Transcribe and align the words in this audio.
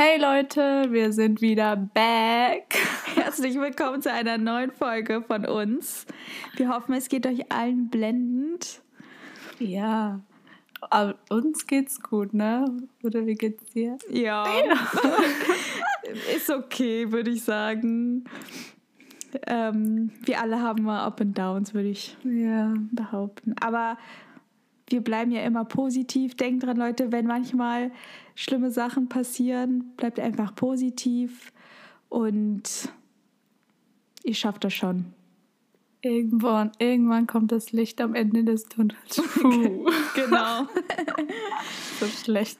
Hey 0.00 0.16
Leute, 0.16 0.92
wir 0.92 1.12
sind 1.12 1.40
wieder 1.40 1.74
back. 1.74 2.76
Herzlich 3.16 3.58
willkommen 3.58 4.00
zu 4.00 4.12
einer 4.12 4.38
neuen 4.38 4.70
Folge 4.70 5.22
von 5.22 5.44
uns. 5.44 6.06
Wir 6.54 6.68
hoffen, 6.68 6.94
es 6.94 7.08
geht 7.08 7.26
euch 7.26 7.50
allen 7.50 7.88
blendend. 7.88 8.80
Ja, 9.58 10.20
aber 10.82 11.16
uns 11.30 11.66
geht's 11.66 12.00
gut, 12.00 12.32
ne? 12.32 12.80
Oder 13.02 13.26
wie 13.26 13.34
geht's 13.34 13.72
dir? 13.72 13.98
Ja. 14.08 14.46
Ist 16.36 16.48
okay, 16.48 17.10
würde 17.10 17.32
ich 17.32 17.42
sagen. 17.42 18.22
Ähm, 19.48 20.12
wir 20.24 20.40
alle 20.40 20.62
haben 20.62 20.84
mal 20.84 21.04
Up 21.04 21.20
and 21.20 21.36
Downs, 21.36 21.74
würde 21.74 21.88
ich 21.88 22.16
ja. 22.22 22.72
behaupten. 22.92 23.56
Aber 23.60 23.98
wir 24.90 25.00
bleiben 25.00 25.30
ja 25.30 25.42
immer 25.42 25.64
positiv. 25.64 26.34
Denkt 26.36 26.64
dran, 26.64 26.76
Leute, 26.76 27.12
wenn 27.12 27.26
manchmal 27.26 27.90
schlimme 28.34 28.70
Sachen 28.70 29.08
passieren, 29.08 29.92
bleibt 29.96 30.20
einfach 30.20 30.54
positiv 30.54 31.52
und 32.08 32.88
ihr 34.22 34.34
schafft 34.34 34.64
das 34.64 34.74
schon. 34.74 35.06
Irgendwann, 36.00 36.70
irgendwann 36.78 37.26
kommt 37.26 37.50
das 37.50 37.72
Licht 37.72 38.00
am 38.00 38.14
Ende 38.14 38.44
des 38.44 38.64
Tunnels. 38.66 39.16
Puh. 39.34 39.90
genau. 40.14 40.66
so 42.00 42.06
schlecht. 42.06 42.58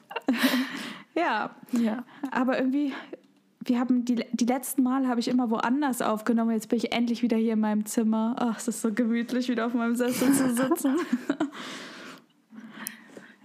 Ja. 1.15 1.55
ja. 1.71 2.03
Aber 2.31 2.59
irgendwie, 2.59 2.91
wir 3.63 3.79
haben 3.79 4.03
die, 4.03 4.25
die 4.33 4.45
letzten 4.45 4.83
Mal 4.83 5.07
habe 5.07 5.21
ich 5.21 5.29
immer 5.29 5.49
woanders 5.49 6.01
aufgenommen. 6.01 6.51
Jetzt 6.51 6.67
bin 6.67 6.77
ich 6.77 6.91
endlich 6.91 7.21
wieder 7.21 7.37
hier 7.37 7.53
in 7.53 7.61
meinem 7.61 7.85
Zimmer. 7.85 8.35
Ach, 8.37 8.57
es 8.57 8.67
ist 8.67 8.81
so 8.81 8.93
gemütlich, 8.93 9.47
wieder 9.47 9.67
auf 9.67 9.73
meinem 9.73 9.95
Sessel 9.95 10.33
zu 10.33 10.53
sitzen. 10.53 10.97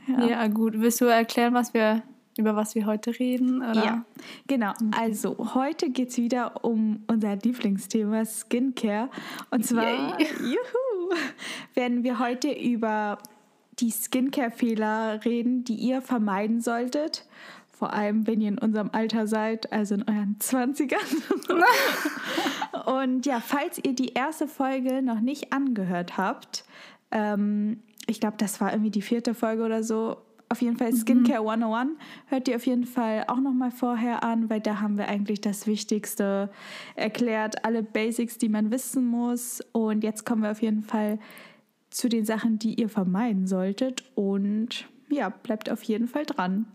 Ja. 0.06 0.26
ja, 0.26 0.46
gut. 0.48 0.74
Willst 0.76 1.00
du 1.00 1.06
erklären, 1.06 1.54
was 1.54 1.74
wir, 1.74 2.02
über 2.38 2.56
was 2.56 2.74
wir 2.74 2.86
heute 2.86 3.18
reden? 3.18 3.62
Oder? 3.62 3.84
Ja, 3.84 4.04
genau. 4.46 4.72
Also, 4.98 5.54
heute 5.54 5.90
geht 5.90 6.10
es 6.10 6.16
wieder 6.16 6.64
um 6.64 7.04
unser 7.06 7.36
Lieblingsthema 7.36 8.24
Skincare. 8.24 9.08
Und 9.50 9.64
zwar, 9.64 10.20
juhu, 10.20 11.14
werden 11.74 12.04
wir 12.04 12.18
heute 12.18 12.50
über 12.52 13.18
die 13.80 13.90
Skincare-Fehler 13.90 15.24
reden, 15.24 15.64
die 15.64 15.74
ihr 15.74 16.00
vermeiden 16.02 16.60
solltet. 16.60 17.26
Vor 17.70 17.92
allem, 17.92 18.26
wenn 18.26 18.40
ihr 18.40 18.48
in 18.48 18.58
unserem 18.58 18.90
Alter 18.92 19.26
seid, 19.26 19.72
also 19.72 19.96
in 19.96 20.04
euren 20.04 20.36
20ern. 20.40 20.96
Und 23.02 23.26
ja, 23.26 23.40
falls 23.40 23.78
ihr 23.82 23.94
die 23.94 24.12
erste 24.12 24.46
Folge 24.46 25.02
noch 25.02 25.20
nicht 25.20 25.52
angehört 25.52 26.16
habt, 26.16 26.64
ähm, 27.10 27.82
ich 28.06 28.20
glaube, 28.20 28.36
das 28.38 28.60
war 28.60 28.72
irgendwie 28.72 28.90
die 28.90 29.02
vierte 29.02 29.34
Folge 29.34 29.64
oder 29.64 29.82
so. 29.82 30.18
Auf 30.48 30.60
jeden 30.60 30.76
Fall 30.76 30.92
Skincare 30.92 31.42
mhm. 31.42 31.62
101. 31.62 31.90
Hört 32.26 32.48
ihr 32.48 32.56
auf 32.56 32.66
jeden 32.66 32.84
Fall 32.84 33.24
auch 33.28 33.40
nochmal 33.40 33.70
vorher 33.70 34.22
an, 34.22 34.50
weil 34.50 34.60
da 34.60 34.80
haben 34.80 34.98
wir 34.98 35.08
eigentlich 35.08 35.40
das 35.40 35.66
Wichtigste 35.66 36.50
erklärt. 36.96 37.64
Alle 37.64 37.82
Basics, 37.82 38.38
die 38.38 38.48
man 38.48 38.70
wissen 38.70 39.06
muss. 39.06 39.62
Und 39.72 40.04
jetzt 40.04 40.24
kommen 40.26 40.42
wir 40.42 40.50
auf 40.50 40.62
jeden 40.62 40.82
Fall 40.82 41.18
zu 41.90 42.08
den 42.08 42.24
Sachen, 42.24 42.58
die 42.58 42.74
ihr 42.74 42.88
vermeiden 42.88 43.46
solltet. 43.46 44.04
Und 44.14 44.86
ja, 45.08 45.30
bleibt 45.30 45.70
auf 45.70 45.82
jeden 45.82 46.08
Fall 46.08 46.26
dran. 46.26 46.66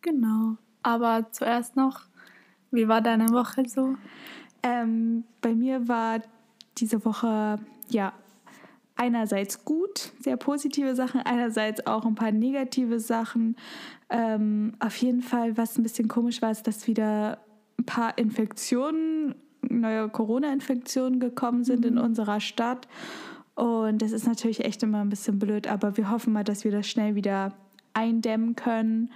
Genau. 0.00 0.56
Aber 0.82 1.26
zuerst 1.32 1.76
noch, 1.76 2.02
wie 2.70 2.88
war 2.88 3.00
deine 3.00 3.28
Woche 3.30 3.68
so? 3.68 3.96
Ähm, 4.62 5.24
bei 5.40 5.54
mir 5.54 5.88
war 5.88 6.20
diese 6.78 7.04
Woche 7.04 7.58
ja 7.88 8.12
einerseits 8.96 9.64
gut, 9.64 10.12
sehr 10.20 10.36
positive 10.36 10.94
Sachen, 10.94 11.20
einerseits 11.20 11.86
auch 11.86 12.04
ein 12.04 12.14
paar 12.14 12.32
negative 12.32 12.98
Sachen. 12.98 13.56
Ähm, 14.08 14.72
auf 14.78 14.96
jeden 14.96 15.22
Fall, 15.22 15.56
was 15.56 15.78
ein 15.78 15.82
bisschen 15.82 16.08
komisch 16.08 16.42
war, 16.42 16.50
ist, 16.50 16.66
dass 16.66 16.86
wieder 16.86 17.38
ein 17.78 17.84
paar 17.84 18.16
Infektionen, 18.18 19.34
neue 19.68 20.08
Corona-Infektionen 20.08 21.20
gekommen 21.20 21.64
sind 21.64 21.80
mhm. 21.80 21.92
in 21.92 21.98
unserer 21.98 22.40
Stadt. 22.40 22.88
Und 23.54 24.02
das 24.02 24.12
ist 24.12 24.26
natürlich 24.26 24.64
echt 24.64 24.82
immer 24.82 25.00
ein 25.00 25.08
bisschen 25.08 25.38
blöd, 25.38 25.66
aber 25.66 25.96
wir 25.96 26.10
hoffen 26.10 26.32
mal, 26.32 26.44
dass 26.44 26.64
wir 26.64 26.70
das 26.70 26.86
schnell 26.86 27.14
wieder 27.14 27.54
eindämmen 27.94 28.54
können. 28.54 29.10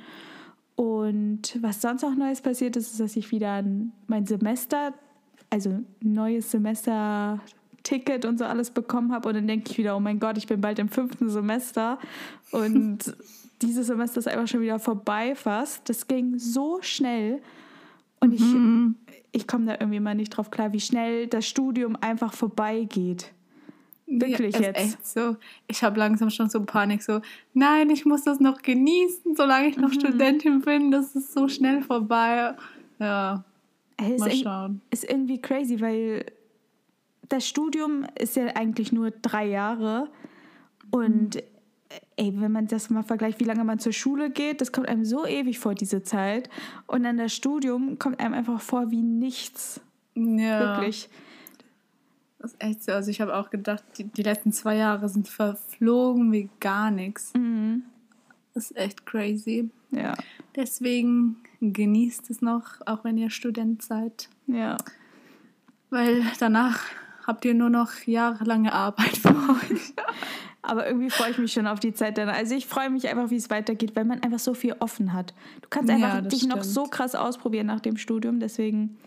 Und 0.77 1.59
was 1.61 1.83
sonst 1.83 2.03
noch 2.03 2.15
Neues 2.15 2.41
passiert 2.41 2.77
ist, 2.77 2.93
ist, 2.93 3.01
dass 3.01 3.17
ich 3.17 3.31
wieder 3.33 3.63
mein 4.07 4.27
Semester, 4.27 4.95
also 5.51 5.81
neues 6.01 6.51
Semester 6.51 7.41
Ticket 7.91 8.25
und 8.25 8.39
so 8.39 8.45
alles 8.45 8.71
bekommen 8.71 9.13
habe. 9.13 9.29
Und 9.29 9.35
dann 9.35 9.49
denke 9.49 9.71
ich 9.71 9.79
wieder, 9.79 9.97
oh 9.97 10.01
mein 10.01 10.21
Gott, 10.21 10.39
ich 10.39 10.47
bin 10.47 10.61
bald 10.61 10.79
im 10.79 10.89
fünften 10.89 11.29
Semester. 11.29 11.99
Und 12.53 13.17
dieses 13.63 13.89
Semester 13.89 14.21
ist 14.21 14.29
einfach 14.29 14.47
schon 14.47 14.61
wieder 14.61 14.79
vorbei 14.79 15.35
fast. 15.35 15.89
Das 15.89 16.07
ging 16.07 16.39
so 16.39 16.79
schnell. 16.83 17.43
Und 18.21 18.33
ich, 18.33 18.43
mhm. 18.43 18.95
ich 19.33 19.49
komme 19.49 19.67
da 19.67 19.73
irgendwie 19.81 19.99
mal 19.99 20.15
nicht 20.15 20.31
drauf 20.31 20.51
klar, 20.51 20.73
wie 20.73 20.81
schnell 20.81 21.27
das 21.27 21.47
Studium 21.47 21.97
einfach 22.01 22.33
vorbeigeht. 22.33 23.33
Wirklich 24.07 24.55
ja, 24.55 24.63
jetzt. 24.63 24.79
Echt 24.79 25.07
so. 25.07 25.37
Ich 25.67 25.83
habe 25.83 25.99
langsam 25.99 26.31
schon 26.31 26.49
so 26.49 26.63
Panik, 26.63 27.03
so, 27.03 27.21
nein, 27.55 27.91
ich 27.91 28.05
muss 28.05 28.23
das 28.23 28.41
noch 28.41 28.63
genießen, 28.63 29.35
solange 29.35 29.69
ich 29.69 29.77
noch 29.77 29.91
mhm. 29.91 30.01
Studentin 30.01 30.61
bin. 30.61 30.91
Das 30.93 31.17
ist 31.17 31.33
so 31.33 31.49
schnell 31.49 31.83
vorbei. 31.83 32.55
Ja. 33.01 33.45
Ey, 33.97 34.17
mal 34.17 34.31
schauen. 34.31 34.81
Ist 34.91 35.05
irgendwie 35.05 35.41
crazy, 35.41 35.81
weil 35.81 36.25
das 37.31 37.47
Studium 37.47 38.05
ist 38.19 38.37
ja 38.37 38.47
eigentlich 38.57 38.93
nur 38.93 39.11
drei 39.11 39.47
Jahre. 39.47 40.09
Und 40.91 41.37
mhm. 41.37 41.41
ey, 42.17 42.33
wenn 42.37 42.53
man 42.53 42.67
das 42.67 42.91
mal 42.91 43.03
vergleicht, 43.03 43.41
wie 43.41 43.45
lange 43.45 43.65
man 43.65 43.79
zur 43.79 43.93
Schule 43.93 44.31
geht, 44.31 44.61
das 44.61 44.73
kommt 44.73 44.89
einem 44.89 45.05
so 45.05 45.27
ewig 45.27 45.59
vor, 45.59 45.75
diese 45.75 46.03
Zeit. 46.03 46.51
Und 46.87 47.05
dann 47.05 47.17
das 47.17 47.33
Studium 47.33 47.99
kommt 47.99 48.21
einem 48.21 48.35
einfach 48.35 48.61
vor 48.61 48.91
wie 48.91 49.03
nichts. 49.03 49.81
Ja. 50.15 50.77
Wirklich. 50.77 51.09
Das 52.41 52.53
ist 52.53 52.63
echt 52.63 52.83
so. 52.83 52.93
Also 52.93 53.11
ich 53.11 53.21
habe 53.21 53.37
auch 53.37 53.51
gedacht, 53.51 53.85
die, 53.97 54.05
die, 54.05 54.23
letzten 54.23 54.53
zwei 54.53 54.77
Jahre 54.77 55.09
sind 55.09 55.29
verflogen 55.29 56.33
wie 56.33 56.49
gar 56.59 56.91
nichts. 56.91 57.33
Mhm. 57.35 57.85
Das 58.55 58.71
ist 58.71 58.77
echt 58.77 59.07
crazy. 59.07 59.71
Ja. 59.93 60.15
Deswegen 60.57 61.37
genießt 61.61 62.29
es 62.31 62.43
noch, 62.43 62.81
auch 62.87 63.05
wenn 63.05 63.19
ihr 63.19 63.31
Student 63.31 63.83
seid. 63.83 64.29
Ja. 64.47 64.79
Weil 65.91 66.23
danach 66.39 66.81
habt 67.27 67.45
ihr 67.45 67.55
nur 67.55 67.71
noch 67.71 67.93
jahrelange 68.07 68.73
Arbeit 68.73 69.17
vor 69.23 69.33
euch. 69.33 69.95
Aber 70.63 70.87
irgendwie 70.87 71.11
freue 71.11 71.31
ich 71.31 71.39
mich 71.39 71.53
schon 71.53 71.67
auf 71.67 71.81
die 71.81 71.95
Zeit 71.95 72.19
danach. 72.19 72.37
Also 72.37 72.55
ich 72.55 72.67
freue 72.67 72.91
mich 72.91 73.09
einfach, 73.09 73.31
wie 73.31 73.37
es 73.37 73.49
weitergeht, 73.51 73.97
weil 73.97 74.05
man 74.05 74.23
einfach 74.23 74.39
so 74.39 74.55
viel 74.55 74.77
offen 74.79 75.13
hat. 75.13 75.33
Du 75.63 75.69
kannst 75.71 75.91
einfach 75.91 76.15
ja, 76.17 76.21
dich 76.21 76.41
stimmt. 76.41 76.57
noch 76.57 76.63
so 76.63 76.85
krass 76.85 77.15
ausprobieren 77.15 77.67
nach 77.67 77.81
dem 77.81 77.97
Studium. 77.97 78.41
Deswegen, 78.41 78.99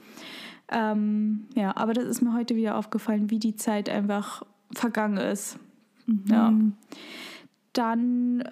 ähm, 0.72 1.46
ja, 1.56 1.76
aber 1.78 1.94
das 1.94 2.06
ist 2.06 2.22
mir 2.22 2.34
heute 2.34 2.56
wieder 2.56 2.76
aufgefallen, 2.78 3.30
wie 3.30 3.40
die 3.40 3.56
Zeit 3.56 3.88
einfach 3.88 4.44
vergangen 4.74 5.18
ist. 5.18 5.60
Mhm. 6.08 6.24
Ja. 6.28 6.54
Dann 7.74 8.44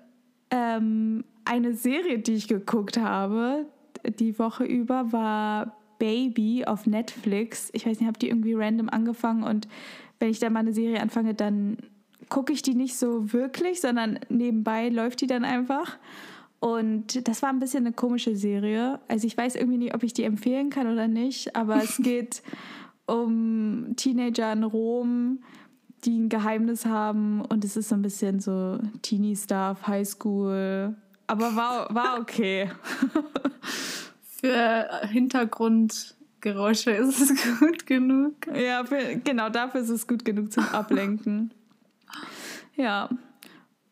ähm, 0.51 1.23
eine 1.45 1.73
Serie, 1.73 2.19
die 2.19 2.33
ich 2.33 2.47
geguckt 2.47 2.97
habe, 2.97 3.65
die 4.19 4.37
Woche 4.37 4.63
über, 4.63 5.11
war 5.11 5.75
Baby 6.01 6.65
auf 6.65 6.87
Netflix. 6.87 7.69
Ich 7.73 7.85
weiß 7.85 7.99
nicht, 7.99 8.07
habe 8.07 8.17
die 8.17 8.29
irgendwie 8.29 8.55
random 8.55 8.89
angefangen 8.89 9.43
und 9.43 9.67
wenn 10.17 10.31
ich 10.31 10.39
da 10.39 10.49
mal 10.49 10.61
eine 10.61 10.73
Serie 10.73 10.99
anfange, 10.99 11.35
dann 11.35 11.77
gucke 12.27 12.51
ich 12.53 12.63
die 12.63 12.73
nicht 12.73 12.97
so 12.97 13.31
wirklich, 13.31 13.81
sondern 13.81 14.19
nebenbei 14.27 14.89
läuft 14.89 15.21
die 15.21 15.27
dann 15.27 15.45
einfach. 15.45 15.99
Und 16.59 17.27
das 17.27 17.43
war 17.43 17.49
ein 17.49 17.59
bisschen 17.59 17.85
eine 17.85 17.93
komische 17.93 18.35
Serie. 18.35 18.99
Also 19.07 19.27
ich 19.27 19.37
weiß 19.37 19.55
irgendwie 19.55 19.77
nicht, 19.77 19.93
ob 19.93 20.01
ich 20.01 20.13
die 20.13 20.23
empfehlen 20.23 20.71
kann 20.71 20.91
oder 20.91 21.07
nicht, 21.07 21.55
aber 21.55 21.83
es 21.83 21.97
geht 22.03 22.41
um 23.05 23.93
Teenager 23.95 24.51
in 24.51 24.63
Rom, 24.63 25.43
die 26.03 26.17
ein 26.17 26.29
Geheimnis 26.29 26.87
haben 26.87 27.41
und 27.41 27.63
es 27.63 27.77
ist 27.77 27.89
so 27.89 27.95
ein 27.95 28.01
bisschen 28.01 28.39
so 28.39 28.79
Teenie-Stuff, 29.03 29.85
Highschool. 29.85 30.95
Aber 31.27 31.55
war, 31.55 31.93
war 31.93 32.19
okay. 32.19 32.71
für 34.41 35.07
Hintergrundgeräusche 35.07 36.91
ist 36.97 37.21
es 37.21 37.59
gut 37.59 37.85
genug. 37.85 38.35
Ja, 38.53 38.83
für, 38.83 39.17
genau 39.23 39.49
dafür 39.49 39.81
ist 39.81 39.89
es 39.89 40.07
gut 40.07 40.25
genug 40.25 40.51
zum 40.51 40.65
Ablenken. 40.65 41.53
ja. 42.75 43.09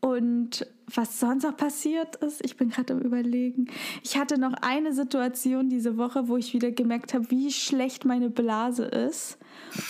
Und 0.01 0.65
was 0.93 1.19
sonst 1.19 1.43
noch 1.43 1.57
passiert 1.57 2.15
ist, 2.17 2.43
ich 2.43 2.55
bin 2.57 2.69
gerade 2.69 2.93
am 2.93 3.01
Überlegen. 3.01 3.67
Ich 4.01 4.17
hatte 4.17 4.39
noch 4.39 4.53
eine 4.61 4.93
Situation 4.93 5.69
diese 5.69 5.97
Woche, 5.97 6.29
wo 6.29 6.37
ich 6.37 6.53
wieder 6.53 6.71
gemerkt 6.71 7.13
habe, 7.13 7.29
wie 7.29 7.51
schlecht 7.51 8.05
meine 8.05 8.29
Blase 8.29 8.85
ist. 8.85 9.37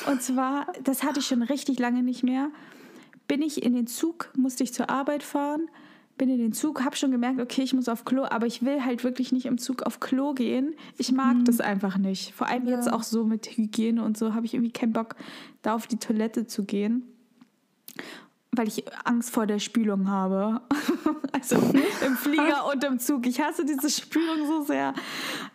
Und 0.08 0.22
zwar, 0.24 0.74
das 0.84 1.04
hatte 1.04 1.20
ich 1.20 1.28
schon 1.28 1.44
richtig 1.44 1.80
lange 1.80 2.02
nicht 2.02 2.24
mehr. 2.24 2.50
Bin 3.28 3.44
ich 3.44 3.64
in 3.64 3.74
den 3.74 3.86
Zug, 3.86 4.32
musste 4.36 4.64
ich 4.64 4.74
zur 4.74 4.90
Arbeit 4.90 5.22
fahren 5.22 5.70
bin 6.20 6.30
in 6.30 6.38
den 6.38 6.54
Zug, 6.54 6.84
habe 6.84 6.96
schon 6.96 7.10
gemerkt, 7.10 7.40
okay, 7.40 7.64
ich 7.64 7.74
muss 7.74 7.90
auf 7.90 8.06
Klo, 8.06 8.26
aber 8.30 8.46
ich 8.46 8.64
will 8.64 8.86
halt 8.86 9.04
wirklich 9.04 9.32
nicht 9.32 9.48
im 9.48 9.58
Zug 9.58 9.82
auf 9.84 10.00
Klo 10.00 10.34
gehen. 10.34 10.76
Ich 11.00 11.12
mag 11.12 11.38
mhm. 11.38 11.46
das 11.46 11.62
einfach 11.62 11.98
nicht. 11.98 12.36
Vor 12.36 12.48
allem 12.48 12.68
ja. 12.68 12.76
jetzt 12.76 12.92
auch 12.92 13.02
so 13.02 13.26
mit 13.26 13.48
Hygiene 13.58 14.04
und 14.04 14.18
so 14.18 14.36
habe 14.36 14.46
ich 14.46 14.54
irgendwie 14.54 14.72
keinen 14.72 14.94
Bock, 14.94 15.16
da 15.64 15.74
auf 15.74 15.88
die 15.88 15.98
Toilette 15.98 16.46
zu 16.46 16.66
gehen. 16.66 17.04
weil 18.52 18.68
ich 18.68 18.84
Angst 19.06 19.32
vor 19.32 19.48
der 19.48 19.60
Spülung 19.60 20.10
habe. 20.10 20.62
also 21.32 21.56
im 21.56 22.16
Flieger 22.18 22.68
und 22.72 22.84
im 22.84 23.00
Zug. 23.00 23.26
Ich 23.26 23.40
hasse 23.40 23.64
diese 23.64 23.90
Spülung 23.90 24.46
so 24.46 24.64
sehr. 24.64 24.94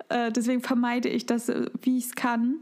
Äh, 0.09 0.33
deswegen 0.33 0.63
vermeide 0.63 1.09
ich 1.09 1.27
das, 1.27 1.49
äh, 1.51 1.67
wie 1.83 1.99
ich 1.99 2.07
es 2.07 2.15
kann. 2.15 2.57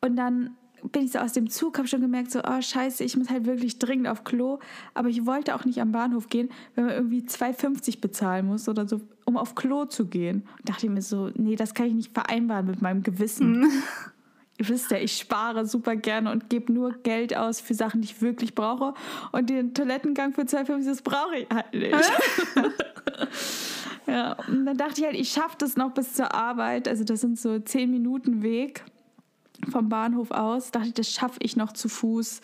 Und 0.00 0.16
dann 0.16 0.56
bin 0.92 1.04
ich 1.04 1.12
so 1.12 1.18
aus 1.18 1.32
dem 1.32 1.50
Zug, 1.50 1.78
habe 1.78 1.88
schon 1.88 2.00
gemerkt, 2.00 2.30
so, 2.30 2.40
oh 2.40 2.60
scheiße, 2.60 3.04
ich 3.04 3.16
muss 3.16 3.30
halt 3.30 3.46
wirklich 3.46 3.78
dringend 3.78 4.08
auf 4.08 4.24
Klo. 4.24 4.58
Aber 4.94 5.08
ich 5.08 5.26
wollte 5.26 5.54
auch 5.54 5.64
nicht 5.64 5.80
am 5.80 5.92
Bahnhof 5.92 6.28
gehen, 6.28 6.50
wenn 6.74 6.86
man 6.86 6.94
irgendwie 6.94 7.22
2,50 7.22 8.00
bezahlen 8.00 8.46
muss 8.46 8.68
oder 8.68 8.86
so, 8.88 9.00
um 9.24 9.36
auf 9.36 9.54
Klo 9.54 9.84
zu 9.84 10.06
gehen. 10.06 10.46
Und 10.58 10.68
dachte 10.68 10.86
ich 10.86 10.92
mir 10.92 11.02
so, 11.02 11.30
nee, 11.34 11.56
das 11.56 11.74
kann 11.74 11.86
ich 11.86 11.94
nicht 11.94 12.12
vereinbaren 12.12 12.66
mit 12.66 12.82
meinem 12.82 13.02
Gewissen. 13.02 13.60
Mhm. 13.60 13.70
Ihr 14.58 14.68
wisst 14.68 14.90
ja, 14.90 14.98
ich 14.98 15.16
spare 15.16 15.64
super 15.64 15.96
gerne 15.96 16.30
und 16.30 16.50
gebe 16.50 16.70
nur 16.70 16.92
Geld 16.92 17.34
aus 17.34 17.60
für 17.62 17.72
Sachen, 17.72 18.02
die 18.02 18.08
ich 18.08 18.20
wirklich 18.20 18.54
brauche. 18.54 18.92
Und 19.32 19.48
den 19.48 19.72
Toilettengang 19.72 20.34
für 20.34 20.42
2,50, 20.42 20.84
das 20.84 21.02
brauche 21.02 21.36
ich 21.36 21.48
halt 21.48 21.72
nicht. 21.72 21.94
ja, 24.06 24.36
und 24.48 24.66
dann 24.66 24.76
dachte 24.76 25.00
ich 25.00 25.06
halt, 25.06 25.16
ich 25.16 25.30
schaffe 25.30 25.56
das 25.58 25.76
noch 25.76 25.92
bis 25.92 26.12
zur 26.12 26.34
Arbeit. 26.34 26.88
Also 26.88 27.04
das 27.04 27.22
sind 27.22 27.38
so 27.38 27.58
10 27.58 27.90
Minuten 27.90 28.42
Weg 28.42 28.84
vom 29.68 29.88
Bahnhof 29.88 30.30
aus. 30.30 30.70
Dachte 30.70 30.88
ich, 30.88 30.94
das 30.94 31.10
schaffe 31.10 31.38
ich 31.42 31.56
noch 31.56 31.72
zu 31.72 31.88
Fuß 31.88 32.40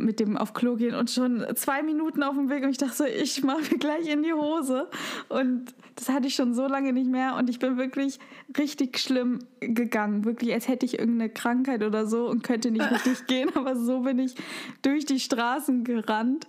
mit 0.00 0.20
dem 0.20 0.36
auf 0.36 0.54
Klo 0.54 0.76
gehen 0.76 0.94
und 0.94 1.10
schon 1.10 1.44
zwei 1.54 1.82
Minuten 1.82 2.22
auf 2.22 2.34
dem 2.34 2.48
Weg 2.48 2.64
und 2.64 2.70
ich 2.70 2.78
dachte 2.78 2.94
so, 2.94 3.04
ich 3.04 3.42
mache 3.44 3.62
mir 3.70 3.78
gleich 3.78 4.08
in 4.08 4.22
die 4.22 4.32
Hose. 4.32 4.88
Und 5.28 5.74
das 5.96 6.08
hatte 6.08 6.26
ich 6.26 6.34
schon 6.34 6.54
so 6.54 6.66
lange 6.66 6.92
nicht 6.92 7.10
mehr 7.10 7.36
und 7.36 7.50
ich 7.50 7.58
bin 7.58 7.76
wirklich 7.76 8.18
richtig 8.58 8.98
schlimm 8.98 9.40
gegangen. 9.60 10.24
Wirklich, 10.24 10.52
als 10.52 10.68
hätte 10.68 10.86
ich 10.86 10.98
irgendeine 10.98 11.30
Krankheit 11.30 11.82
oder 11.82 12.06
so 12.06 12.28
und 12.28 12.42
könnte 12.42 12.70
nicht 12.70 12.90
richtig 12.90 13.26
gehen, 13.26 13.50
aber 13.54 13.76
so 13.76 14.00
bin 14.00 14.18
ich 14.18 14.34
durch 14.82 15.04
die 15.04 15.20
Straßen 15.20 15.84
gerannt. 15.84 16.46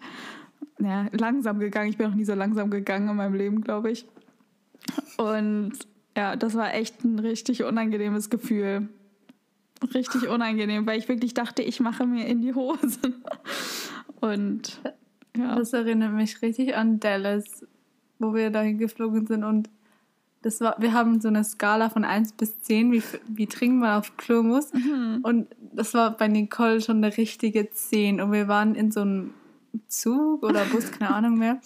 Ja, 0.79 1.07
langsam 1.11 1.59
gegangen. 1.59 1.89
Ich 1.89 1.97
bin 1.97 2.09
noch 2.09 2.15
nie 2.15 2.25
so 2.25 2.33
langsam 2.33 2.71
gegangen 2.71 3.09
in 3.09 3.15
meinem 3.15 3.35
Leben, 3.35 3.61
glaube 3.61 3.91
ich. 3.91 4.05
Und 5.17 5.73
ja, 6.17 6.35
das 6.35 6.55
war 6.55 6.73
echt 6.73 7.03
ein 7.03 7.19
richtig 7.19 7.63
unangenehmes 7.63 8.29
Gefühl 8.29 8.89
richtig 9.93 10.27
unangenehm, 10.27 10.85
weil 10.85 10.99
ich 10.99 11.07
wirklich 11.07 11.33
dachte, 11.33 11.61
ich 11.61 11.79
mache 11.79 12.05
mir 12.05 12.27
in 12.27 12.41
die 12.41 12.53
Hose. 12.53 12.99
Und 14.19 14.81
ja. 15.35 15.55
Das 15.55 15.73
erinnert 15.73 16.13
mich 16.13 16.41
richtig 16.41 16.75
an 16.75 16.99
Dallas, 16.99 17.65
wo 18.19 18.33
wir 18.33 18.49
dahin 18.49 18.77
geflogen 18.77 19.25
sind 19.25 19.43
und 19.43 19.69
das 20.41 20.59
war, 20.59 20.75
wir 20.79 20.93
haben 20.93 21.21
so 21.21 21.27
eine 21.27 21.43
Skala 21.43 21.89
von 21.89 22.03
1 22.03 22.33
bis 22.33 22.59
10, 22.61 22.91
wie, 22.91 23.03
wie 23.27 23.45
dringend 23.45 23.81
man 23.81 23.99
auf 23.99 24.17
Klo 24.17 24.41
muss. 24.41 24.73
Mhm. 24.73 25.19
Und 25.21 25.47
das 25.71 25.93
war 25.93 26.17
bei 26.17 26.27
Nicole 26.27 26.81
schon 26.81 26.97
eine 26.97 27.15
richtige 27.15 27.69
10. 27.69 28.19
Und 28.19 28.31
wir 28.31 28.47
waren 28.47 28.73
in 28.73 28.91
so 28.91 29.01
einem 29.01 29.35
Zug 29.87 30.43
oder 30.43 30.65
Bus, 30.65 30.91
keine 30.91 31.11
Ahnung 31.15 31.37
mehr. 31.37 31.61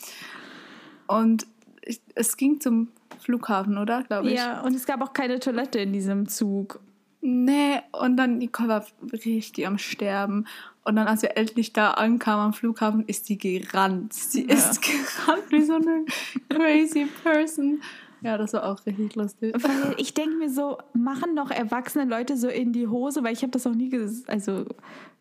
Und 1.08 1.48
ich, 1.86 2.02
es 2.16 2.36
ging 2.36 2.60
zum 2.60 2.90
Flughafen, 3.20 3.78
oder? 3.78 4.04
Glaube 4.04 4.30
ich. 4.30 4.36
Ja, 4.36 4.62
und 4.62 4.76
es 4.76 4.86
gab 4.86 5.02
auch 5.02 5.14
keine 5.14 5.40
Toilette 5.40 5.80
in 5.80 5.94
diesem 5.94 6.28
Zug. 6.28 6.82
Nee, 7.28 7.82
und 7.92 8.18
dann 8.18 8.38
Nicole 8.38 8.70
war 8.70 8.86
richtig 9.12 9.66
am 9.66 9.80
Sterben. 9.80 10.46
Und 10.84 10.96
dann, 10.96 11.08
als 11.08 11.24
wir 11.24 11.36
endlich 11.36 11.74
da 11.74 11.92
ankamen 11.92 12.46
am 12.46 12.54
Flughafen, 12.54 13.04
ist 13.08 13.26
sie 13.26 13.40
gerannt. 13.40 14.14
Sie 14.14 14.46
ja. 14.46 14.54
ist 14.54 14.80
gerannt 14.84 15.50
wie 15.50 15.64
so 15.64 15.74
eine 15.74 16.06
crazy 16.50 17.08
person. 17.24 17.82
Ja, 18.22 18.38
das 18.38 18.54
war 18.54 18.66
auch 18.66 18.86
richtig 18.86 19.16
lustig. 19.16 19.56
Weil 19.56 19.96
ich 19.98 20.14
denke 20.14 20.36
mir 20.36 20.52
so, 20.52 20.78
machen 20.94 21.36
doch 21.36 21.50
erwachsene 21.50 22.06
Leute 22.06 22.38
so 22.38 22.48
in 22.48 22.74
die 22.74 22.88
Hose, 22.88 23.24
weil 23.24 23.34
ich 23.34 23.42
habe 23.42 23.52
das 23.52 23.66
auch 23.66 23.74
nie, 23.74 23.92
also 24.28 24.66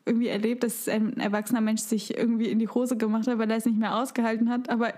irgendwie 0.06 0.28
erlebt, 0.28 0.62
dass 0.62 0.86
ein 0.86 1.18
erwachsener 1.18 1.62
Mensch 1.62 1.80
sich 1.80 2.16
irgendwie 2.16 2.50
in 2.50 2.58
die 2.58 2.68
Hose 2.68 2.96
gemacht 2.96 3.26
hat, 3.26 3.38
weil 3.38 3.50
er 3.50 3.56
es 3.56 3.64
nicht 3.64 3.78
mehr 3.78 3.96
ausgehalten 3.96 4.50
hat. 4.50 4.68
Aber 4.68 4.92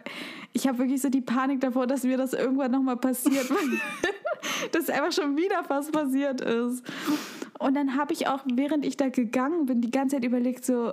ich 0.53 0.67
habe 0.67 0.79
wirklich 0.79 1.01
so 1.01 1.09
die 1.09 1.21
Panik 1.21 1.61
davor, 1.61 1.87
dass 1.87 2.03
mir 2.03 2.17
das 2.17 2.33
irgendwann 2.33 2.73
nochmal 2.73 2.97
passiert, 2.97 3.47
dass 4.73 4.91
einfach 4.91 5.13
schon 5.13 5.37
wieder 5.37 5.63
was 5.69 5.93
passiert 5.93 6.41
ist. 6.41 6.85
Und 7.59 7.75
dann 7.75 7.97
habe 7.97 8.13
ich 8.13 8.27
auch, 8.27 8.45
während 8.53 8.85
ich 8.85 8.97
da 8.97 9.09
gegangen 9.09 9.67
bin, 9.67 9.81
die 9.81 9.93
ganze 9.93 10.17
Zeit 10.17 10.25
überlegt, 10.25 10.65
so, 10.65 10.93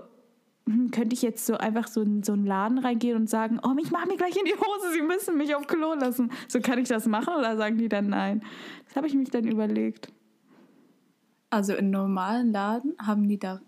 hm, 0.67 0.91
könnte 0.91 1.15
ich 1.15 1.23
jetzt 1.23 1.45
so 1.47 1.57
einfach 1.57 1.87
so 1.87 2.01
in 2.01 2.21
so 2.21 2.33
einen 2.33 2.45
Laden 2.45 2.77
reingehen 2.77 3.17
und 3.17 3.29
sagen, 3.29 3.59
oh, 3.63 3.73
ich 3.81 3.89
mache 3.89 4.07
mir 4.07 4.17
gleich 4.17 4.37
in 4.37 4.45
die 4.45 4.53
Hose, 4.53 4.93
Sie 4.93 5.01
müssen 5.01 5.37
mich 5.37 5.55
auf 5.55 5.65
Klo 5.65 5.95
lassen. 5.95 6.31
So 6.47 6.59
kann 6.59 6.77
ich 6.77 6.87
das 6.87 7.07
machen 7.07 7.33
oder 7.33 7.57
sagen 7.57 7.79
die 7.79 7.89
dann 7.89 8.09
nein? 8.09 8.43
Das 8.85 8.95
habe 8.95 9.07
ich 9.07 9.15
mich 9.15 9.31
dann 9.31 9.45
überlegt. 9.45 10.13
Also 11.49 11.73
in 11.73 11.89
normalen 11.89 12.51
Laden 12.51 12.95
haben 12.99 13.27
die 13.27 13.39
da 13.39 13.59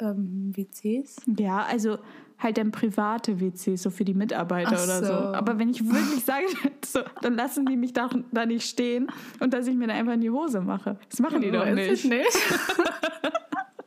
ähm, 0.00 0.52
WCs? 0.54 1.16
Ja, 1.38 1.64
also 1.68 1.98
halt 2.38 2.56
dann 2.56 2.70
private 2.70 3.40
WCs, 3.40 3.82
so 3.82 3.90
für 3.90 4.04
die 4.04 4.14
Mitarbeiter 4.14 4.76
Ach 4.76 4.84
oder 4.84 5.04
so. 5.04 5.12
Aber 5.12 5.58
wenn 5.58 5.70
ich 5.70 5.84
wirklich 5.84 6.24
sage, 6.24 6.46
so, 6.84 7.00
dann 7.20 7.34
lassen 7.34 7.66
die 7.66 7.76
mich 7.76 7.92
da, 7.92 8.08
da 8.30 8.46
nicht 8.46 8.68
stehen 8.68 9.10
und 9.40 9.52
dass 9.52 9.66
ich 9.66 9.74
mir 9.74 9.88
dann 9.88 9.96
einfach 9.96 10.12
in 10.14 10.20
die 10.20 10.30
Hose 10.30 10.60
mache. 10.60 10.98
Das 11.10 11.18
machen 11.20 11.40
die 11.40 11.48
oh, 11.48 11.52
doch 11.52 11.66
nicht. 11.66 12.04
nicht. 12.04 12.28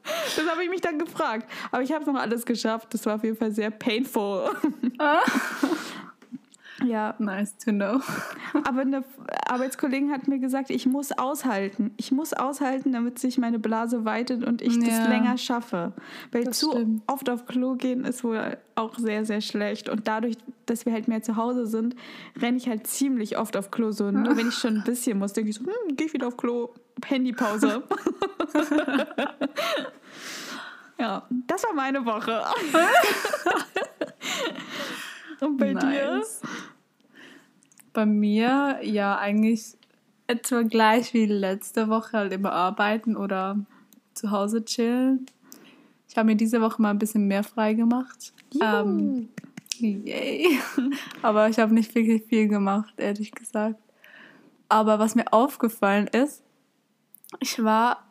das 0.03 0.49
habe 0.49 0.63
ich 0.63 0.69
mich 0.69 0.81
dann 0.81 0.99
gefragt. 0.99 1.49
Aber 1.71 1.81
ich 1.81 1.91
habe 1.91 2.01
es 2.01 2.07
noch 2.07 2.19
alles 2.19 2.45
geschafft. 2.45 2.93
Das 2.93 3.05
war 3.05 3.15
auf 3.15 3.23
jeden 3.23 3.37
Fall 3.37 3.51
sehr 3.51 3.71
painful. 3.71 4.49
Ah. 4.97 5.19
Ja. 6.85 7.15
Nice 7.19 7.57
to 7.57 7.71
know. 7.71 8.01
Aber 8.67 8.81
eine 8.81 9.03
Arbeitskollegin 9.47 10.11
hat 10.11 10.27
mir 10.27 10.39
gesagt, 10.39 10.69
ich 10.69 10.85
muss 10.85 11.11
aushalten. 11.11 11.93
Ich 11.97 12.11
muss 12.11 12.33
aushalten, 12.33 12.91
damit 12.91 13.19
sich 13.19 13.37
meine 13.37 13.59
Blase 13.59 14.05
weitet 14.05 14.43
und 14.43 14.61
ich 14.61 14.75
ja. 14.75 14.81
das 14.87 15.07
länger 15.07 15.37
schaffe. 15.37 15.93
Weil 16.31 16.45
das 16.45 16.59
zu 16.59 16.71
stimmt. 16.71 17.03
oft 17.07 17.29
auf 17.29 17.45
Klo 17.45 17.75
gehen 17.75 18.03
ist 18.05 18.23
wohl 18.23 18.57
auch 18.75 18.97
sehr, 18.97 19.25
sehr 19.25 19.41
schlecht. 19.41 19.89
Und 19.89 20.07
dadurch, 20.07 20.37
dass 20.65 20.85
wir 20.85 20.93
halt 20.93 21.07
mehr 21.07 21.21
zu 21.21 21.35
Hause 21.35 21.67
sind, 21.67 21.95
renne 22.41 22.57
ich 22.57 22.67
halt 22.67 22.87
ziemlich 22.87 23.37
oft 23.37 23.55
auf 23.57 23.71
Klo. 23.71 23.91
So, 23.91 24.11
nur 24.11 24.37
wenn 24.37 24.47
ich 24.49 24.55
schon 24.55 24.77
ein 24.77 24.83
bisschen 24.83 25.19
muss, 25.19 25.33
denke 25.33 25.49
ich 25.51 25.57
so, 25.57 25.65
hm, 25.65 25.95
gehe 25.95 26.07
ich 26.07 26.13
wieder 26.13 26.27
auf 26.27 26.37
Klo, 26.37 26.73
Handypause. 27.05 27.83
ja, 30.99 31.27
das 31.47 31.63
war 31.63 31.73
meine 31.73 32.05
Woche. 32.05 32.43
Und 35.41 35.57
bei 35.57 35.73
nice. 35.73 36.41
dir? 36.41 36.49
Bei 37.93 38.05
mir 38.05 38.79
ja 38.83 39.17
eigentlich 39.17 39.75
etwa 40.27 40.61
gleich 40.61 41.13
wie 41.13 41.25
letzte 41.25 41.89
Woche, 41.89 42.17
halt 42.17 42.33
immer 42.33 42.53
arbeiten 42.53 43.17
oder 43.17 43.57
zu 44.13 44.31
Hause 44.31 44.63
chillen. 44.63 45.25
Ich 46.07 46.17
habe 46.17 46.27
mir 46.27 46.35
diese 46.35 46.61
Woche 46.61 46.81
mal 46.81 46.89
ein 46.89 46.99
bisschen 46.99 47.27
mehr 47.27 47.43
frei 47.43 47.73
gemacht. 47.73 48.33
Ähm, 48.61 49.29
yay. 49.79 50.59
Aber 51.21 51.49
ich 51.49 51.59
habe 51.59 51.73
nicht 51.73 51.93
wirklich 51.95 52.23
viel 52.23 52.47
gemacht, 52.47 52.93
ehrlich 52.97 53.31
gesagt. 53.31 53.79
Aber 54.69 54.99
was 54.99 55.15
mir 55.15 55.31
aufgefallen 55.31 56.07
ist, 56.07 56.43
ich 57.39 57.63
war, 57.63 58.05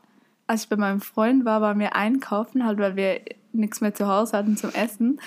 als 0.47 0.65
ich 0.65 0.69
bei 0.69 0.77
meinem 0.77 1.01
Freund 1.01 1.45
war, 1.45 1.61
bei 1.61 1.75
mir 1.75 1.95
einkaufen, 1.95 2.65
halt, 2.65 2.79
weil 2.79 2.97
wir 2.97 3.21
nichts 3.53 3.81
mehr 3.81 3.95
zu 3.95 4.07
Hause 4.07 4.37
hatten 4.37 4.57
zum 4.57 4.71
Essen. 4.71 5.21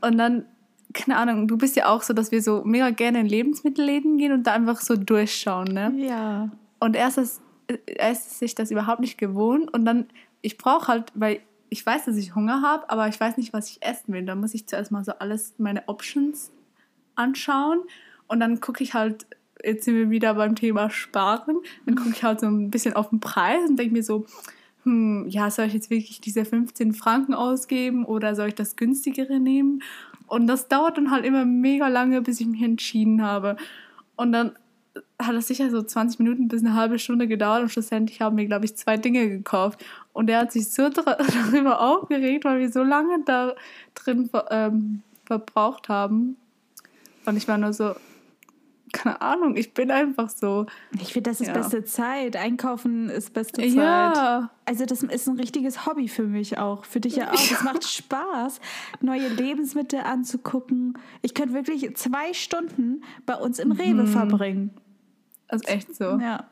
Und 0.00 0.18
dann 0.18 0.44
keine 0.92 1.16
Ahnung, 1.16 1.46
du 1.46 1.56
bist 1.56 1.76
ja 1.76 1.88
auch 1.88 2.02
so, 2.02 2.12
dass 2.12 2.30
wir 2.30 2.42
so 2.42 2.62
mega 2.64 2.90
gerne 2.90 3.20
in 3.20 3.26
Lebensmittelläden 3.26 4.18
gehen 4.18 4.32
und 4.32 4.46
da 4.46 4.52
einfach 4.52 4.80
so 4.80 4.96
durchschauen, 4.96 5.68
ne? 5.68 5.92
Ja. 5.96 6.50
Und 6.78 6.96
erst 6.96 7.18
ist, 7.18 7.40
erst 7.86 8.26
ist 8.26 8.38
sich 8.38 8.54
das 8.54 8.70
überhaupt 8.70 9.00
nicht 9.00 9.18
gewohnt 9.18 9.72
und 9.72 9.84
dann, 9.84 10.06
ich 10.42 10.58
brauche 10.58 10.88
halt, 10.88 11.12
weil 11.14 11.40
ich 11.68 11.84
weiß, 11.86 12.06
dass 12.06 12.16
ich 12.16 12.34
Hunger 12.34 12.62
habe, 12.62 12.90
aber 12.90 13.08
ich 13.08 13.20
weiß 13.20 13.36
nicht, 13.36 13.52
was 13.52 13.70
ich 13.70 13.82
essen 13.82 14.12
will. 14.12 14.24
Da 14.24 14.34
muss 14.34 14.54
ich 14.54 14.66
zuerst 14.66 14.90
mal 14.90 15.04
so 15.04 15.12
alles, 15.12 15.54
meine 15.58 15.86
Options 15.88 16.50
anschauen 17.14 17.80
und 18.26 18.40
dann 18.40 18.60
gucke 18.60 18.82
ich 18.82 18.94
halt, 18.94 19.26
jetzt 19.62 19.84
sind 19.84 19.94
wir 19.94 20.10
wieder 20.10 20.34
beim 20.34 20.56
Thema 20.56 20.90
Sparen, 20.90 21.58
dann 21.86 21.94
gucke 21.94 22.10
ich 22.10 22.24
halt 22.24 22.40
so 22.40 22.46
ein 22.46 22.70
bisschen 22.70 22.94
auf 22.94 23.10
den 23.10 23.20
Preis 23.20 23.68
und 23.68 23.78
denke 23.78 23.92
mir 23.92 24.02
so, 24.02 24.26
hm, 24.84 25.26
ja, 25.28 25.50
soll 25.50 25.66
ich 25.66 25.74
jetzt 25.74 25.90
wirklich 25.90 26.20
diese 26.20 26.44
15 26.44 26.94
Franken 26.94 27.34
ausgeben 27.34 28.04
oder 28.04 28.34
soll 28.34 28.48
ich 28.48 28.54
das 28.54 28.76
günstigere 28.76 29.38
nehmen? 29.38 29.82
Und 30.30 30.46
das 30.46 30.68
dauert 30.68 30.96
dann 30.96 31.10
halt 31.10 31.24
immer 31.24 31.44
mega 31.44 31.88
lange, 31.88 32.22
bis 32.22 32.40
ich 32.40 32.46
mich 32.46 32.62
entschieden 32.62 33.20
habe. 33.20 33.56
Und 34.14 34.30
dann 34.30 34.52
hat 35.20 35.34
es 35.34 35.48
sicher 35.48 35.70
so 35.70 35.82
20 35.82 36.20
Minuten 36.20 36.46
bis 36.46 36.62
eine 36.62 36.74
halbe 36.74 37.00
Stunde 37.00 37.26
gedauert 37.26 37.62
und 37.62 37.68
schlussendlich 37.68 38.20
haben 38.20 38.36
wir, 38.36 38.46
glaube 38.46 38.64
ich, 38.64 38.76
zwei 38.76 38.96
Dinge 38.96 39.28
gekauft. 39.28 39.84
Und 40.12 40.30
er 40.30 40.38
hat 40.38 40.52
sich 40.52 40.70
so 40.70 40.88
darüber 40.88 41.80
aufgeregt, 41.80 42.44
weil 42.44 42.60
wir 42.60 42.70
so 42.70 42.84
lange 42.84 43.24
da 43.24 43.56
drin 43.94 44.30
ähm, 44.50 45.02
verbraucht 45.26 45.88
haben. 45.88 46.36
Und 47.26 47.36
ich 47.36 47.48
war 47.48 47.58
nur 47.58 47.72
so, 47.72 47.94
keine 48.92 49.20
Ahnung, 49.20 49.56
ich 49.56 49.74
bin 49.74 49.90
einfach 49.90 50.28
so. 50.28 50.66
Ich 51.00 51.12
finde, 51.12 51.30
das 51.30 51.40
ist 51.40 51.48
ja. 51.48 51.54
beste 51.54 51.84
Zeit. 51.84 52.36
Einkaufen 52.36 53.08
ist 53.08 53.32
beste 53.32 53.60
Zeit. 53.60 53.72
Ja. 53.72 54.50
Also 54.64 54.86
das 54.86 55.02
ist 55.02 55.28
ein 55.28 55.36
richtiges 55.36 55.86
Hobby 55.86 56.08
für 56.08 56.24
mich 56.24 56.58
auch. 56.58 56.84
Für 56.84 57.00
dich 57.00 57.16
ja 57.16 57.30
auch. 57.30 57.34
Es 57.34 57.62
macht 57.62 57.84
Spaß, 57.84 58.60
neue 59.00 59.28
Lebensmittel 59.28 60.00
anzugucken. 60.00 60.98
Ich 61.22 61.34
könnte 61.34 61.54
wirklich 61.54 61.96
zwei 61.96 62.32
Stunden 62.32 63.02
bei 63.26 63.34
uns 63.34 63.58
im 63.58 63.72
Rewe 63.72 64.02
mhm. 64.02 64.06
verbringen. 64.06 64.70
Also 65.48 65.66
echt 65.66 65.94
so. 65.94 66.18
Ja. 66.18 66.44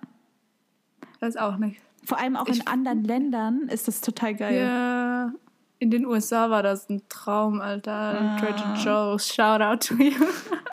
Das 1.21 1.37
auch 1.37 1.57
nicht. 1.57 1.81
Vor 2.05 2.19
allem 2.19 2.37
auch 2.37 2.49
ich 2.49 2.61
in 2.61 2.67
anderen 2.67 3.05
Ländern 3.05 3.69
ist 3.69 3.89
das 3.89 4.01
total 4.01 4.35
geil. 4.35 4.61
Ja. 4.61 5.33
In 5.81 5.91
den 5.91 6.07
USA 6.07 6.51
war 6.51 6.63
das 6.63 6.89
ein 6.89 7.03
Traum, 7.09 7.61
Alter. 7.61 7.93
Ah. 7.93 8.37
Trader 8.39 8.75
Joe's, 8.83 9.29
shout 9.29 9.61
out 9.61 9.87
to 9.87 9.95
you. 9.95 10.13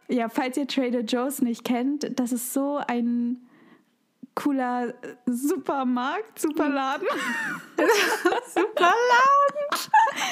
Ja, 0.08 0.30
falls 0.30 0.58
ihr 0.58 0.68
Trader 0.68 1.02
Joe's 1.02 1.42
nicht 1.42 1.64
kennt, 1.64 2.20
das 2.20 2.32
ist 2.32 2.54
so 2.54 2.80
ein 2.88 3.40
cooler 4.36 4.94
Supermarkt, 5.26 6.40
Superladen. 6.40 7.08
Superladen! 8.48 8.96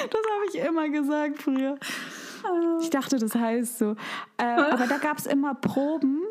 Das 0.10 0.22
habe 0.34 0.46
ich 0.50 0.56
immer 0.56 0.90
gesagt 0.90 1.42
früher. 1.42 1.78
Ich 2.82 2.90
dachte, 2.90 3.18
das 3.18 3.36
heißt 3.36 3.80
so. 3.80 3.96
Äh, 4.38 4.44
aber 4.44 4.88
da 4.88 4.98
gab 4.98 5.18
es 5.18 5.26
immer 5.26 5.56
Proben. 5.56 6.22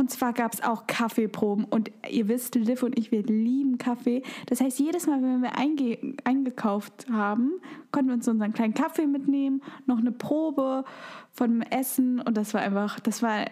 Und 0.00 0.10
zwar 0.10 0.32
gab 0.32 0.54
es 0.54 0.62
auch 0.62 0.86
Kaffeeproben. 0.86 1.66
Und 1.66 1.90
ihr 2.10 2.26
wisst, 2.26 2.54
Liv 2.54 2.82
und 2.82 2.98
ich, 2.98 3.12
wir 3.12 3.22
lieben 3.22 3.76
Kaffee. 3.76 4.22
Das 4.46 4.62
heißt, 4.62 4.78
jedes 4.78 5.06
Mal, 5.06 5.20
wenn 5.20 5.42
wir 5.42 5.58
einge 5.58 6.16
eingekauft 6.24 7.06
haben, 7.12 7.52
konnten 7.92 8.08
wir 8.08 8.14
uns 8.14 8.26
unseren 8.26 8.54
kleinen 8.54 8.72
Kaffee 8.72 9.06
mitnehmen, 9.06 9.60
noch 9.84 9.98
eine 9.98 10.10
Probe 10.10 10.86
von 11.34 11.50
dem 11.50 11.60
Essen. 11.60 12.18
Und 12.18 12.38
das 12.38 12.54
war 12.54 12.62
einfach, 12.62 12.98
das 12.98 13.22
war 13.22 13.44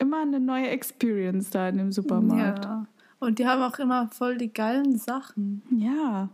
immer 0.00 0.22
eine 0.22 0.40
neue 0.40 0.66
Experience 0.66 1.50
da 1.50 1.68
in 1.68 1.78
dem 1.78 1.92
Supermarkt. 1.92 2.64
Ja. 2.64 2.86
Und 3.20 3.38
die 3.38 3.46
haben 3.46 3.62
auch 3.62 3.78
immer 3.78 4.08
voll 4.08 4.36
die 4.36 4.52
geilen 4.52 4.98
Sachen. 4.98 5.62
Ja. 5.70 6.28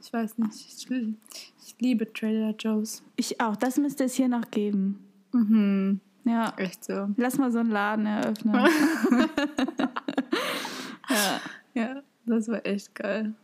Ich 0.00 0.10
weiß 0.10 0.38
nicht. 0.38 0.54
Ich, 0.54 0.88
ich 0.90 1.76
liebe 1.80 2.10
Trader 2.10 2.54
Joe's. 2.58 3.02
Ich 3.16 3.42
auch. 3.42 3.56
Das 3.56 3.76
müsste 3.76 4.04
es 4.04 4.14
hier 4.14 4.28
noch 4.28 4.50
geben. 4.50 5.00
Mhm. 5.32 6.00
Ja. 6.24 6.52
Echt 6.56 6.84
so. 6.84 7.08
Lass 7.16 7.38
mal 7.38 7.50
so 7.50 7.58
einen 7.60 7.70
Laden 7.70 8.06
eröffnen. 8.06 8.54
ja. 11.08 11.40
Ja, 11.74 12.02
das 12.26 12.48
war 12.48 12.64
echt 12.66 12.94
geil. 12.94 13.34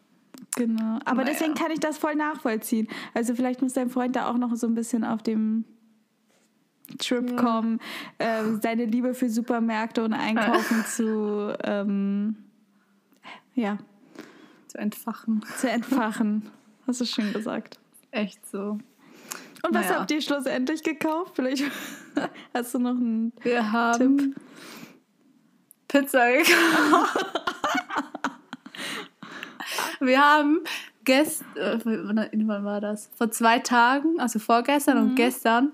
Genau. 0.57 0.99
Aber 1.05 1.23
naja. 1.23 1.33
deswegen 1.33 1.55
kann 1.55 1.71
ich 1.71 1.81
das 1.81 1.99
voll 1.99 2.15
nachvollziehen. 2.15 2.89
Also 3.15 3.35
vielleicht 3.35 3.63
muss 3.63 3.75
dein 3.75 3.91
Freund 3.91 4.17
da 4.17 4.29
auch 4.29 4.39
noch 4.39 4.55
so 4.57 4.67
ein 4.67 4.75
bisschen 4.75 5.05
auf 5.05 5.23
dem 5.23 5.65
Trip 6.99 7.31
ja. 7.31 7.37
kommen, 7.37 7.81
äh, 8.19 8.43
seine 8.63 8.85
Liebe 8.85 9.15
für 9.15 9.29
Supermärkte 9.29 10.05
und 10.05 10.13
Einkaufen 10.13 10.85
zu 10.87 11.57
ähm, 11.65 12.37
ja. 13.55 13.79
Zu 14.69 14.79
entfachen. 14.79 15.45
Zu 15.57 15.71
entfachen. 15.71 16.51
Hast 16.87 17.01
du 17.01 17.05
schön 17.05 17.33
gesagt. 17.33 17.81
Echt 18.11 18.47
so. 18.47 18.79
Und 19.67 19.75
was 19.75 19.87
naja. 19.87 20.01
habt 20.01 20.11
ihr 20.11 20.21
schlussendlich 20.21 20.83
gekauft? 20.83 21.33
Vielleicht 21.35 21.65
hast 22.55 22.75
du 22.75 22.79
noch 22.79 22.91
einen 22.91 23.33
Wir 23.43 23.73
haben 23.73 24.19
Tipp. 24.19 24.37
Pizza 25.89 26.31
gekauft. 26.31 27.27
Wir 30.01 30.21
haben 30.21 30.61
gestern, 31.05 31.57
äh, 31.57 31.79
wann 31.85 32.65
war 32.65 32.81
das? 32.81 33.11
Vor 33.17 33.31
zwei 33.31 33.59
Tagen, 33.59 34.21
also 34.21 34.39
vorgestern 34.39 34.99
mhm. 34.99 35.11
und 35.11 35.15
gestern, 35.17 35.73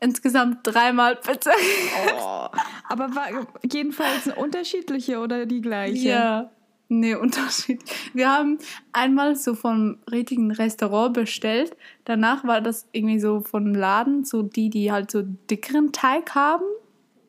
insgesamt 0.00 0.58
dreimal 0.62 1.16
Pizza 1.16 1.52
gekauft. 1.52 2.14
Oh. 2.22 2.48
Aber 2.88 3.14
war 3.14 3.28
jedenfalls 3.70 4.28
eine 4.28 4.36
unterschiedliche 4.36 5.18
oder 5.18 5.46
die 5.46 5.60
gleiche? 5.60 6.08
Ja. 6.08 6.50
Nee, 6.88 7.14
Unterschied. 7.14 7.82
Wir 8.12 8.30
haben 8.30 8.58
einmal 8.92 9.36
so 9.36 9.54
vom 9.54 9.98
richtigen 10.10 10.50
Restaurant 10.50 11.14
bestellt. 11.14 11.76
Danach 12.04 12.44
war 12.44 12.60
das 12.60 12.86
irgendwie 12.92 13.20
so 13.20 13.40
von 13.40 13.74
Laden, 13.74 14.24
so 14.24 14.42
die, 14.42 14.70
die 14.70 14.92
halt 14.92 15.10
so 15.10 15.22
dickeren 15.22 15.92
Teig 15.92 16.34
haben. 16.34 16.64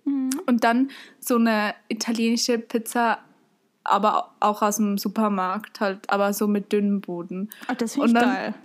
Mhm. 0.06 0.30
Und 0.46 0.64
dann 0.64 0.92
so 1.20 1.36
eine 1.36 1.74
italienische 1.88 2.60
Pizza, 2.60 3.20
aber 3.84 4.32
auch 4.40 4.62
aus 4.62 4.78
dem 4.78 4.98
Supermarkt 4.98 5.80
halt, 5.80 6.10
aber 6.10 6.34
so 6.34 6.48
mit 6.48 6.72
dünnem 6.72 7.02
Boden. 7.02 7.50
Ach, 7.68 7.76
das 7.76 7.94
finde 7.94 8.08
ich 8.08 8.14
dann, 8.14 8.34
geil. 8.34 8.56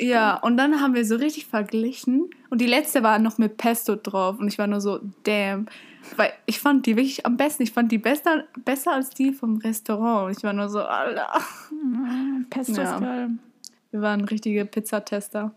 Ja, 0.00 0.36
und 0.36 0.56
dann 0.56 0.80
haben 0.80 0.94
wir 0.94 1.04
so 1.04 1.16
richtig 1.16 1.46
verglichen. 1.46 2.30
Und 2.50 2.60
die 2.60 2.66
letzte 2.66 3.02
war 3.02 3.18
noch 3.18 3.38
mit 3.38 3.56
Pesto 3.56 3.96
drauf. 3.96 4.38
Und 4.38 4.48
ich 4.48 4.58
war 4.58 4.66
nur 4.66 4.80
so, 4.80 5.00
damn. 5.24 5.66
Weil 6.16 6.32
ich 6.46 6.60
fand 6.60 6.86
die 6.86 6.96
wirklich 6.96 7.26
am 7.26 7.36
besten. 7.36 7.62
Ich 7.62 7.72
fand 7.72 7.92
die 7.92 7.98
besser, 7.98 8.44
besser 8.64 8.92
als 8.92 9.10
die 9.10 9.32
vom 9.32 9.58
Restaurant. 9.58 10.36
Ich 10.36 10.42
war 10.42 10.52
nur 10.52 10.68
so, 10.68 10.80
Alter. 10.80 11.28
Mm, 11.70 12.44
Pesto 12.50 12.80
ja. 12.80 12.94
ist 12.94 13.00
geil. 13.00 13.30
Wir 13.90 14.00
waren 14.00 14.24
richtige 14.24 14.64
Pizzatester. 14.64 15.54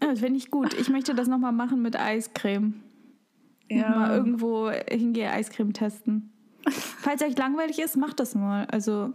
Das 0.00 0.20
finde 0.20 0.36
ich 0.36 0.50
gut. 0.50 0.74
Ich 0.74 0.90
möchte 0.90 1.14
das 1.14 1.28
nochmal 1.28 1.52
machen 1.52 1.82
mit 1.82 1.98
Eiscreme. 1.98 2.74
Ja. 3.70 3.90
Mal 3.90 4.16
irgendwo 4.16 4.70
hingehe, 4.70 5.30
Eiscreme 5.30 5.72
testen. 5.72 6.30
Falls 6.68 7.22
euch 7.22 7.36
langweilig 7.36 7.78
ist, 7.78 7.96
macht 7.96 8.20
das 8.20 8.34
mal. 8.34 8.66
Also 8.66 9.12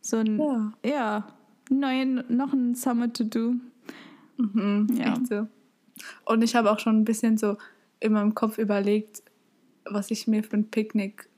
so 0.00 0.18
ein, 0.18 0.38
ja, 0.38 0.72
ja 0.84 1.26
neuen, 1.70 2.24
noch 2.28 2.52
ein 2.52 2.74
Summer 2.74 3.12
to 3.12 3.24
do. 3.24 3.54
Mhm, 4.38 4.88
ja. 4.94 5.12
Echt 5.12 5.26
so. 5.28 5.46
Und 6.24 6.42
ich 6.42 6.54
habe 6.54 6.70
auch 6.70 6.78
schon 6.78 6.98
ein 6.98 7.04
bisschen 7.04 7.38
so 7.38 7.56
in 8.00 8.12
meinem 8.12 8.34
Kopf 8.34 8.58
überlegt, 8.58 9.22
was 9.84 10.10
ich 10.10 10.26
mir 10.26 10.42
für 10.42 10.56
ein 10.56 10.70
Picknick 10.70 11.28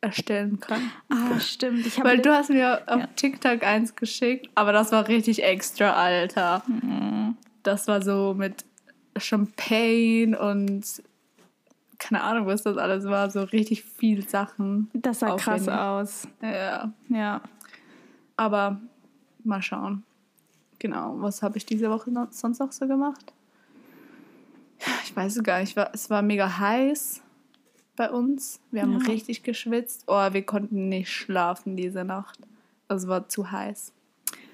erstellen 0.00 0.60
kann. 0.60 0.90
Ah, 1.08 1.40
stimmt. 1.40 1.86
Ich 1.86 2.02
Weil 2.02 2.18
du 2.18 2.30
hast 2.30 2.50
mir 2.50 2.82
auf 2.86 3.00
ja. 3.00 3.06
TikTok 3.16 3.62
eins 3.64 3.96
geschickt, 3.96 4.48
aber 4.54 4.72
das 4.72 4.92
war 4.92 5.08
richtig 5.08 5.42
extra, 5.42 5.92
Alter. 5.92 6.62
Mhm. 6.66 7.36
Das 7.62 7.88
war 7.88 8.02
so 8.02 8.34
mit 8.34 8.64
Champagne 9.16 10.38
und 10.38 10.84
keine 11.98 12.22
Ahnung, 12.22 12.46
was 12.46 12.62
das 12.62 12.76
alles 12.76 13.04
war. 13.04 13.30
So 13.30 13.42
richtig 13.42 13.82
viel 13.82 14.26
Sachen. 14.28 14.88
Das 14.94 15.18
sah 15.18 15.36
krass 15.36 15.68
aus. 15.68 16.28
Ja. 16.40 16.92
Ja. 17.08 17.40
Aber 18.36 18.80
mal 19.42 19.62
schauen. 19.62 20.04
Genau. 20.78 21.16
Was 21.18 21.42
habe 21.42 21.58
ich 21.58 21.66
diese 21.66 21.90
Woche 21.90 22.12
sonst 22.30 22.60
noch 22.60 22.70
so 22.70 22.86
gemacht? 22.86 23.32
Ich 25.04 25.14
weiß 25.14 25.36
es 25.36 25.42
gar 25.42 25.60
nicht, 25.60 25.76
es 25.92 26.10
war 26.10 26.22
mega 26.22 26.58
heiß 26.58 27.22
bei 27.96 28.10
uns. 28.10 28.60
Wir 28.70 28.82
haben 28.82 29.00
ja. 29.00 29.06
richtig 29.06 29.42
geschwitzt. 29.42 30.04
Oh, 30.06 30.32
wir 30.32 30.42
konnten 30.42 30.88
nicht 30.88 31.10
schlafen 31.10 31.76
diese 31.76 32.04
Nacht. 32.04 32.38
Es 32.88 33.06
war 33.08 33.28
zu 33.28 33.50
heiß. 33.50 33.92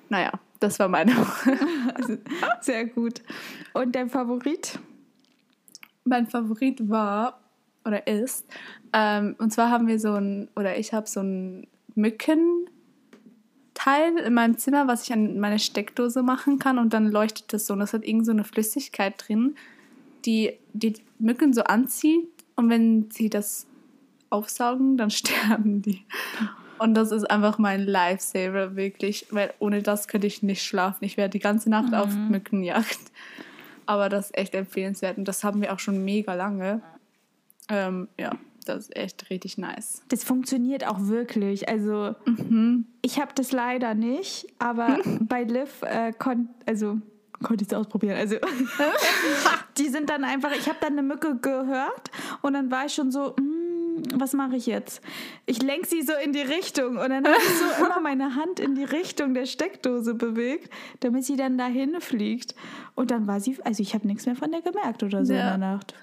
Naja, 0.09 0.33
das 0.61 0.79
war 0.79 0.89
meine 0.89 1.17
Woche. 1.17 1.59
Sehr 2.61 2.87
gut. 2.87 3.23
Und 3.73 3.95
dein 3.95 4.09
Favorit? 4.11 4.79
Mein 6.05 6.27
Favorit 6.27 6.89
war 6.89 7.41
oder 7.85 8.07
ist, 8.07 8.47
ähm, 8.93 9.37
und 9.39 9.53
zwar 9.53 9.71
haben 9.71 9.87
wir 9.87 10.01
so 10.01 10.15
ein, 10.15 10.49
oder 10.57 10.79
ich 10.79 10.95
habe 10.95 11.07
so 11.07 11.21
ein 11.21 11.67
Mückenteil 11.95 12.67
in 14.25 14.35
meinem 14.35 14.57
Zimmer, 14.57 14.89
was 14.89 15.05
ich 15.05 15.13
an 15.13 15.39
meine 15.39 15.59
Steckdose 15.59 16.23
machen 16.23 16.59
kann 16.59 16.79
und 16.79 16.95
dann 16.95 17.11
leuchtet 17.11 17.53
das 17.53 17.67
so 17.67 17.75
und 17.75 17.81
das 17.81 17.93
hat 17.93 18.05
irgend 18.05 18.25
so 18.25 18.33
eine 18.33 18.45
Flüssigkeit 18.45 19.15
drin 19.19 19.57
die 20.25 20.55
die 20.73 20.95
Mücken 21.19 21.53
so 21.53 21.63
anzieht 21.65 22.29
und 22.57 22.69
wenn 22.71 23.11
sie 23.11 23.31
das 23.31 23.67
aufsaugen, 24.31 24.97
dann 24.97 25.11
sterben 25.11 25.83
die. 25.83 26.05
Und 26.79 26.95
das 26.95 27.13
ist 27.13 27.31
einfach 27.31 27.59
mein 27.59 27.87
Lifesaver, 27.87 28.77
wirklich, 28.77 29.27
weil 29.31 29.55
ohne 29.59 29.83
das 29.83 30.09
könnte 30.09 30.27
ich 30.27 30.43
nicht 30.43 30.63
schlafen. 30.63 31.05
Ich 31.05 31.17
wäre 31.17 31.29
die 31.29 31.39
ganze 31.39 31.71
Nacht 31.71 31.89
mhm. 31.89 31.95
auf 31.95 32.15
Mückenjagd. 32.15 32.99
Aber 33.87 34.09
das 34.09 34.27
ist 34.27 34.39
echt 34.39 34.55
empfehlenswert 34.55 35.19
und 35.19 35.29
das 35.29 35.45
haben 35.45 35.61
wir 35.61 35.73
auch 35.73 35.79
schon 35.79 36.05
mega 36.05 36.35
lange. 36.35 36.83
Ähm, 37.69 38.09
ja, 38.19 38.33
das 38.65 38.85
ist 38.85 38.97
echt 38.97 39.31
richtig 39.31 39.59
nice. 39.59 40.03
Das 40.09 40.25
funktioniert 40.25 40.87
auch 40.87 41.01
wirklich. 41.01 41.69
Also, 41.69 42.15
mhm. 42.27 42.87
ich 43.03 43.21
habe 43.21 43.33
das 43.35 43.53
leider 43.53 43.95
nicht, 43.95 44.47
aber 44.59 44.99
bei 45.21 45.45
Liv 45.45 45.83
äh, 45.83 46.13
konnte, 46.13 46.53
also 46.67 46.99
konnte 47.43 47.65
ich 47.65 47.73
es 47.73 47.75
ausprobieren. 47.77 48.17
Also 48.17 48.37
die 49.79 49.89
sind 49.89 50.11
dann 50.11 50.25
einfach, 50.25 50.53
ich 50.53 50.69
habe 50.69 50.79
dann 50.81 50.93
eine 50.93 51.03
Mücke 51.03 51.37
gehört 51.37 52.11
und 52.43 52.55
dann 52.55 52.71
war 52.71 52.87
ich 52.87 52.95
schon 52.95 53.11
so, 53.11 53.35
mm, 53.39 54.21
was 54.21 54.33
mache 54.33 54.57
ich 54.57 54.67
jetzt? 54.67 55.01
Ich 55.47 55.63
lenke 55.63 55.87
sie 55.87 56.03
so 56.03 56.13
in 56.25 56.33
die 56.33 56.41
Richtung 56.41 56.97
und 56.97 57.11
dann 57.11 57.25
habe 57.25 57.37
ich 57.37 57.59
so 57.59 57.65
immer 57.85 58.01
meine 58.01 58.35
Hand 58.35 58.61
in 58.61 58.75
die 58.75 58.85
Richtung 58.85 59.35
der 59.35 59.47
Steckdose 59.47 60.15
bewegt, 60.15 60.73
damit 61.01 61.25
sie 61.25 61.37
dann 61.37 61.59
dahin 61.59 62.01
fliegt. 62.01 62.55
Und 62.95 63.11
dann 63.11 63.27
war 63.27 63.41
sie, 63.41 63.59
also 63.65 63.83
ich 63.83 63.95
habe 63.95 64.07
nichts 64.07 64.27
mehr 64.27 64.37
von 64.37 64.51
der 64.51 64.63
gemerkt 64.63 65.03
oder 65.03 65.25
so 65.25 65.33
ja. 65.33 65.55
in 65.55 65.61
der 65.61 65.71
Nacht. 65.73 65.95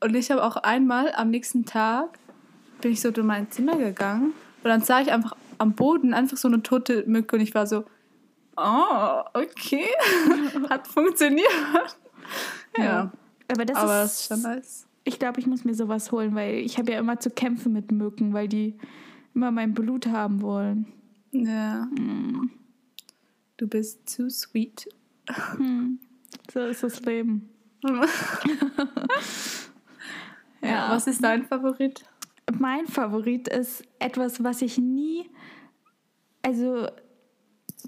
Und 0.00 0.14
ich 0.14 0.30
habe 0.30 0.42
auch 0.44 0.56
einmal 0.56 1.12
am 1.14 1.30
nächsten 1.30 1.64
Tag 1.64 2.18
bin 2.80 2.92
ich 2.92 3.00
so 3.00 3.10
durch 3.10 3.26
mein 3.26 3.50
Zimmer 3.50 3.76
gegangen 3.76 4.34
und 4.62 4.68
dann 4.68 4.82
sah 4.82 5.00
ich 5.00 5.10
einfach 5.10 5.34
am 5.58 5.72
Boden 5.72 6.12
einfach 6.12 6.36
so 6.36 6.48
eine 6.48 6.62
tote 6.62 7.04
Mücke 7.06 7.36
und 7.36 7.42
ich 7.42 7.54
war 7.54 7.66
so, 7.66 7.84
oh, 8.56 9.22
okay, 9.34 9.86
hat 10.70 10.86
funktioniert. 10.88 11.48
Ja. 12.76 12.84
ja. 12.84 13.12
Aber 13.48 13.64
das 13.64 13.76
Aber 13.76 14.02
ist, 14.04 14.20
ist 14.20 14.28
schon 14.28 14.42
nice. 14.42 14.86
Ich 15.04 15.18
glaube, 15.18 15.40
ich 15.40 15.46
muss 15.46 15.64
mir 15.64 15.74
sowas 15.74 16.10
holen, 16.12 16.34
weil 16.34 16.54
ich 16.54 16.78
habe 16.78 16.92
ja 16.92 16.98
immer 16.98 17.20
zu 17.20 17.30
kämpfen 17.30 17.72
mit 17.72 17.92
Mücken, 17.92 18.32
weil 18.32 18.48
die 18.48 18.78
immer 19.34 19.50
mein 19.50 19.74
Blut 19.74 20.06
haben 20.06 20.40
wollen. 20.40 20.86
Ja. 21.32 21.84
Mm. 21.84 22.50
Du 23.56 23.68
bist 23.68 24.08
zu 24.08 24.30
sweet. 24.30 24.88
Hm. 25.28 25.98
So 26.52 26.60
ist 26.60 26.82
das 26.82 27.00
Leben. 27.02 27.50
ja. 27.82 28.06
ja. 30.62 30.90
Was 30.90 31.06
ist 31.06 31.22
dein 31.22 31.44
Favorit? 31.44 32.04
Mein 32.58 32.86
Favorit 32.86 33.48
ist 33.48 33.84
etwas, 33.98 34.42
was 34.42 34.62
ich 34.62 34.78
nie, 34.78 35.30
also 36.42 36.88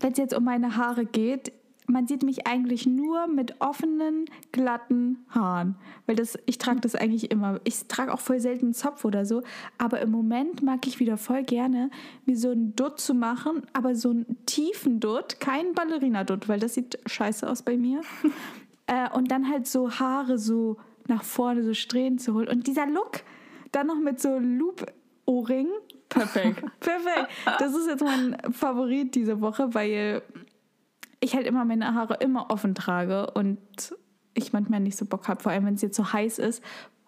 wenn 0.00 0.12
es 0.12 0.18
jetzt 0.18 0.34
um 0.34 0.44
meine 0.44 0.76
Haare 0.76 1.04
geht, 1.04 1.52
man 1.88 2.06
sieht 2.06 2.22
mich 2.22 2.46
eigentlich 2.46 2.86
nur 2.86 3.26
mit 3.28 3.60
offenen, 3.60 4.24
glatten 4.52 5.24
Haaren. 5.28 5.76
Weil 6.06 6.16
das, 6.16 6.38
ich 6.46 6.58
trage 6.58 6.80
das 6.80 6.94
eigentlich 6.94 7.30
immer. 7.30 7.60
Ich 7.64 7.86
trage 7.86 8.12
auch 8.12 8.20
voll 8.20 8.40
selten 8.40 8.66
einen 8.66 8.74
Zopf 8.74 9.04
oder 9.04 9.24
so. 9.24 9.42
Aber 9.78 10.00
im 10.00 10.10
Moment 10.10 10.62
mag 10.62 10.86
ich 10.86 10.98
wieder 10.98 11.16
voll 11.16 11.44
gerne, 11.44 11.90
mir 12.24 12.36
so 12.36 12.50
einen 12.50 12.74
Dutt 12.74 13.00
zu 13.00 13.14
machen, 13.14 13.62
aber 13.72 13.94
so 13.94 14.10
einen 14.10 14.26
tiefen 14.46 15.00
Dutt, 15.00 15.38
kein 15.38 15.74
Ballerina-Dutt, 15.74 16.48
weil 16.48 16.58
das 16.58 16.74
sieht 16.74 16.98
scheiße 17.06 17.48
aus 17.48 17.62
bei 17.62 17.76
mir. 17.76 18.00
äh, 18.86 19.08
und 19.14 19.30
dann 19.30 19.48
halt 19.48 19.66
so 19.66 19.90
Haare 19.90 20.38
so 20.38 20.78
nach 21.06 21.22
vorne, 21.22 21.62
so 21.62 21.72
Strähnen 21.72 22.18
zu 22.18 22.34
holen. 22.34 22.48
Und 22.48 22.66
dieser 22.66 22.86
Look, 22.86 23.22
dann 23.70 23.86
noch 23.86 24.00
mit 24.00 24.20
so 24.20 24.38
Loop-Ohrring. 24.38 25.68
Perfekt. 26.16 26.64
Perfekt. 26.80 27.28
Das 27.58 27.74
ist 27.74 27.86
jetzt 27.86 28.02
mein 28.02 28.36
Favorit 28.52 29.14
diese 29.14 29.40
Woche, 29.40 29.74
weil 29.74 30.22
ich 31.20 31.34
halt 31.34 31.46
immer 31.46 31.64
meine 31.64 31.94
Haare 31.94 32.14
immer 32.20 32.50
offen 32.50 32.74
trage 32.74 33.30
und 33.32 33.58
ich 34.34 34.52
manchmal 34.52 34.80
nicht 34.80 34.96
so 34.96 35.06
Bock 35.06 35.28
habe, 35.28 35.42
vor 35.42 35.52
allem 35.52 35.66
wenn 35.66 35.74
es 35.74 35.82
jetzt 35.82 35.96
so 35.96 36.12
heiß 36.12 36.38
ist, 36.38 36.62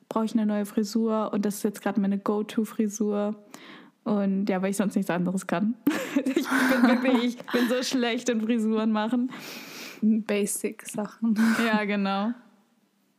brauche 0.08 0.24
ich 0.24 0.32
eine 0.32 0.46
neue 0.46 0.64
Frisur 0.64 1.32
und 1.32 1.44
das 1.44 1.56
ist 1.56 1.62
jetzt 1.64 1.82
gerade 1.82 2.00
meine 2.00 2.18
Go-To-Frisur. 2.18 3.34
Und 4.04 4.48
ja, 4.48 4.62
weil 4.62 4.70
ich 4.70 4.76
sonst 4.76 4.94
nichts 4.94 5.10
anderes 5.10 5.46
kann. 5.46 5.74
ich 6.16 6.34
bin 6.34 6.82
wirklich, 6.82 7.36
ich 7.36 7.46
bin 7.52 7.68
so 7.68 7.82
schlecht 7.82 8.30
in 8.30 8.40
Frisuren 8.40 8.90
machen. 8.90 9.30
Basic-Sachen. 10.00 11.38
Ja, 11.66 11.84
genau. 11.84 12.32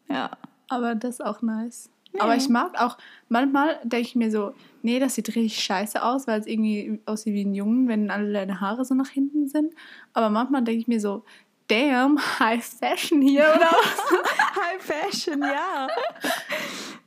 Ja. 0.10 0.32
Aber 0.68 0.96
das 0.96 1.16
ist 1.16 1.26
auch 1.26 1.42
nice. 1.42 1.92
Ja. 2.14 2.22
Aber 2.22 2.36
ich 2.36 2.50
mag 2.50 2.80
auch, 2.82 2.98
manchmal 3.28 3.80
denke 3.84 4.08
ich 4.08 4.16
mir 4.16 4.32
so, 4.32 4.54
nee, 4.82 5.00
das 5.00 5.16
sieht 5.16 5.28
richtig 5.30 5.60
scheiße 5.60 6.04
aus, 6.04 6.28
weil 6.28 6.40
es 6.40 6.48
irgendwie 6.48 7.00
aussieht 7.06 7.34
wie 7.34 7.46
ein 7.46 7.54
Jungen, 7.54 7.88
wenn 7.88 8.10
alle 8.10 8.34
deine 8.34 8.62
Haare 8.62 8.84
so 8.84 8.96
nach 8.96 9.10
hinten 9.10 9.48
sind. 9.48 9.74
Aber 10.14 10.30
manchmal 10.30 10.64
denke 10.64 10.82
ich 10.82 10.88
mir 10.88 11.00
so, 11.00 11.24
damn, 11.68 12.20
High 12.40 12.66
Fashion 12.66 13.22
hier, 13.22 13.54
oder? 13.56 13.72
High 14.56 14.82
Fashion, 14.82 15.42
ja. 15.42 15.88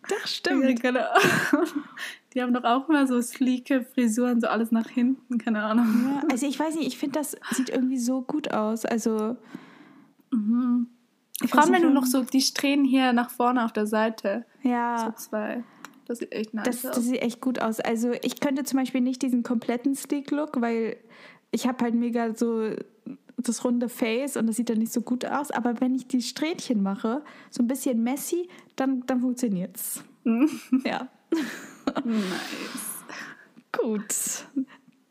Das 0.08 0.36
stimmt. 0.36 0.82
Die 2.34 2.40
haben 2.40 2.54
doch 2.54 2.64
auch 2.64 2.88
immer 2.88 3.06
so 3.06 3.20
sleeke 3.20 3.84
Frisuren, 3.84 4.40
so 4.40 4.46
alles 4.46 4.70
nach 4.70 4.88
hinten, 4.88 5.36
keine 5.38 5.62
Ahnung. 5.64 5.86
Ja, 6.06 6.28
also 6.30 6.46
ich 6.46 6.58
weiß 6.58 6.76
nicht, 6.76 6.86
ich 6.86 6.98
finde, 6.98 7.18
das 7.18 7.36
sieht 7.50 7.68
irgendwie 7.68 7.98
so 7.98 8.22
gut 8.22 8.52
aus. 8.52 8.86
Also. 8.86 9.36
Mhm. 10.30 10.86
Vor 11.48 11.60
allem, 11.60 11.72
wenn 11.72 11.82
du 11.82 11.90
noch 11.90 12.06
so 12.06 12.22
die 12.22 12.40
Strähnen 12.40 12.84
hier 12.84 13.12
nach 13.12 13.30
vorne 13.30 13.64
auf 13.64 13.72
der 13.72 13.86
Seite. 13.86 14.44
Ja. 14.62 15.12
So 15.16 15.24
zwei. 15.24 15.64
Das 16.06 16.18
sieht 16.18 16.32
echt 16.32 16.54
nice 16.54 16.64
das, 16.64 16.86
aus. 16.86 16.96
Das 16.96 17.04
sieht 17.04 17.22
echt 17.22 17.40
gut 17.40 17.60
aus. 17.60 17.80
Also 17.80 18.12
ich 18.22 18.40
könnte 18.40 18.64
zum 18.64 18.78
Beispiel 18.78 19.00
nicht 19.00 19.22
diesen 19.22 19.42
kompletten 19.42 19.94
Sleek-Look, 19.94 20.60
weil 20.60 20.96
ich 21.50 21.66
habe 21.66 21.84
halt 21.84 21.94
mega 21.94 22.34
so 22.34 22.70
das 23.36 23.64
runde 23.64 23.88
Face 23.88 24.36
und 24.36 24.46
das 24.46 24.56
sieht 24.56 24.70
dann 24.70 24.78
nicht 24.78 24.92
so 24.92 25.00
gut 25.00 25.24
aus. 25.24 25.50
Aber 25.50 25.80
wenn 25.80 25.94
ich 25.94 26.06
die 26.06 26.22
Strähnchen 26.22 26.82
mache, 26.82 27.22
so 27.50 27.62
ein 27.62 27.66
bisschen 27.66 28.02
messy, 28.02 28.48
dann, 28.76 29.04
dann 29.06 29.20
funktioniert's. 29.20 30.04
ja. 30.24 31.08
nice. 32.04 33.04
Gut. 33.72 34.46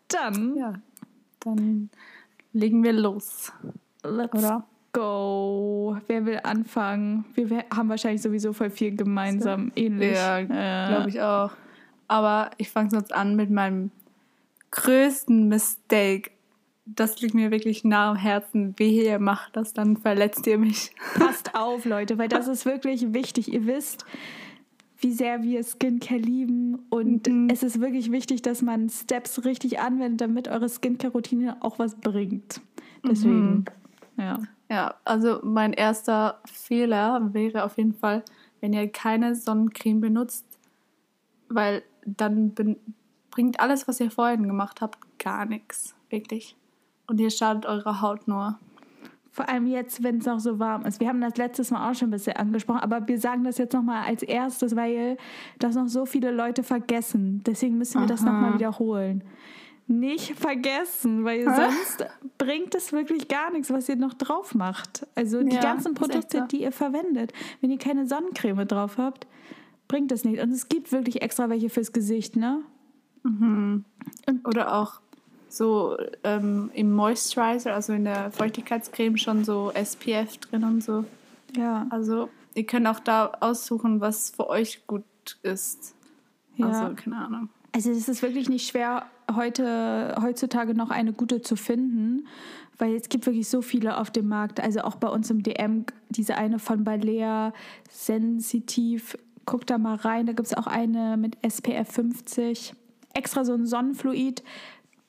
Dann. 0.07 0.55
Ja. 0.55 0.73
Dann 1.39 1.89
legen 2.53 2.83
wir 2.83 2.93
los. 2.93 3.51
Let's 4.03 4.33
Oder? 4.33 4.67
Go. 4.93 5.98
Wer 6.07 6.25
will 6.25 6.39
anfangen? 6.43 7.25
Wir 7.36 7.65
haben 7.74 7.89
wahrscheinlich 7.89 8.21
sowieso 8.21 8.53
voll 8.53 8.69
viel 8.69 8.95
gemeinsam, 8.95 9.71
so. 9.75 9.81
ähnlich. 9.81 10.15
Ja, 10.15 10.41
glaube 10.41 11.10
ich 11.10 11.21
auch. 11.21 11.51
Aber 12.07 12.51
ich 12.57 12.69
fange 12.69 12.89
sonst 12.89 13.13
an 13.13 13.36
mit 13.36 13.50
meinem 13.50 13.91
größten 14.71 15.48
Mistake. 15.48 16.31
Das 16.86 17.21
liegt 17.21 17.36
mir 17.36 17.51
wirklich 17.51 17.83
nah 17.83 18.12
am 18.12 18.17
Herzen. 18.17 18.77
Wehe, 18.77 19.03
ihr 19.03 19.19
macht 19.19 19.55
das, 19.55 19.74
dann 19.74 19.98
verletzt 19.98 20.45
ihr 20.48 20.57
mich. 20.57 20.91
Passt 21.13 21.55
auf, 21.55 21.86
Leute, 21.86 22.17
weil 22.17 22.27
das 22.27 22.48
ist 22.48 22.65
wirklich 22.65 23.13
wichtig. 23.13 23.53
Ihr 23.53 23.65
wisst, 23.65 24.05
wie 25.00 25.13
sehr 25.13 25.43
wir 25.43 25.63
Skincare 25.63 26.19
lieben. 26.19 26.79
Und 26.89 27.27
mhm. 27.27 27.48
es 27.50 27.63
ist 27.63 27.79
wirklich 27.79 28.12
wichtig, 28.12 28.41
dass 28.41 28.62
man 28.62 28.89
Steps 28.89 29.45
richtig 29.45 29.79
anwendet, 29.79 30.21
damit 30.21 30.48
eure 30.48 30.67
Skincare-Routine 30.67 31.57
auch 31.62 31.79
was 31.79 31.95
bringt. 31.95 32.62
Deswegen, 33.07 33.50
mhm. 33.53 33.65
ja. 34.17 34.39
Ja, 34.71 34.95
also 35.03 35.41
mein 35.43 35.73
erster 35.73 36.39
Fehler 36.45 37.34
wäre 37.34 37.65
auf 37.65 37.75
jeden 37.75 37.91
Fall, 37.91 38.23
wenn 38.62 38.71
ihr 38.71 38.89
keine 38.89 39.36
Sonnencreme 39.36 39.99
benutzt, 39.99 40.45
weil 41.49 41.84
dann 42.05 42.53
bringt 43.31 43.60
alles, 43.60 43.89
was 43.89 43.99
ihr 43.99 44.10
vorhin 44.10 44.47
gemacht 44.47 44.79
habt, 44.79 44.97
gar 45.19 45.43
nichts. 45.43 45.93
Wirklich. 46.10 46.55
Und 47.05 47.19
ihr 47.19 47.31
schadet 47.31 47.65
eurer 47.65 47.99
Haut 47.99 48.29
nur. 48.29 48.57
Vor 49.34 49.49
allem 49.49 49.67
jetzt, 49.67 50.03
wenn 50.03 50.19
es 50.19 50.25
noch 50.25 50.39
so 50.39 50.57
warm 50.57 50.86
ist. 50.86 51.01
Wir 51.01 51.10
haben 51.10 51.19
das 51.19 51.36
letztes 51.36 51.69
Mal 51.71 51.91
auch 51.91 51.95
schon 51.95 52.07
ein 52.07 52.12
bisschen 52.12 52.38
angesprochen, 52.38 52.79
aber 52.79 53.05
wir 53.10 53.19
sagen 53.19 53.43
das 53.43 53.57
jetzt 53.57 53.73
nochmal 53.73 54.05
als 54.05 54.23
erstes, 54.23 54.77
weil 54.77 55.17
das 55.60 55.75
noch 55.75 55.88
so 55.88 56.05
viele 56.05 56.31
Leute 56.31 56.63
vergessen. 56.63 57.43
Deswegen 57.45 57.77
müssen 57.77 57.95
wir 57.95 58.01
Aha. 58.03 58.07
das 58.07 58.21
nochmal 58.21 58.53
wiederholen 58.53 59.21
nicht 59.91 60.39
vergessen, 60.39 61.23
weil 61.25 61.43
sonst 61.43 62.06
bringt 62.38 62.73
es 62.73 62.91
wirklich 62.91 63.27
gar 63.27 63.51
nichts, 63.51 63.71
was 63.71 63.88
ihr 63.89 63.95
noch 63.95 64.13
drauf 64.13 64.56
macht. 64.56 65.06
Also 65.15 65.43
die 65.43 65.56
ja, 65.56 65.62
ganzen 65.62 65.93
Produkte, 65.93 66.39
so. 66.39 66.45
die 66.45 66.62
ihr 66.62 66.71
verwendet. 66.71 67.34
Wenn 67.60 67.69
ihr 67.69 67.77
keine 67.77 68.08
Sonnencreme 68.08 68.67
drauf 68.67 68.97
habt, 68.97 69.27
bringt 69.88 70.12
das 70.12 70.23
nicht. 70.23 70.41
Und 70.41 70.51
es 70.51 70.69
gibt 70.69 70.91
wirklich 70.91 71.21
extra 71.21 71.49
welche 71.49 71.69
fürs 71.69 71.91
Gesicht, 71.91 72.36
ne? 72.36 72.62
Mhm. 73.23 73.86
Oder 74.45 74.73
auch 74.73 75.01
so 75.49 75.97
ähm, 76.23 76.71
im 76.73 76.93
Moisturizer, 76.93 77.73
also 77.73 77.93
in 77.93 78.06
der 78.06 78.32
Feuchtigkeitscreme 78.32 79.17
schon 79.17 79.43
so 79.43 79.71
SPF 79.73 80.38
drin 80.38 80.63
und 80.63 80.84
so. 80.84 81.06
Ja. 81.56 81.88
Also 81.89 82.30
ihr 82.56 82.65
könnt 82.65 82.88
auch 82.88 82.99
da 82.99 83.34
aussuchen, 83.41 84.01
was 84.01 84.32
für 84.32 84.47
euch 84.47 84.88
gut 84.88 85.04
ist. 85.43 85.93
Ja. 86.56 86.67
Also 86.67 86.95
keine 86.95 87.17
Ahnung. 87.17 87.49
Also 87.73 87.91
es 87.91 88.08
ist 88.08 88.21
wirklich 88.21 88.49
nicht 88.49 88.67
schwer, 88.67 89.06
heute, 89.36 90.15
heutzutage 90.22 90.74
noch 90.74 90.89
eine 90.89 91.13
gute 91.13 91.41
zu 91.41 91.56
finden, 91.56 92.28
weil 92.78 92.96
es 92.96 93.10
gibt 93.10 93.26
wirklich 93.26 93.48
so 93.48 93.62
viele 93.62 93.98
auf 93.98 94.12
dem 94.12 94.28
Markt. 94.28 94.60
Also 94.60 94.82
auch 94.82 94.96
bei 94.96 95.08
uns 95.08 95.30
im 95.30 95.44
DM, 95.44 95.86
diese 96.10 96.38
eine 96.38 96.60
von 96.60 96.84
Balea, 96.84 97.54
Sensitiv, 97.89 99.17
guck 99.46 99.65
da 99.67 99.78
mal 99.78 99.96
rein. 99.96 100.26
Da 100.26 100.34
gibt 100.34 100.48
es 100.48 100.54
auch 100.54 100.67
eine 100.67 101.17
mit 101.17 101.38
SPF 101.44 101.91
50. 101.91 102.74
Extra 103.13 103.46
so 103.46 103.54
ein 103.54 103.65
Sonnenfluid. 103.65 104.44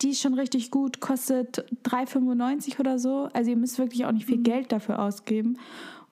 Die 0.03 0.11
ist 0.11 0.21
schon 0.21 0.35
richtig 0.35 0.71
gut, 0.71 1.01
kostet 1.01 1.65
3,95 1.85 2.81
oder 2.81 2.99
so. 2.99 3.29
Also 3.33 3.51
ihr 3.51 3.57
müsst 3.57 3.79
wirklich 3.79 4.05
auch 4.05 4.13
nicht 4.13 4.27
viel 4.27 4.39
mhm. 4.39 4.45
Geld 4.45 4.73
dafür 4.73 4.99
ausgeben. 4.99 5.59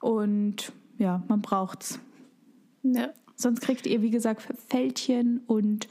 Und 0.00 0.72
ja, 0.98 1.22
man 1.28 1.42
braucht's. 1.42 1.98
Ja. 2.82 3.10
Sonst 3.34 3.60
kriegt 3.60 3.86
ihr, 3.86 4.02
wie 4.02 4.10
gesagt, 4.10 4.46
Fältchen 4.68 5.40
und 5.46 5.88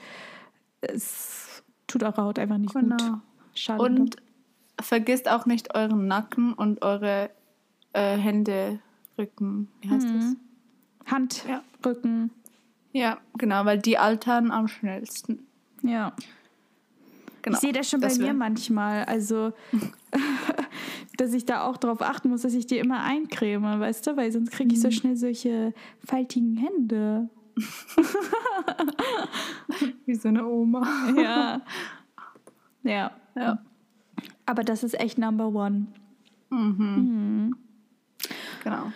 es 0.81 1.63
tut 1.89 2.03
eure 2.03 2.23
Haut 2.23 2.39
einfach 2.39 2.57
nicht 2.57 2.73
genau. 2.73 2.95
gut. 2.95 3.19
Schade. 3.55 3.83
Und 3.83 4.15
vergisst 4.79 5.29
auch 5.29 5.45
nicht 5.45 5.75
euren 5.75 6.07
Nacken 6.07 6.53
und 6.53 6.81
eure 6.81 7.29
äh, 7.93 8.17
Hände, 8.17 8.79
Rücken. 9.17 9.67
Wie 9.81 9.89
heißt 9.89 10.07
mhm. 10.07 10.19
das? 10.19 11.11
Hand, 11.11 11.45
ja. 11.47 11.63
Rücken. 11.85 12.31
Ja, 12.91 13.17
genau, 13.37 13.65
weil 13.65 13.79
die 13.79 13.97
altern 13.97 14.51
am 14.51 14.67
schnellsten. 14.67 15.45
Ja. 15.83 16.13
Genau. 17.41 17.55
Ich 17.55 17.61
sehe 17.61 17.73
das 17.73 17.89
schon 17.89 18.01
bei 18.01 18.13
mir 18.15 18.33
manchmal. 18.33 19.05
Also, 19.05 19.53
dass 21.17 21.33
ich 21.33 21.45
da 21.45 21.63
auch 21.63 21.77
drauf 21.77 22.01
achten 22.01 22.29
muss, 22.29 22.41
dass 22.41 22.53
ich 22.53 22.67
die 22.67 22.77
immer 22.77 23.03
eincreme, 23.03 23.79
weißt 23.79 24.07
du? 24.07 24.17
Weil 24.17 24.31
sonst 24.31 24.51
kriege 24.51 24.73
ich 24.73 24.81
so 24.81 24.87
mhm. 24.87 24.93
schnell 24.93 25.17
solche 25.17 25.73
faltigen 26.05 26.57
Hände. 26.57 27.29
Wie 30.05 30.15
so 30.15 30.29
eine 30.29 30.45
Oma. 30.45 30.87
Ja. 31.15 31.61
Ja. 32.83 33.11
ja. 33.35 33.59
Aber 34.45 34.63
das 34.63 34.83
ist 34.83 34.99
echt 34.99 35.17
Number 35.17 35.47
One. 35.47 35.87
Mhm. 36.49 36.75
mhm. 36.77 37.55
Genau. 38.63 38.91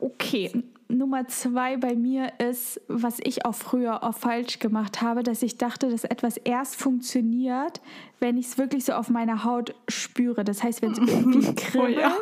Okay, 0.00 0.64
Nummer 0.90 1.26
zwei 1.28 1.76
bei 1.76 1.94
mir 1.94 2.32
ist, 2.38 2.80
was 2.88 3.18
ich 3.22 3.44
auch 3.46 3.54
früher 3.54 4.02
auch 4.02 4.14
falsch 4.14 4.58
gemacht 4.58 5.00
habe, 5.00 5.22
dass 5.22 5.42
ich 5.42 5.56
dachte, 5.56 5.88
dass 5.88 6.04
etwas 6.04 6.36
erst 6.36 6.76
funktioniert, 6.76 7.80
wenn 8.18 8.36
ich 8.36 8.46
es 8.46 8.58
wirklich 8.58 8.84
so 8.84 8.92
auf 8.92 9.08
meiner 9.08 9.44
Haut 9.44 9.74
spüre. 9.88 10.44
Das 10.44 10.62
heißt, 10.62 10.82
wenn 10.82 10.92
es 10.92 10.98
irgendwie 10.98 11.54
kribbelt. 11.54 11.70
Oh, 11.80 11.86
ja. 11.86 12.12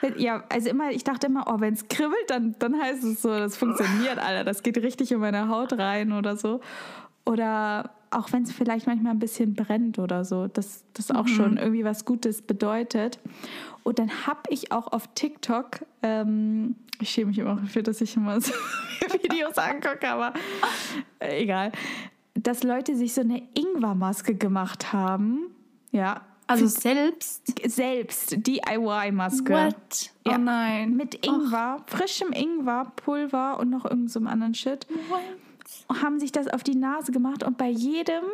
Wenn, 0.00 0.18
ja. 0.18 0.44
also 0.48 0.70
immer, 0.70 0.90
ich 0.90 1.04
dachte 1.04 1.26
immer, 1.26 1.44
oh, 1.46 1.60
wenn 1.60 1.74
es 1.74 1.88
kribbelt, 1.88 2.28
dann, 2.28 2.54
dann 2.58 2.80
heißt 2.80 3.04
es 3.04 3.22
so, 3.22 3.28
das 3.28 3.56
funktioniert, 3.56 4.18
Alter. 4.18 4.44
Das 4.44 4.62
geht 4.62 4.78
richtig 4.78 5.12
in 5.12 5.18
meine 5.18 5.48
Haut 5.48 5.74
rein 5.74 6.12
oder 6.12 6.36
so. 6.36 6.60
Oder 7.26 7.93
auch 8.14 8.32
wenn 8.32 8.44
es 8.44 8.52
vielleicht 8.52 8.86
manchmal 8.86 9.12
ein 9.12 9.18
bisschen 9.18 9.54
brennt 9.54 9.98
oder 9.98 10.24
so, 10.24 10.46
dass 10.46 10.84
das 10.94 11.10
auch 11.10 11.24
mhm. 11.24 11.28
schon 11.28 11.56
irgendwie 11.56 11.84
was 11.84 12.04
Gutes 12.04 12.42
bedeutet. 12.42 13.18
Und 13.82 13.98
dann 13.98 14.26
habe 14.26 14.40
ich 14.48 14.72
auch 14.72 14.88
auf 14.92 15.08
TikTok, 15.14 15.80
ähm, 16.02 16.76
ich 17.00 17.10
schäme 17.10 17.28
mich 17.28 17.38
immer 17.38 17.56
dafür, 17.56 17.82
dass 17.82 18.00
ich 18.00 18.16
immer 18.16 18.40
so 18.40 18.52
Videos 19.22 19.58
angucke, 19.58 20.08
aber 20.08 20.32
äh, 21.18 21.42
egal, 21.42 21.72
dass 22.34 22.62
Leute 22.62 22.96
sich 22.96 23.14
so 23.14 23.20
eine 23.20 23.42
Ingwermaske 23.54 24.34
gemacht 24.34 24.92
haben. 24.92 25.50
Ja, 25.92 26.22
Also 26.46 26.66
selbst? 26.66 27.52
Selbst, 27.70 28.36
DIY-Maske. 28.46 29.52
What? 29.52 30.10
Ja. 30.26 30.34
Oh 30.34 30.38
nein. 30.38 30.96
Mit 30.96 31.24
Ingwer, 31.24 31.76
Och. 31.80 31.90
frischem 31.90 32.32
Ingwer, 32.32 32.92
Pulver 32.96 33.58
und 33.60 33.70
noch 33.70 33.84
irgendeinem 33.84 34.08
so 34.08 34.20
anderen 34.20 34.54
Shit. 34.54 34.86
What? 35.08 35.20
Haben 35.88 36.18
sich 36.18 36.32
das 36.32 36.48
auf 36.48 36.62
die 36.62 36.74
Nase 36.74 37.12
gemacht 37.12 37.42
und 37.42 37.58
bei 37.58 37.68
jedem 37.68 38.24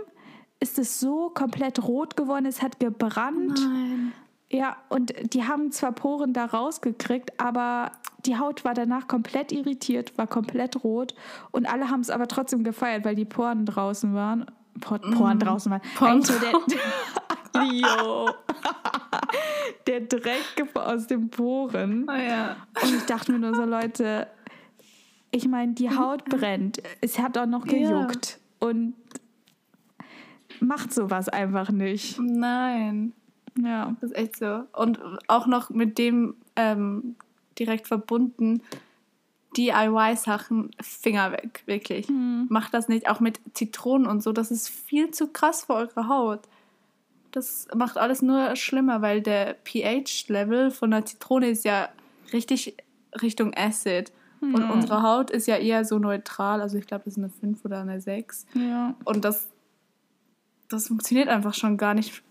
ist 0.60 0.78
es 0.78 1.00
so 1.00 1.30
komplett 1.30 1.82
rot 1.82 2.16
geworden, 2.16 2.46
es 2.46 2.62
hat 2.62 2.78
gebrannt. 2.80 3.58
Nein. 3.60 4.12
Ja, 4.52 4.76
und 4.88 5.12
die 5.32 5.44
haben 5.44 5.70
zwar 5.70 5.92
Poren 5.92 6.32
da 6.32 6.44
rausgekriegt, 6.44 7.40
aber 7.40 7.92
die 8.26 8.36
Haut 8.36 8.64
war 8.64 8.74
danach 8.74 9.06
komplett 9.06 9.52
irritiert, 9.52 10.18
war 10.18 10.26
komplett 10.26 10.82
rot 10.82 11.14
und 11.52 11.72
alle 11.72 11.88
haben 11.88 12.00
es 12.00 12.10
aber 12.10 12.26
trotzdem 12.26 12.64
gefeiert, 12.64 13.04
weil 13.04 13.14
die 13.14 13.24
Poren 13.24 13.64
draußen 13.64 14.12
waren. 14.12 14.46
Poren 14.80 15.36
mm. 15.36 15.40
draußen 15.40 15.70
waren. 15.70 15.82
Poren 15.96 16.22
so 16.22 16.32
der, 16.38 16.52
der 19.86 20.00
Dreck 20.00 20.68
aus 20.74 21.06
den 21.06 21.30
Poren. 21.30 22.06
Oh 22.08 22.12
ja. 22.12 22.56
Und 22.82 22.94
ich 22.94 23.04
dachte 23.04 23.32
mir 23.32 23.38
nur 23.38 23.54
so, 23.54 23.64
Leute, 23.64 24.26
ich 25.30 25.46
meine, 25.48 25.74
die 25.74 25.90
Haut 25.90 26.24
brennt. 26.24 26.82
Es 27.00 27.18
hat 27.18 27.38
auch 27.38 27.46
noch 27.46 27.66
gejuckt. 27.66 28.38
Ja. 28.60 28.68
Und 28.68 28.94
macht 30.60 30.92
sowas 30.92 31.28
einfach 31.28 31.70
nicht. 31.70 32.18
Nein. 32.20 33.12
Ja. 33.58 33.96
Das 34.00 34.10
ist 34.10 34.16
echt 34.16 34.36
so. 34.36 34.64
Und 34.72 35.00
auch 35.28 35.46
noch 35.46 35.70
mit 35.70 35.98
dem 35.98 36.34
ähm, 36.56 37.16
direkt 37.58 37.88
verbunden, 37.88 38.62
DIY-Sachen, 39.56 40.70
Finger 40.80 41.32
weg, 41.32 41.62
wirklich. 41.66 42.08
Mhm. 42.08 42.46
Macht 42.48 42.72
das 42.72 42.88
nicht, 42.88 43.08
auch 43.08 43.20
mit 43.20 43.40
Zitronen 43.54 44.06
und 44.06 44.22
so. 44.22 44.32
Das 44.32 44.50
ist 44.50 44.68
viel 44.68 45.10
zu 45.10 45.28
krass 45.28 45.64
für 45.64 45.74
eure 45.74 46.08
Haut. 46.08 46.42
Das 47.32 47.68
macht 47.74 47.96
alles 47.96 48.22
nur 48.22 48.54
schlimmer, 48.56 49.02
weil 49.02 49.22
der 49.22 49.56
pH-Level 49.64 50.70
von 50.70 50.90
der 50.90 51.04
Zitrone 51.04 51.48
ist 51.48 51.64
ja 51.64 51.88
richtig 52.32 52.76
Richtung 53.20 53.52
Acid. 53.56 54.12
Und 54.40 54.70
unsere 54.70 55.02
Haut 55.02 55.30
ist 55.30 55.46
ja 55.46 55.56
eher 55.56 55.84
so 55.84 55.98
neutral. 55.98 56.60
Also 56.60 56.78
ich 56.78 56.86
glaube, 56.86 57.04
das 57.04 57.14
ist 57.14 57.18
eine 57.18 57.28
5 57.28 57.64
oder 57.64 57.80
eine 57.80 58.00
6. 58.00 58.46
Ja. 58.54 58.94
Und 59.04 59.24
das, 59.24 59.48
das 60.68 60.88
funktioniert 60.88 61.28
einfach 61.28 61.54
schon 61.54 61.76
gar 61.76 61.94
nicht 61.94 62.22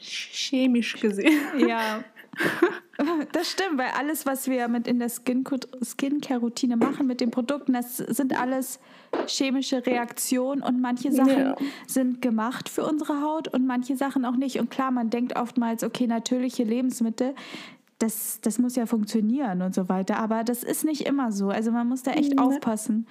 chemisch 0.00 1.00
gesehen. 1.00 1.40
Ja. 1.66 2.02
Das 3.32 3.52
stimmt, 3.52 3.78
weil 3.78 3.90
alles, 3.96 4.26
was 4.26 4.48
wir 4.48 4.66
mit 4.66 4.88
in 4.88 4.98
der 4.98 5.08
Skincare-Routine 5.08 6.76
machen 6.76 7.06
mit 7.06 7.20
den 7.20 7.30
Produkten, 7.30 7.72
das 7.72 7.98
sind 7.98 8.36
alles 8.36 8.80
chemische 9.28 9.86
Reaktionen 9.86 10.62
und 10.62 10.80
manche 10.80 11.12
Sachen 11.12 11.38
ja. 11.38 11.56
sind 11.86 12.20
gemacht 12.20 12.68
für 12.68 12.84
unsere 12.84 13.22
Haut 13.22 13.46
und 13.46 13.66
manche 13.68 13.96
Sachen 13.96 14.24
auch 14.24 14.34
nicht. 14.34 14.58
Und 14.58 14.70
klar, 14.70 14.90
man 14.90 15.10
denkt 15.10 15.38
oftmals, 15.38 15.84
okay, 15.84 16.08
natürliche 16.08 16.64
Lebensmittel, 16.64 17.36
das, 17.98 18.40
das 18.42 18.58
muss 18.58 18.76
ja 18.76 18.86
funktionieren 18.86 19.62
und 19.62 19.74
so 19.74 19.88
weiter. 19.88 20.18
Aber 20.18 20.44
das 20.44 20.62
ist 20.62 20.84
nicht 20.84 21.06
immer 21.06 21.32
so. 21.32 21.48
Also 21.48 21.72
man 21.72 21.88
muss 21.88 22.02
da 22.02 22.12
echt 22.12 22.34
mhm. 22.34 22.38
aufpassen. 22.38 23.06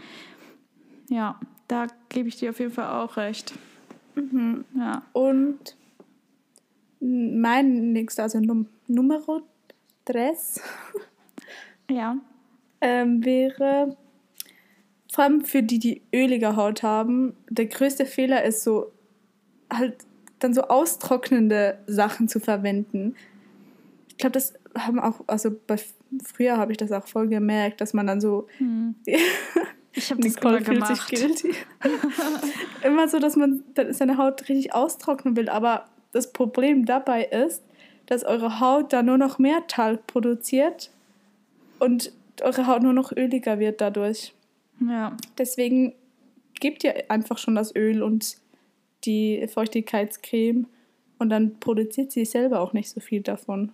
Ja, 1.10 1.40
da 1.68 1.88
gebe 2.10 2.30
ich 2.30 2.38
dir 2.38 2.52
auf 2.52 2.60
jeden 2.60 2.72
Fall 2.72 2.90
auch 2.90 3.18
recht. 3.18 3.54
Mhm. 4.16 4.66
Ja. 4.76 5.04
Und 5.14 5.76
mein 7.00 7.92
nächster, 7.92 8.24
also 8.24 8.40
Num 8.40 8.68
Numero 8.88 9.42
3, 10.06 10.34
ja. 11.92 12.18
Ähm, 12.80 13.26
wäre 13.26 13.98
vor 15.12 15.24
allem 15.24 15.42
für 15.42 15.64
die, 15.64 15.80
die 15.80 16.02
ölige 16.14 16.56
Haut 16.56 16.84
haben, 16.84 17.36
der 17.50 17.66
größte 17.66 18.06
Fehler 18.06 18.44
ist 18.44 18.64
so, 18.64 18.92
halt 19.72 19.96
dann 20.40 20.54
so 20.54 20.62
austrocknende 20.64 21.80
Sachen 21.88 22.28
zu 22.28 22.40
verwenden. 22.40 23.16
Ich 24.10 24.18
glaube, 24.18 24.34
das 24.34 24.54
haben 24.86 25.00
auch, 25.00 25.22
also 25.28 25.52
bei 25.66 25.78
früher 26.24 26.58
habe 26.58 26.72
ich 26.72 26.78
das 26.78 26.92
auch 26.92 27.08
voll 27.08 27.28
gemerkt, 27.28 27.82
dass 27.82 27.94
man 27.94 28.08
dann 28.08 28.22
so. 28.22 28.48
Hm. 28.58 28.96
ich 29.94 30.12
habe 30.12 30.22
das 30.22 30.36
immer 30.36 30.60
gemacht. 30.60 31.14
immer 32.84 33.08
so, 33.08 33.20
dass 33.20 33.36
man 33.36 33.64
seine 33.92 34.18
Haut 34.18 34.48
richtig 34.50 34.74
austrocknen 34.74 35.36
will, 35.36 35.50
aber 35.50 35.86
das 36.12 36.32
Problem 36.32 36.86
dabei 36.86 37.26
ist, 37.26 37.64
dass 38.06 38.24
eure 38.24 38.60
Haut 38.60 38.94
da 38.94 39.04
nur 39.04 39.18
noch 39.18 39.40
mehr 39.40 39.68
Talg 39.68 40.08
produziert 40.08 40.92
und 41.80 42.14
eure 42.42 42.68
Haut 42.68 42.84
nur 42.84 42.94
noch 42.94 43.12
öliger 43.12 43.60
wird 43.60 43.82
dadurch. 43.82 44.34
Ja. 44.80 45.16
Deswegen 45.38 45.94
gebt 46.60 46.84
ihr 46.84 47.10
einfach 47.10 47.38
schon 47.38 47.56
das 47.56 47.76
Öl 47.76 48.04
und 48.04 48.38
die 49.04 49.48
Feuchtigkeitscreme 49.48 50.68
und 51.20 51.30
dann 51.30 51.60
produziert 51.60 52.12
sie 52.12 52.26
selber 52.26 52.60
auch 52.62 52.74
nicht 52.74 52.90
so 52.90 53.00
viel 53.00 53.22
davon. 53.22 53.72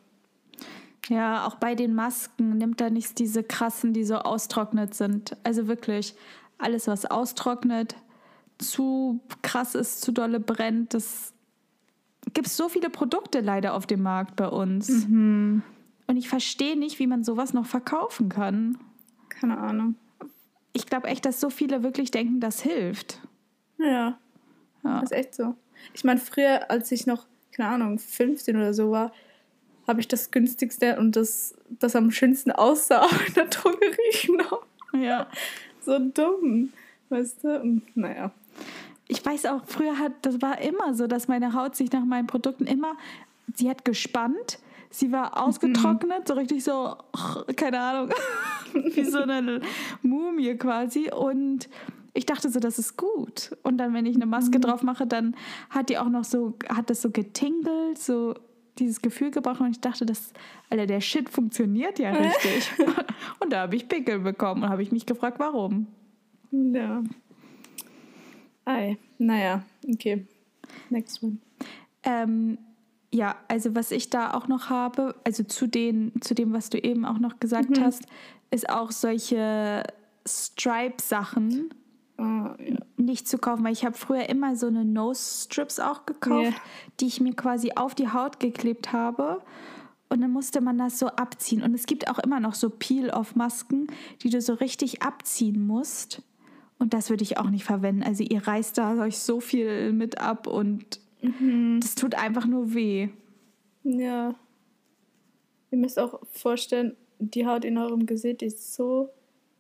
Ja, 1.10 1.46
auch 1.46 1.56
bei 1.56 1.76
den 1.76 1.94
Masken 1.96 2.58
nimmt 2.58 2.80
er 2.80 2.90
nicht 2.90 3.20
diese 3.20 3.44
krassen, 3.44 3.94
die 3.94 4.06
so 4.06 4.16
austrocknet 4.16 4.94
sind. 4.94 5.36
Also 5.44 5.68
wirklich, 5.68 6.16
alles, 6.58 6.88
was 6.88 7.06
austrocknet, 7.06 7.96
zu 8.58 9.20
krass 9.42 9.76
ist, 9.76 10.02
zu 10.02 10.12
dolle 10.12 10.40
brennt, 10.40 10.94
das 10.94 11.34
gibt 12.34 12.48
es 12.48 12.56
so 12.56 12.70
viele 12.70 12.90
Produkte 12.90 13.42
leider 13.42 13.74
auf 13.74 13.86
dem 13.86 14.02
Markt 14.02 14.36
bei 14.36 14.48
uns. 14.48 15.08
Mhm. 15.08 15.62
Und 16.08 16.18
ich 16.18 16.30
verstehe 16.30 16.78
nicht, 16.78 17.00
wie 17.00 17.08
man 17.08 17.24
sowas 17.24 17.54
noch 17.54 17.66
verkaufen 17.66 18.30
kann. 18.30 18.78
Keine 19.30 19.58
Ahnung. 19.58 19.96
Ich 20.74 20.86
glaube 20.86 21.08
echt, 21.08 21.26
dass 21.26 21.40
so 21.40 21.50
viele 21.50 21.84
wirklich 21.84 22.12
denken, 22.12 22.40
das 22.40 22.62
hilft. 22.62 23.20
Ja. 23.78 24.18
ja. 24.84 25.02
Das 25.02 25.04
ist 25.04 25.12
echt 25.12 25.36
so. 25.36 25.56
Ich 25.94 26.04
meine, 26.04 26.20
früher, 26.20 26.70
als 26.72 26.92
ich 26.92 27.06
noch, 27.06 27.26
keine 27.52 27.70
Ahnung, 27.70 28.00
15 28.00 28.56
oder 28.56 28.74
so 28.74 28.92
war, 28.92 29.12
habe 29.88 30.00
ich 30.00 30.08
das 30.08 30.32
günstigste 30.32 30.98
und 30.98 31.16
das, 31.16 31.56
das 31.70 31.96
am 31.96 32.12
schönsten 32.12 32.52
aussah 32.52 33.08
in 33.28 33.34
der 33.34 33.46
Drogerie 33.46 34.28
genommen. 34.28 34.66
Ja. 34.94 35.28
so 35.82 36.00
dumm. 36.00 36.72
Weißt 37.10 37.44
du? 37.44 37.82
Naja 37.96 38.32
ich 39.08 39.26
weiß 39.26 39.46
auch, 39.46 39.62
früher 39.66 40.00
hat, 40.00 40.14
das 40.22 40.42
war 40.42 40.60
immer 40.62 40.94
so, 40.94 41.08
dass 41.08 41.28
meine 41.28 41.54
Haut 41.54 41.76
sich 41.76 41.92
nach 41.92 42.06
meinen 42.06 42.28
Produkten 42.28 42.66
immer, 42.66 42.96
sie 43.54 43.70
hat 43.70 43.86
gespannt, 43.86 44.60
sie 44.90 45.12
war 45.12 45.42
ausgetrocknet, 45.42 46.22
mhm. 46.22 46.26
so 46.26 46.34
richtig 46.34 46.64
so, 46.64 46.96
keine 47.56 47.80
Ahnung, 47.80 48.10
wie 48.74 49.04
so 49.04 49.20
eine 49.20 49.62
Mumie 50.02 50.56
quasi 50.56 51.12
und 51.12 51.70
ich 52.16 52.26
dachte 52.28 52.50
so, 52.50 52.60
das 52.60 52.78
ist 52.78 52.96
gut. 52.96 53.58
Und 53.64 53.78
dann, 53.78 53.96
wenn 53.96 54.06
ich 54.06 54.16
eine 54.16 54.28
Maske 54.28 54.60
mhm. 54.60 54.62
drauf 54.62 54.84
mache, 54.84 55.08
dann 55.08 55.36
hat 55.72 55.90
die 55.90 55.98
auch 55.98 56.10
noch 56.10 56.24
so, 56.24 56.54
hat 56.70 56.92
das 56.92 57.02
so 57.02 57.10
getingelt, 57.10 57.98
so 57.98 58.36
dieses 58.80 59.02
Gefühl 59.02 59.32
gebracht 59.32 59.62
und 59.62 59.72
ich 59.72 59.82
dachte, 59.82 60.06
das, 60.06 60.34
Alter, 60.70 60.86
der 60.86 61.02
Shit 61.02 61.30
funktioniert 61.30 62.00
ja 62.00 62.12
richtig. 62.12 62.72
und 63.40 63.54
da 63.54 63.62
habe 63.62 63.76
ich 63.76 63.88
Pickel 63.88 64.20
bekommen 64.20 64.64
und 64.64 64.70
habe 64.70 64.84
ich 64.84 64.92
mich 64.92 65.06
gefragt, 65.06 65.40
warum. 65.40 65.88
Ja. 66.52 67.04
Ei, 68.66 68.98
naja, 69.18 69.64
okay. 69.92 70.26
Next 70.90 71.22
one. 71.24 71.38
Ähm, 72.04 72.58
ja, 73.12 73.36
also 73.48 73.76
was 73.76 73.92
ich 73.92 74.10
da 74.10 74.34
auch 74.34 74.48
noch 74.48 74.70
habe, 74.70 75.16
also 75.24 75.44
zu, 75.44 75.68
den, 75.68 76.14
zu 76.22 76.34
dem, 76.34 76.54
was 76.54 76.70
du 76.70 76.80
eben 76.80 77.06
auch 77.06 77.20
noch 77.20 77.40
gesagt 77.40 77.78
mhm. 77.78 77.82
hast, 77.82 78.06
ist 78.50 78.70
auch 78.70 78.92
solche 78.92 79.84
Stripe-Sachen 80.28 81.74
ja. 82.18 82.56
nicht 82.98 83.28
zu 83.28 83.38
kaufen, 83.38 83.64
weil 83.64 83.74
ich 83.74 83.86
habe 83.86 83.98
früher 83.98 84.30
immer 84.30 84.56
so 84.56 84.68
eine 84.68 84.86
Nose-Strips 84.86 85.80
auch 85.80 86.06
gekauft, 86.06 86.44
yeah. 86.44 86.62
die 87.00 87.08
ich 87.08 87.20
mir 87.20 87.34
quasi 87.34 87.72
auf 87.76 87.96
die 87.96 88.10
Haut 88.12 88.40
geklebt 88.40 88.94
habe. 88.94 89.42
Und 90.10 90.22
dann 90.22 90.32
musste 90.32 90.62
man 90.62 90.78
das 90.78 91.00
so 91.00 91.08
abziehen. 91.08 91.64
Und 91.64 91.74
es 91.74 91.88
gibt 91.88 92.08
auch 92.08 92.20
immer 92.20 92.40
noch 92.40 92.54
so 92.54 92.70
Peel-Off-Masken, 92.70 93.88
die 94.22 94.30
du 94.30 94.42
so 94.42 94.54
richtig 94.54 95.02
abziehen 95.02 95.66
musst. 95.66 96.22
Und 96.78 96.94
das 96.94 97.10
würde 97.10 97.24
ich 97.24 97.38
auch 97.38 97.50
nicht 97.50 97.64
verwenden. 97.64 98.04
Also 98.04 98.24
ihr 98.24 98.46
reißt 98.46 98.78
da 98.78 99.02
euch 99.02 99.18
so 99.18 99.40
viel 99.40 99.92
mit 99.92 100.20
ab 100.20 100.48
und 100.48 101.00
mhm. 101.22 101.80
das 101.82 101.96
tut 101.96 102.14
einfach 102.16 102.46
nur 102.46 102.74
weh. 102.74 103.10
Ja. 103.84 104.36
Ihr 105.72 105.78
müsst 105.78 105.98
auch 105.98 106.20
vorstellen, 106.32 106.96
die 107.20 107.48
Haut 107.48 107.66
in 107.66 107.78
eurem 107.78 108.06
Gesicht 108.06 108.44
ist 108.44 108.76
so 108.76 109.10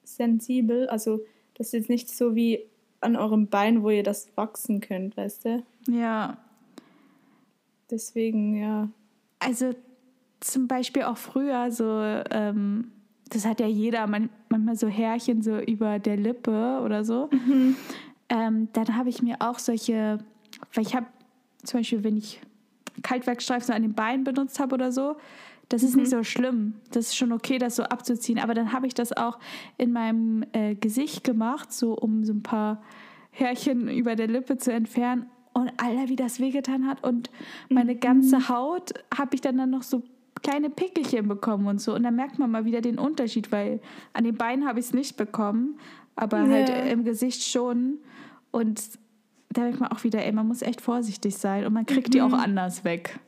sensibel. 0.03 0.87
Also 0.87 1.21
das 1.55 1.67
ist 1.67 1.73
jetzt 1.73 1.89
nicht 1.89 2.09
so 2.09 2.35
wie 2.35 2.59
an 3.01 3.15
eurem 3.15 3.47
Bein, 3.47 3.83
wo 3.83 3.89
ihr 3.89 4.03
das 4.03 4.29
wachsen 4.35 4.79
könnt, 4.79 5.17
weißt 5.17 5.45
du? 5.45 5.63
Ja. 5.87 6.37
Deswegen, 7.91 8.55
ja. 8.55 8.89
Also 9.39 9.73
zum 10.39 10.67
Beispiel 10.67 11.03
auch 11.03 11.17
früher 11.17 11.71
so 11.71 12.01
ähm, 12.31 12.91
das 13.33 13.45
hat 13.45 13.59
ja 13.59 13.67
jeder 13.67 14.07
manchmal 14.07 14.75
so 14.75 14.87
Härchen 14.87 15.41
so 15.41 15.57
über 15.57 15.99
der 15.99 16.17
Lippe 16.17 16.81
oder 16.83 17.03
so. 17.03 17.29
Mhm. 17.31 17.75
Ähm, 18.29 18.67
dann 18.73 18.95
habe 18.95 19.09
ich 19.09 19.21
mir 19.21 19.37
auch 19.39 19.59
solche, 19.59 20.19
weil 20.73 20.85
ich 20.85 20.95
habe 20.95 21.07
zum 21.63 21.79
Beispiel, 21.79 22.03
wenn 22.03 22.17
ich 22.17 22.41
Kaltwerkstreifen 23.01 23.67
so 23.67 23.73
an 23.73 23.81
den 23.81 23.93
Beinen 23.93 24.23
benutzt 24.23 24.59
habe 24.59 24.75
oder 24.75 24.91
so, 24.91 25.15
das 25.73 25.81
ist 25.81 25.95
mhm. 25.95 26.01
nicht 26.01 26.11
so 26.11 26.23
schlimm. 26.23 26.75
Das 26.91 27.07
ist 27.07 27.17
schon 27.17 27.31
okay, 27.31 27.57
das 27.57 27.77
so 27.77 27.81
abzuziehen. 27.81 28.37
Aber 28.37 28.53
dann 28.53 28.73
habe 28.73 28.85
ich 28.85 28.93
das 28.93 29.11
auch 29.11 29.39
in 29.79 29.91
meinem 29.91 30.45
äh, 30.51 30.75
Gesicht 30.75 31.23
gemacht, 31.23 31.73
so 31.73 31.93
um 31.93 32.23
so 32.23 32.31
ein 32.31 32.43
paar 32.43 32.83
Härchen 33.31 33.87
über 33.87 34.15
der 34.15 34.27
Lippe 34.27 34.57
zu 34.57 34.71
entfernen. 34.71 35.25
und 35.53 35.71
Alter, 35.77 36.09
wie 36.09 36.15
das 36.15 36.39
wehgetan 36.39 36.85
hat. 36.85 37.03
Und 37.03 37.31
meine 37.69 37.95
ganze 37.95 38.37
mhm. 38.37 38.49
Haut 38.49 38.93
habe 39.17 39.33
ich 39.33 39.41
dann, 39.41 39.57
dann 39.57 39.71
noch 39.71 39.81
so 39.81 40.03
kleine 40.43 40.69
Pickelchen 40.69 41.27
bekommen 41.27 41.65
und 41.65 41.81
so. 41.81 41.95
Und 41.95 42.03
dann 42.03 42.15
merkt 42.15 42.37
man 42.37 42.51
mal 42.51 42.65
wieder 42.65 42.81
den 42.81 42.99
Unterschied, 42.99 43.51
weil 43.51 43.79
an 44.13 44.25
den 44.25 44.35
Beinen 44.35 44.67
habe 44.67 44.79
ich 44.79 44.85
es 44.85 44.93
nicht 44.93 45.17
bekommen, 45.17 45.79
aber 46.15 46.43
ja. 46.43 46.49
halt 46.49 46.91
im 46.91 47.03
Gesicht 47.03 47.41
schon. 47.41 47.97
Und 48.51 48.79
da 49.49 49.61
merkt 49.61 49.79
man 49.79 49.91
auch 49.91 50.03
wieder, 50.03 50.23
ey, 50.23 50.33
man 50.33 50.47
muss 50.47 50.61
echt 50.61 50.81
vorsichtig 50.81 51.35
sein 51.35 51.65
und 51.65 51.73
man 51.73 51.87
kriegt 51.87 52.09
mhm. 52.09 52.11
die 52.11 52.21
auch 52.21 52.27
mhm. 52.27 52.35
anders 52.35 52.83
weg. 52.83 53.19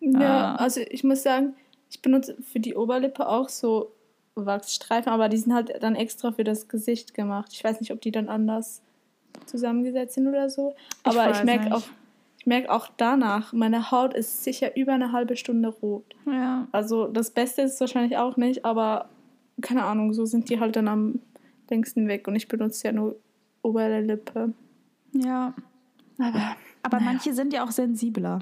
Ja, 0.00 0.54
ah. 0.54 0.56
also 0.56 0.80
ich 0.90 1.04
muss 1.04 1.22
sagen, 1.22 1.54
ich 1.90 2.00
benutze 2.00 2.36
für 2.42 2.60
die 2.60 2.74
Oberlippe 2.74 3.28
auch 3.28 3.48
so 3.48 3.92
Wachsstreifen, 4.34 5.12
aber 5.12 5.28
die 5.28 5.36
sind 5.36 5.52
halt 5.52 5.82
dann 5.82 5.96
extra 5.96 6.32
für 6.32 6.44
das 6.44 6.68
Gesicht 6.68 7.14
gemacht. 7.14 7.50
Ich 7.52 7.62
weiß 7.62 7.80
nicht, 7.80 7.92
ob 7.92 8.00
die 8.00 8.12
dann 8.12 8.28
anders 8.28 8.80
zusammengesetzt 9.46 10.14
sind 10.14 10.28
oder 10.28 10.48
so. 10.48 10.74
Aber 11.02 11.30
ich, 11.30 11.38
ich 11.38 11.44
merke 11.44 11.74
auch, 11.74 11.82
ich 12.38 12.46
merke 12.46 12.70
auch 12.70 12.88
danach, 12.96 13.52
meine 13.52 13.90
Haut 13.90 14.14
ist 14.14 14.44
sicher 14.44 14.76
über 14.76 14.92
eine 14.92 15.12
halbe 15.12 15.36
Stunde 15.36 15.68
rot. 15.68 16.14
Ja. 16.26 16.68
Also 16.72 17.08
das 17.08 17.32
Beste 17.32 17.62
ist 17.62 17.74
es 17.74 17.80
wahrscheinlich 17.80 18.16
auch 18.16 18.36
nicht, 18.36 18.64
aber 18.64 19.10
keine 19.60 19.84
Ahnung, 19.84 20.14
so 20.14 20.24
sind 20.24 20.48
die 20.48 20.60
halt 20.60 20.76
dann 20.76 20.88
am 20.88 21.20
längsten 21.68 22.08
weg 22.08 22.26
und 22.28 22.36
ich 22.36 22.48
benutze 22.48 22.86
ja 22.86 22.92
nur 22.92 23.16
Oberlippe. 23.62 24.54
Ja. 25.12 25.54
Aber, 26.18 26.56
aber 26.82 26.98
naja. 26.98 27.12
manche 27.12 27.34
sind 27.34 27.52
ja 27.52 27.64
auch 27.64 27.70
sensibler. 27.70 28.40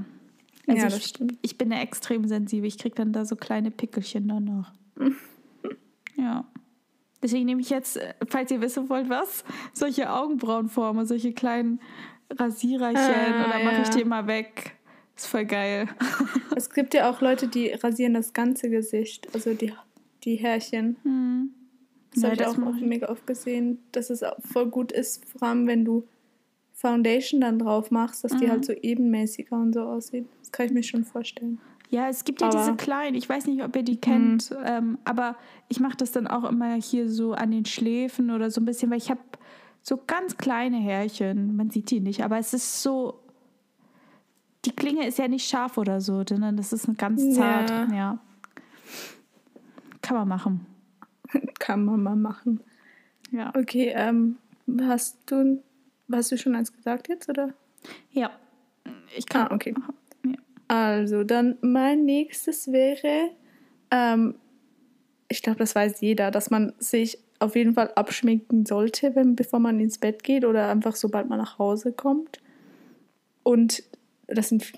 Also 0.68 0.82
ja, 0.82 0.88
das 0.88 0.98
ich, 0.98 1.06
stimmt. 1.06 1.38
Ich 1.42 1.58
bin 1.58 1.72
ja 1.72 1.80
extrem 1.80 2.28
sensibel. 2.28 2.66
Ich 2.66 2.78
kriege 2.78 2.94
dann 2.94 3.12
da 3.12 3.24
so 3.24 3.36
kleine 3.36 3.70
Pickelchen 3.70 4.28
dann 4.28 4.44
noch. 4.44 4.72
ja. 6.16 6.44
Deswegen 7.22 7.46
nehme 7.46 7.60
ich 7.60 7.70
jetzt, 7.70 7.96
äh, 7.96 8.14
falls 8.28 8.50
ihr 8.50 8.60
wissen 8.60 8.88
wollt, 8.88 9.08
was, 9.08 9.44
solche 9.72 10.12
Augenbrauenformen, 10.12 11.06
solche 11.06 11.32
kleinen 11.32 11.80
Rasiererchen 12.30 12.96
ah, 12.96 13.48
dann 13.50 13.64
mache 13.64 13.82
ich 13.82 13.88
die 13.88 14.02
immer 14.02 14.26
weg. 14.26 14.76
Ist 15.16 15.26
voll 15.26 15.46
geil. 15.46 15.88
Es 16.56 16.70
gibt 16.70 16.92
ja 16.92 17.08
auch 17.08 17.20
Leute, 17.20 17.46
die 17.46 17.68
rasieren 17.68 18.14
das 18.14 18.32
ganze 18.32 18.68
Gesicht, 18.68 19.32
also 19.32 19.54
die, 19.54 19.72
die 20.24 20.34
Härchen. 20.34 20.96
Hm. 21.04 21.54
Das 22.12 22.22
ja, 22.22 22.30
habe 22.30 22.42
ich 22.42 22.46
auch, 22.48 22.58
auch 22.58 22.80
mega 22.80 23.08
oft 23.08 23.26
gesehen, 23.28 23.78
dass 23.92 24.10
es 24.10 24.24
voll 24.40 24.66
gut 24.66 24.90
ist, 24.90 25.24
vor 25.24 25.48
allem 25.48 25.68
wenn 25.68 25.84
du 25.84 26.08
Foundation 26.78 27.40
dann 27.40 27.58
drauf 27.58 27.90
machst, 27.90 28.22
dass 28.22 28.34
mhm. 28.34 28.38
die 28.38 28.50
halt 28.50 28.64
so 28.64 28.72
ebenmäßiger 28.72 29.56
und 29.56 29.72
so 29.72 29.80
aussieht. 29.80 30.26
Das 30.38 30.52
kann 30.52 30.66
ich 30.66 30.72
mir 30.72 30.84
schon 30.84 31.04
vorstellen. 31.04 31.58
Ja, 31.90 32.08
es 32.08 32.22
gibt 32.24 32.40
ja 32.40 32.48
aber, 32.48 32.58
diese 32.58 32.76
kleinen, 32.76 33.16
ich 33.16 33.28
weiß 33.28 33.46
nicht, 33.46 33.64
ob 33.64 33.74
ihr 33.74 33.82
die 33.82 33.96
kennt, 34.00 34.50
mhm. 34.50 34.56
ähm, 34.64 34.98
aber 35.04 35.36
ich 35.68 35.80
mache 35.80 35.96
das 35.96 36.12
dann 36.12 36.28
auch 36.28 36.44
immer 36.44 36.74
hier 36.74 37.08
so 37.08 37.32
an 37.32 37.50
den 37.50 37.64
Schläfen 37.64 38.30
oder 38.30 38.50
so 38.50 38.60
ein 38.60 38.64
bisschen, 38.64 38.90
weil 38.90 38.98
ich 38.98 39.10
habe 39.10 39.20
so 39.82 39.98
ganz 40.06 40.36
kleine 40.36 40.76
Härchen. 40.76 41.56
Man 41.56 41.70
sieht 41.70 41.90
die 41.90 42.00
nicht, 42.00 42.22
aber 42.22 42.38
es 42.38 42.54
ist 42.54 42.82
so. 42.82 43.18
Die 44.64 44.72
Klinge 44.72 45.06
ist 45.06 45.18
ja 45.18 45.28
nicht 45.28 45.48
scharf 45.48 45.78
oder 45.78 46.00
so, 46.00 46.22
sondern 46.28 46.56
das 46.56 46.72
ist 46.72 46.86
ganz 46.98 47.34
zart. 47.34 47.70
Ja. 47.70 47.88
ja. 47.92 48.18
Kann 50.02 50.16
man 50.16 50.28
machen. 50.28 50.66
Kann 51.58 51.84
man 51.84 52.02
mal 52.02 52.16
machen. 52.16 52.60
Ja. 53.30 53.52
Okay, 53.56 53.92
ähm, 53.94 54.36
hast 54.82 55.18
du 55.26 55.62
hast 56.12 56.32
du 56.32 56.38
schon 56.38 56.54
eins 56.54 56.72
gesagt 56.72 57.08
jetzt, 57.08 57.28
oder? 57.28 57.52
Ja. 58.10 58.30
Ich 59.16 59.26
kann. 59.26 59.48
Ah, 59.48 59.54
okay. 59.54 59.74
Ja. 60.24 60.32
Also, 60.68 61.24
dann 61.24 61.56
mein 61.60 62.04
nächstes 62.04 62.72
wäre, 62.72 63.30
ähm, 63.90 64.34
ich 65.28 65.42
glaube, 65.42 65.58
das 65.58 65.74
weiß 65.74 66.00
jeder, 66.00 66.30
dass 66.30 66.50
man 66.50 66.72
sich 66.78 67.18
auf 67.38 67.54
jeden 67.54 67.74
Fall 67.74 67.92
abschminken 67.94 68.66
sollte, 68.66 69.14
wenn, 69.14 69.36
bevor 69.36 69.60
man 69.60 69.78
ins 69.80 69.98
Bett 69.98 70.24
geht 70.24 70.44
oder 70.44 70.70
einfach 70.70 70.96
sobald 70.96 71.28
man 71.28 71.38
nach 71.38 71.58
Hause 71.58 71.92
kommt. 71.92 72.40
Und 73.42 73.82
das 74.26 74.48
sind 74.48 74.72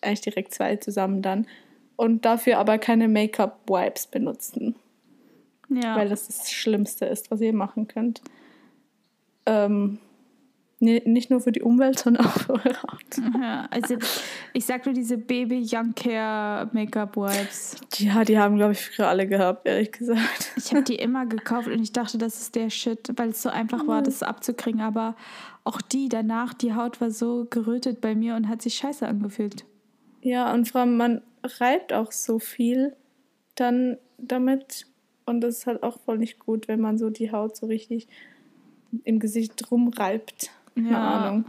eigentlich 0.00 0.22
direkt 0.22 0.54
zwei 0.54 0.76
zusammen 0.76 1.22
dann. 1.22 1.46
Und 1.96 2.24
dafür 2.24 2.58
aber 2.58 2.78
keine 2.78 3.08
Make-up-Wipes 3.08 4.08
benutzen. 4.08 4.76
Ja. 5.68 5.96
Weil 5.96 6.08
das 6.08 6.26
das 6.26 6.50
Schlimmste 6.50 7.06
ist, 7.06 7.30
was 7.30 7.40
ihr 7.40 7.52
machen 7.52 7.88
könnt. 7.88 8.22
Ähm, 9.46 9.98
Nee, 10.78 11.02
nicht 11.06 11.30
nur 11.30 11.40
für 11.40 11.52
die 11.52 11.62
Umwelt, 11.62 11.98
sondern 11.98 12.26
auch 12.26 12.38
für 12.38 12.52
eure 12.52 12.82
Haut. 12.82 13.40
Ja, 13.40 13.66
also 13.70 13.96
ich 14.52 14.66
sag 14.66 14.84
nur 14.84 14.94
diese 14.94 15.16
Baby 15.16 15.66
Young 15.66 15.94
Care 15.94 16.68
Make-up 16.72 17.16
Wipes. 17.16 17.76
Ja, 17.96 18.24
die 18.24 18.38
haben, 18.38 18.56
glaube 18.56 18.72
ich, 18.72 18.84
früher 18.84 19.08
alle 19.08 19.26
gehabt, 19.26 19.66
ehrlich 19.66 19.90
gesagt. 19.92 20.52
Ich 20.56 20.72
habe 20.72 20.82
die 20.82 20.96
immer 20.96 21.24
gekauft 21.24 21.68
und 21.68 21.80
ich 21.80 21.92
dachte, 21.92 22.18
das 22.18 22.42
ist 22.42 22.54
der 22.56 22.68
Shit, 22.68 23.10
weil 23.16 23.30
es 23.30 23.40
so 23.40 23.48
einfach 23.48 23.86
war, 23.86 24.02
das 24.02 24.22
abzukriegen. 24.22 24.82
Aber 24.82 25.16
auch 25.64 25.80
die 25.80 26.10
danach, 26.10 26.52
die 26.52 26.74
Haut 26.74 27.00
war 27.00 27.10
so 27.10 27.46
gerötet 27.48 28.02
bei 28.02 28.14
mir 28.14 28.34
und 28.36 28.46
hat 28.46 28.60
sich 28.60 28.74
scheiße 28.74 29.08
angefühlt. 29.08 29.64
Ja, 30.20 30.52
und 30.52 30.68
vor 30.68 30.82
allem, 30.82 30.98
man 30.98 31.22
reibt 31.42 31.94
auch 31.94 32.12
so 32.12 32.38
viel 32.38 32.94
dann 33.54 33.96
damit. 34.18 34.86
Und 35.24 35.40
das 35.40 35.58
ist 35.58 35.66
halt 35.66 35.82
auch 35.82 36.00
voll 36.00 36.18
nicht 36.18 36.38
gut, 36.38 36.68
wenn 36.68 36.80
man 36.80 36.98
so 36.98 37.08
die 37.08 37.32
Haut 37.32 37.56
so 37.56 37.64
richtig 37.64 38.08
im 39.04 39.18
Gesicht 39.18 39.70
rumreibt. 39.70 40.50
Keine 40.76 40.90
ja. 40.90 41.10
Ahnung. 41.10 41.44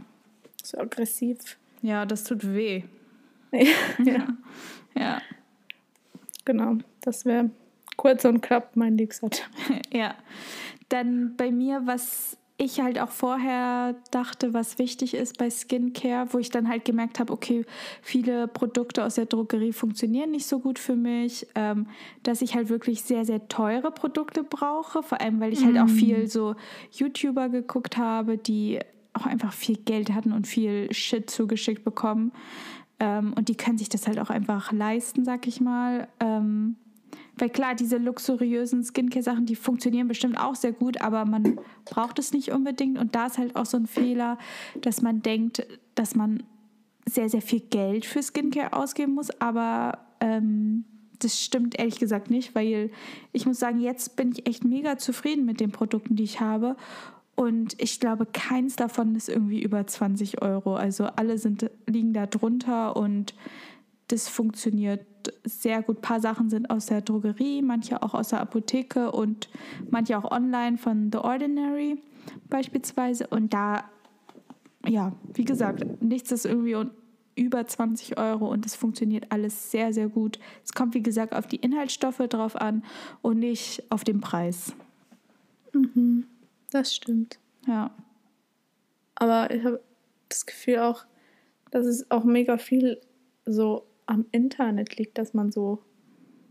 So 0.62 0.78
aggressiv. 0.78 1.58
Ja, 1.82 2.04
das 2.04 2.24
tut 2.24 2.44
weh. 2.52 2.82
ja. 3.52 4.26
ja. 4.96 5.22
Genau, 6.44 6.78
das 7.02 7.24
wäre 7.24 7.50
kurz 7.96 8.24
und 8.24 8.40
knapp 8.40 8.74
mein 8.74 8.96
Liebsat. 8.96 9.48
ja. 9.92 10.14
Dann 10.88 11.36
bei 11.36 11.50
mir, 11.50 11.82
was 11.84 12.38
ich 12.60 12.80
halt 12.80 12.98
auch 12.98 13.10
vorher 13.10 13.94
dachte, 14.10 14.52
was 14.52 14.78
wichtig 14.80 15.14
ist 15.14 15.38
bei 15.38 15.48
Skincare, 15.48 16.26
wo 16.32 16.38
ich 16.38 16.50
dann 16.50 16.68
halt 16.68 16.84
gemerkt 16.84 17.20
habe, 17.20 17.32
okay, 17.32 17.64
viele 18.02 18.48
Produkte 18.48 19.04
aus 19.04 19.14
der 19.14 19.26
Drogerie 19.26 19.72
funktionieren 19.72 20.32
nicht 20.32 20.46
so 20.46 20.58
gut 20.58 20.80
für 20.80 20.96
mich, 20.96 21.46
ähm, 21.54 21.86
dass 22.24 22.42
ich 22.42 22.56
halt 22.56 22.68
wirklich 22.68 23.02
sehr, 23.02 23.24
sehr 23.24 23.46
teure 23.46 23.92
Produkte 23.92 24.42
brauche, 24.42 25.04
vor 25.04 25.20
allem 25.20 25.38
weil 25.38 25.52
ich 25.52 25.64
halt 25.64 25.78
auch 25.78 25.86
mm. 25.86 25.88
viel 25.88 26.26
so 26.28 26.56
YouTuber 26.90 27.48
geguckt 27.48 27.96
habe, 27.96 28.38
die 28.38 28.80
auch 29.18 29.26
einfach 29.26 29.52
viel 29.52 29.76
Geld 29.76 30.12
hatten 30.12 30.32
und 30.32 30.46
viel 30.46 30.92
Shit 30.92 31.30
zugeschickt 31.30 31.84
bekommen. 31.84 32.32
Ähm, 33.00 33.32
und 33.36 33.48
die 33.48 33.56
können 33.56 33.78
sich 33.78 33.88
das 33.88 34.06
halt 34.06 34.18
auch 34.18 34.30
einfach 34.30 34.72
leisten, 34.72 35.24
sag 35.24 35.46
ich 35.46 35.60
mal. 35.60 36.08
Ähm, 36.20 36.76
weil 37.36 37.50
klar, 37.50 37.74
diese 37.74 37.98
luxuriösen 37.98 38.82
Skincare-Sachen, 38.84 39.46
die 39.46 39.56
funktionieren 39.56 40.08
bestimmt 40.08 40.38
auch 40.38 40.54
sehr 40.54 40.72
gut, 40.72 41.00
aber 41.00 41.24
man 41.24 41.60
braucht 41.84 42.18
es 42.18 42.32
nicht 42.32 42.50
unbedingt. 42.50 42.98
Und 42.98 43.14
da 43.14 43.26
ist 43.26 43.38
halt 43.38 43.56
auch 43.56 43.66
so 43.66 43.76
ein 43.76 43.86
Fehler, 43.86 44.38
dass 44.80 45.02
man 45.02 45.22
denkt, 45.22 45.66
dass 45.94 46.14
man 46.14 46.42
sehr, 47.06 47.28
sehr 47.28 47.42
viel 47.42 47.60
Geld 47.60 48.04
für 48.04 48.22
Skincare 48.22 48.72
ausgeben 48.72 49.14
muss. 49.14 49.30
Aber 49.40 49.98
ähm, 50.20 50.84
das 51.20 51.40
stimmt 51.40 51.78
ehrlich 51.78 51.98
gesagt 51.98 52.30
nicht, 52.30 52.54
weil 52.54 52.90
ich 53.32 53.46
muss 53.46 53.58
sagen, 53.58 53.80
jetzt 53.80 54.16
bin 54.16 54.32
ich 54.32 54.46
echt 54.46 54.64
mega 54.64 54.98
zufrieden 54.98 55.44
mit 55.44 55.60
den 55.60 55.70
Produkten, 55.70 56.16
die 56.16 56.24
ich 56.24 56.40
habe. 56.40 56.76
Und 57.38 57.80
ich 57.80 58.00
glaube, 58.00 58.26
keins 58.26 58.74
davon 58.74 59.14
ist 59.14 59.28
irgendwie 59.28 59.62
über 59.62 59.86
20 59.86 60.42
Euro. 60.42 60.74
Also 60.74 61.04
alle 61.04 61.38
sind, 61.38 61.70
liegen 61.86 62.12
da 62.12 62.26
drunter 62.26 62.96
und 62.96 63.32
das 64.08 64.28
funktioniert 64.28 65.06
sehr 65.44 65.82
gut. 65.82 65.98
Ein 65.98 66.02
paar 66.02 66.20
Sachen 66.20 66.50
sind 66.50 66.68
aus 66.68 66.86
der 66.86 67.00
Drogerie, 67.00 67.62
manche 67.62 68.02
auch 68.02 68.14
aus 68.14 68.30
der 68.30 68.40
Apotheke 68.40 69.12
und 69.12 69.48
manche 69.88 70.18
auch 70.18 70.28
online 70.32 70.78
von 70.78 71.12
The 71.12 71.18
Ordinary 71.18 72.02
beispielsweise. 72.50 73.28
Und 73.28 73.54
da, 73.54 73.84
ja, 74.84 75.12
wie 75.34 75.44
gesagt, 75.44 76.02
nichts 76.02 76.32
ist 76.32 76.44
irgendwie 76.44 76.90
über 77.36 77.64
20 77.64 78.18
Euro 78.18 78.50
und 78.50 78.66
es 78.66 78.74
funktioniert 78.74 79.30
alles 79.30 79.70
sehr, 79.70 79.92
sehr 79.92 80.08
gut. 80.08 80.40
Es 80.64 80.72
kommt, 80.72 80.92
wie 80.94 81.04
gesagt, 81.04 81.32
auf 81.32 81.46
die 81.46 81.58
Inhaltsstoffe 81.58 82.26
drauf 82.28 82.56
an 82.56 82.82
und 83.22 83.38
nicht 83.38 83.84
auf 83.90 84.02
den 84.02 84.20
Preis. 84.20 84.74
Mhm. 85.72 86.26
Das 86.70 86.94
stimmt. 86.94 87.38
Ja. 87.66 87.90
Aber 89.14 89.50
ich 89.54 89.64
habe 89.64 89.80
das 90.28 90.46
Gefühl 90.46 90.78
auch, 90.78 91.04
dass 91.70 91.86
es 91.86 92.10
auch 92.10 92.24
mega 92.24 92.58
viel 92.58 93.00
so 93.44 93.86
am 94.06 94.26
Internet 94.32 94.96
liegt, 94.96 95.18
dass 95.18 95.34
man 95.34 95.50
so 95.50 95.82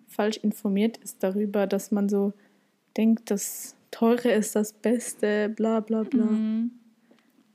falsch 0.08 0.38
informiert 0.38 0.98
ist 0.98 1.24
darüber, 1.24 1.68
dass 1.68 1.92
man 1.92 2.10
so 2.10 2.34
denkt, 2.96 3.30
das 3.32 3.76
Teure 3.92 4.32
ist 4.32 4.56
das 4.56 4.74
Beste, 4.74 5.50
bla 5.50 5.80
bla 5.80 6.04
bla. 6.04 6.26
Mhm. 6.26 6.72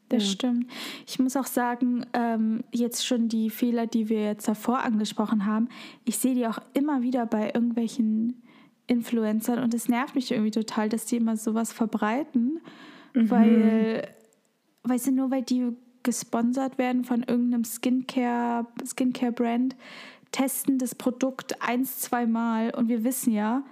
Das 0.09 0.25
ja. 0.25 0.31
stimmt. 0.31 0.66
Ich 1.07 1.18
muss 1.18 1.37
auch 1.37 1.46
sagen, 1.46 2.05
ähm, 2.12 2.64
jetzt 2.70 3.07
schon 3.07 3.29
die 3.29 3.48
Fehler, 3.48 3.87
die 3.87 4.09
wir 4.09 4.25
jetzt 4.25 4.46
davor 4.46 4.81
angesprochen 4.81 5.46
haben, 5.46 5.68
ich 6.05 6.18
sehe 6.18 6.35
die 6.35 6.46
auch 6.46 6.59
immer 6.75 7.03
wieder 7.03 7.27
bei 7.27 7.46
irgendwelchen 7.55 8.41
Influencern 8.92 9.59
und 9.59 9.74
es 9.74 9.88
nervt 9.88 10.14
mich 10.14 10.31
irgendwie 10.31 10.50
total, 10.50 10.88
dass 10.88 11.07
die 11.07 11.16
immer 11.16 11.37
sowas 11.37 11.72
verbreiten, 11.72 12.61
mhm. 13.14 13.31
weil, 13.31 14.09
weißt 14.85 15.09
du, 15.09 15.12
nur 15.12 15.31
weil 15.31 15.42
die 15.42 15.72
gesponsert 16.02 16.78
werden 16.78 17.05
von 17.05 17.22
irgendeinem 17.22 17.64
Skincare, 17.64 18.66
Skincare-Brand, 18.85 19.76
testen 20.31 20.78
das 20.78 20.94
Produkt 20.94 21.62
eins, 21.62 22.00
zweimal 22.00 22.74
und 22.74 22.88
wir 22.88 23.05
wissen 23.05 23.33
ja, 23.33 23.64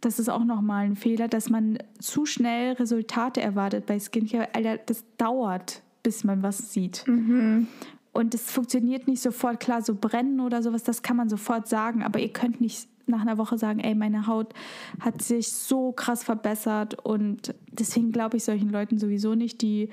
das 0.00 0.18
ist 0.18 0.28
auch 0.28 0.44
nochmal 0.44 0.84
ein 0.84 0.96
Fehler, 0.96 1.28
dass 1.28 1.50
man 1.50 1.78
zu 1.98 2.24
schnell 2.24 2.74
Resultate 2.74 3.40
erwartet 3.40 3.86
bei 3.86 3.98
Skincare. 3.98 4.54
Alter, 4.54 4.78
das 4.78 5.04
dauert. 5.16 5.82
bis 6.02 6.24
man 6.24 6.42
was 6.42 6.72
sieht. 6.72 7.04
Mhm. 7.06 7.66
Und 8.12 8.34
es 8.34 8.50
funktioniert 8.50 9.06
nicht 9.06 9.20
sofort, 9.20 9.60
klar, 9.60 9.82
so 9.82 9.94
brennen 9.94 10.40
oder 10.40 10.62
sowas, 10.62 10.82
das 10.82 11.02
kann 11.02 11.16
man 11.16 11.28
sofort 11.28 11.68
sagen, 11.68 12.02
aber 12.02 12.18
ihr 12.18 12.32
könnt 12.32 12.60
nicht 12.60 12.88
nach 13.08 13.20
einer 13.20 13.38
Woche 13.38 13.58
sagen, 13.58 13.80
ey, 13.80 13.94
meine 13.94 14.26
Haut 14.26 14.54
hat 15.00 15.22
sich 15.22 15.52
so 15.52 15.92
krass 15.92 16.24
verbessert 16.24 16.94
und 17.04 17.54
deswegen 17.70 18.12
glaube 18.12 18.36
ich 18.36 18.44
solchen 18.44 18.70
Leuten 18.70 18.98
sowieso 18.98 19.34
nicht, 19.34 19.62
die 19.62 19.90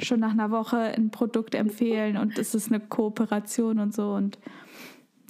schon 0.00 0.20
nach 0.20 0.32
einer 0.32 0.50
Woche 0.50 0.78
ein 0.78 1.10
Produkt 1.10 1.54
empfehlen 1.54 2.16
und 2.16 2.38
es 2.38 2.54
ist 2.54 2.68
eine 2.68 2.80
Kooperation 2.80 3.78
und 3.78 3.94
so 3.94 4.12
und 4.12 4.38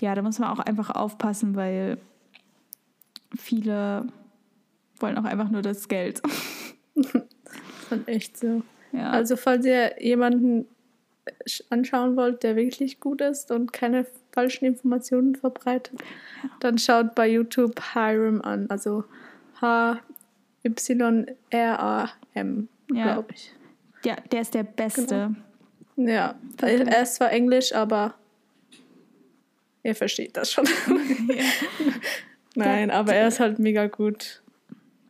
ja, 0.01 0.15
da 0.15 0.23
muss 0.23 0.39
man 0.39 0.49
auch 0.49 0.61
einfach 0.61 0.91
aufpassen, 0.91 1.57
weil 1.57 1.99
viele 3.37 4.07
wollen 4.99 5.19
auch 5.19 5.25
einfach 5.25 5.51
nur 5.51 5.63
das 5.63 5.89
Geld. 5.89 6.23
Von 7.89 8.07
echt 8.07 8.39
so. 8.39 8.63
Ja. 8.93 9.11
Also 9.11 9.37
falls 9.37 9.65
ihr 9.67 10.03
jemanden 10.03 10.67
anschauen 11.69 12.17
wollt, 12.17 12.43
der 12.43 12.57
wirklich 12.57 13.01
gut 13.01 13.21
ist 13.21 13.51
und 13.51 13.73
keine 13.73 14.07
falschen 14.33 14.65
Informationen 14.65 15.35
verbreitet, 15.35 16.01
dann 16.61 16.79
schaut 16.79 17.15
bei 17.15 17.29
YouTube 17.29 17.81
Hiram 17.95 18.41
an. 18.43 18.69
Also 18.71 19.05
H-Y-R-A-M, 19.61 19.99
ja. 22.93 23.03
glaube 23.03 23.29
ich. 23.35 23.55
Ja, 24.05 24.17
der 24.33 24.41
ist 24.41 24.55
der 24.55 24.63
Beste. 24.65 25.35
Genau. 25.97 26.11
Ja, 26.11 26.35
er 26.63 27.03
ist 27.03 27.17
zwar 27.17 27.31
Englisch, 27.31 27.75
aber 27.75 28.15
er 29.83 29.95
versteht 29.95 30.37
das 30.37 30.53
schon. 30.53 30.65
ja. 31.29 31.45
Nein, 32.55 32.89
der, 32.89 32.97
aber 32.97 33.15
er 33.15 33.29
ist 33.29 33.41
halt 33.41 33.59
mega 33.59 33.87
gut. 33.87 34.43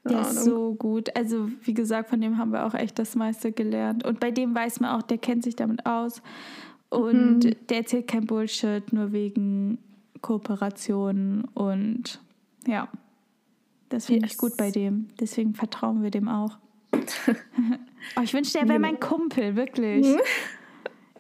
Der 0.05 0.23
ist 0.23 0.45
so 0.45 0.75
gut. 0.75 1.15
Also, 1.17 1.51
wie 1.63 1.75
gesagt, 1.75 2.09
von 2.09 2.21
dem 2.21 2.39
haben 2.39 2.53
wir 2.53 2.65
auch 2.65 2.75
echt 2.75 2.99
das 2.99 3.15
meiste 3.15 3.53
gelernt. 3.53 4.05
Und 4.05 4.19
bei 4.19 4.31
dem 4.31 4.55
weiß 4.55 4.81
man 4.81 4.91
auch, 4.91 5.03
der 5.03 5.19
kennt 5.19 5.45
sich 5.45 5.57
damit 5.57 5.85
aus. 5.87 6.23
Und 6.91 7.45
mhm. 7.45 7.67
der 7.69 7.79
erzählt 7.79 8.09
kein 8.09 8.27
Bullshit, 8.27 8.93
nur 8.93 9.13
wegen 9.13 9.79
Kooperationen. 10.21 11.45
Und 11.55 12.21
ja, 12.67 12.89
das 13.89 14.07
finde 14.07 14.27
yes. 14.27 14.33
ich 14.33 14.39
gut 14.39 14.57
bei 14.57 14.71
dem. 14.71 15.09
Deswegen 15.19 15.55
vertrauen 15.55 16.03
wir 16.03 16.11
dem 16.11 16.29
auch. 16.29 16.59
oh, 16.93 18.21
ich 18.23 18.35
wünschte, 18.35 18.59
er 18.59 18.69
wäre 18.69 18.81
mein 18.81 18.99
Kumpel, 18.99 19.57
wirklich. 19.57 20.07
Mhm. 20.07 20.21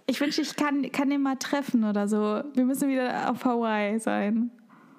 Ich 0.06 0.20
wünschte, 0.20 0.42
ich 0.42 0.56
kann, 0.56 0.90
kann 0.90 1.10
ihn 1.12 1.22
mal 1.22 1.36
treffen 1.36 1.84
oder 1.84 2.08
so. 2.08 2.42
Wir 2.54 2.64
müssen 2.64 2.88
wieder 2.88 3.30
auf 3.30 3.44
Hawaii 3.44 3.98
sein. 4.00 4.50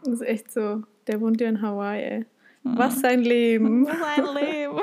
Das 0.06 0.16
ist 0.16 0.22
echt 0.22 0.52
so. 0.52 0.84
Der 1.08 1.20
wohnt 1.20 1.42
ja 1.42 1.50
in 1.50 1.62
Hawaii, 1.62 2.02
ey. 2.02 2.26
Was 2.63 3.00
sein 3.00 3.21
Leben. 3.21 3.86
Was 3.88 4.00
sein 4.00 4.36
Leben. 4.36 4.80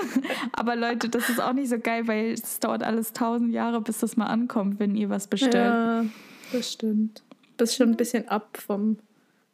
Aber 0.53 0.77
Leute, 0.77 1.09
das 1.09 1.29
ist 1.29 1.41
auch 1.41 1.53
nicht 1.53 1.69
so 1.69 1.79
geil, 1.79 2.09
weil 2.09 2.33
es 2.33 2.59
dauert 2.59 2.83
alles 2.83 3.13
tausend 3.13 3.53
Jahre, 3.53 3.81
bis 3.81 3.99
das 3.99 4.17
mal 4.17 4.27
ankommt, 4.27 4.81
wenn 4.81 4.97
ihr 4.97 5.11
was 5.11 5.29
bestellt. 5.29 5.55
Ja, 5.55 6.05
das 6.53 6.73
stimmt. 6.73 7.23
Das 7.57 7.71
ist 7.71 7.77
schon 7.77 7.91
ein 7.91 7.97
bisschen 7.97 8.29
ab 8.29 8.57
vom 8.57 8.99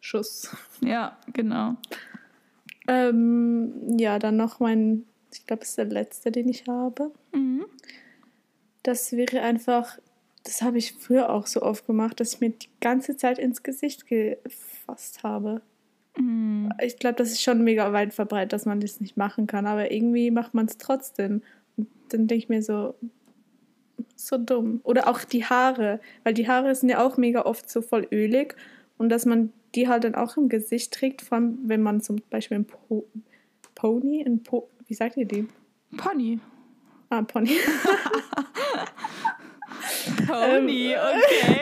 Schuss. 0.00 0.54
Ja, 0.80 1.18
genau. 1.32 1.76
Ähm, 2.88 3.98
ja, 3.98 4.18
dann 4.18 4.37
noch 4.37 4.60
mein, 4.60 5.04
ich 5.32 5.46
glaube, 5.46 5.62
es 5.62 5.70
ist 5.70 5.78
der 5.78 5.87
letzte, 5.87 6.30
den 6.30 6.48
ich 6.48 6.66
habe. 6.66 7.12
Mhm. 7.32 7.64
Das 8.82 9.12
wäre 9.12 9.40
einfach 9.40 9.98
das 10.44 10.60
habe 10.60 10.78
ich 10.78 10.92
früher 10.92 11.30
auch 11.30 11.46
so 11.46 11.62
oft 11.62 11.87
gemacht, 11.87 12.20
dass 12.20 12.34
ich 12.34 12.40
mir 12.40 12.50
die 12.50 12.68
ganze 12.80 13.16
Zeit 13.16 13.38
ins 13.38 13.62
Gesicht 13.62 14.06
gefasst 14.06 15.22
habe. 15.22 15.62
Mm. 16.16 16.68
Ich 16.83 16.98
glaube, 16.98 17.16
das 17.16 17.31
ist 17.31 17.42
schon 17.42 17.62
mega 17.62 17.92
weit 17.92 18.14
verbreitet, 18.14 18.53
dass 18.53 18.66
man 18.66 18.81
das 18.81 19.00
nicht 19.00 19.16
machen 19.16 19.46
kann, 19.46 19.66
aber 19.66 19.90
irgendwie 19.90 20.31
macht 20.31 20.55
man 20.55 20.66
es 20.66 20.79
trotzdem. 20.79 21.42
Und 21.77 21.88
dann 22.09 22.27
denke 22.27 22.44
ich 22.44 22.48
mir 22.48 22.62
so, 22.62 22.94
so 24.16 24.38
dumm. 24.38 24.81
Oder 24.85 25.09
auch 25.09 25.24
die 25.24 25.44
Haare, 25.44 26.00
weil 26.22 26.35
die 26.35 26.48
Haare 26.48 26.74
sind 26.74 26.88
ja 26.88 27.05
auch 27.05 27.16
mega 27.16 27.42
oft 27.42 27.68
so 27.70 27.83
voll 27.83 28.07
ölig 28.12 28.57
und 28.96 29.09
dass 29.09 29.27
man 29.27 29.53
die 29.74 29.88
halt 29.88 30.05
dann 30.05 30.14
auch 30.14 30.37
im 30.37 30.48
Gesicht 30.48 30.94
trägt, 30.94 31.22
vor 31.22 31.38
allem 31.38 31.59
wenn 31.64 31.83
man 31.83 32.00
zum 32.00 32.22
Beispiel 32.31 32.59
ein 32.59 32.66
po 32.66 33.07
Pony, 33.74 34.22
ein 34.24 34.42
po 34.42 34.68
wie 34.87 34.94
sagt 34.94 35.16
ihr 35.16 35.27
die? 35.27 35.48
Pony. 35.96 36.38
Ah, 37.09 37.22
Pony. 37.22 37.50
Pony, 40.27 40.92
ähm, 40.92 40.98
okay. 40.98 41.61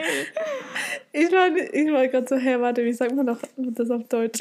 Ich 1.12 1.30
war, 1.30 1.54
ich 1.54 1.92
war 1.92 2.08
gerade 2.08 2.26
so, 2.26 2.36
hey, 2.36 2.60
warte, 2.60 2.84
wie 2.84 2.92
sagt 2.92 3.14
man 3.14 3.26
doch 3.26 3.38
das 3.56 3.90
auf 3.90 4.08
Deutsch? 4.08 4.40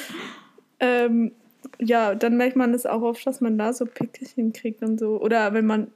ähm, 0.80 1.32
ja, 1.80 2.14
dann 2.14 2.36
merkt 2.36 2.56
man 2.56 2.72
das 2.72 2.84
auch 2.84 3.02
oft, 3.02 3.24
dass 3.26 3.40
man 3.40 3.58
da 3.58 3.72
so 3.72 3.86
Pickelchen 3.86 4.52
kriegt 4.52 4.82
und 4.82 4.98
so. 4.98 5.20
Oder 5.20 5.54
wenn 5.54 5.66
man 5.66 5.88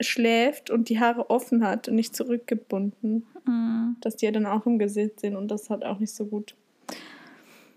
schläft 0.00 0.70
und 0.70 0.88
die 0.88 0.98
Haare 0.98 1.30
offen 1.30 1.64
hat 1.64 1.88
und 1.88 1.94
nicht 1.94 2.16
zurückgebunden, 2.16 3.26
mhm. 3.46 3.96
dass 4.00 4.16
die 4.16 4.26
ja 4.26 4.32
dann 4.32 4.46
auch 4.46 4.66
im 4.66 4.78
Gesicht 4.78 5.20
sind 5.20 5.36
und 5.36 5.50
das 5.50 5.70
hat 5.70 5.84
auch 5.84 5.98
nicht 5.98 6.14
so 6.14 6.26
gut. 6.26 6.54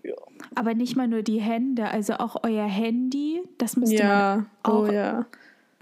Ja. 0.02 0.14
Aber 0.54 0.74
nicht 0.74 0.96
mal 0.96 1.08
nur 1.08 1.22
die 1.22 1.40
Hände, 1.40 1.86
also 1.86 2.14
auch 2.14 2.42
euer 2.42 2.66
Handy, 2.66 3.42
das 3.58 3.76
müsst 3.76 3.92
ihr 3.92 4.00
ja. 4.00 4.46
auch 4.62 4.88
oh, 4.88 4.92
ja. 4.92 5.26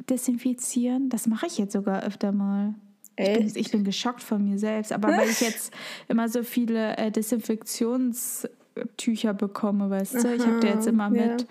desinfizieren. 0.09 1.09
Das 1.09 1.27
mache 1.27 1.47
ich 1.47 1.59
jetzt 1.59 1.73
sogar 1.73 2.05
öfter 2.05 2.33
mal. 2.33 2.75
Ich 3.23 3.39
bin, 3.39 3.53
ich 3.55 3.71
bin, 3.71 3.85
geschockt 3.85 4.23
von 4.23 4.45
mir 4.45 4.59
selbst. 4.59 4.93
Aber 4.93 5.09
weil 5.09 5.29
ich 5.29 5.41
jetzt 5.41 5.73
immer 6.09 6.29
so 6.29 6.43
viele 6.43 6.97
äh, 6.97 7.11
Desinfektionstücher 7.11 9.35
bekomme, 9.35 9.91
weißt 9.91 10.25
du, 10.25 10.35
ich 10.35 10.47
habe 10.47 10.61
die 10.61 10.69
jetzt 10.69 10.87
immer 10.87 11.11
mit. 11.11 11.43
Ja. 11.43 11.47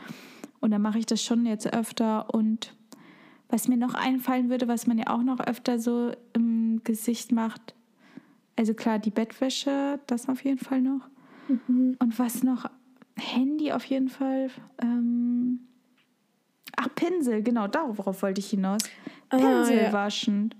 Und 0.60 0.72
dann 0.72 0.82
mache 0.82 0.98
ich 1.00 1.06
das 1.06 1.24
schon 1.24 1.46
jetzt 1.46 1.74
öfter. 1.74 2.34
Und 2.34 2.74
was 3.50 3.68
mir 3.68 3.78
noch 3.78 3.94
einfallen 3.94 4.50
würde, 4.50 4.68
was 4.68 4.88
man 4.88 4.98
ja 4.98 5.08
auch 5.08 5.24
noch 5.24 5.40
öfter 5.40 5.80
so 5.80 6.12
im 6.34 6.82
Gesicht 6.84 7.32
macht, 7.32 7.76
also 8.56 8.74
klar, 8.74 9.00
die 9.00 9.12
Bettwäsche, 9.12 10.00
das 10.08 10.30
auf 10.30 10.44
jeden 10.44 10.60
Fall 10.60 10.82
noch. 10.82 11.08
Mhm. 11.48 11.96
Und 12.00 12.20
was 12.20 12.44
noch? 12.44 12.70
Handy 13.18 13.72
auf 13.72 13.86
jeden 13.86 14.10
Fall. 14.10 14.50
Ähm 14.82 15.60
Ach, 16.78 16.88
Pinsel, 16.96 17.44
genau, 17.44 17.68
darauf 17.68 18.22
wollte 18.22 18.40
ich 18.40 18.50
hinaus. 18.50 18.82
Pinsel 19.30 19.80
ah, 19.80 19.84
ja. 19.84 19.94
waschen. 19.94 20.56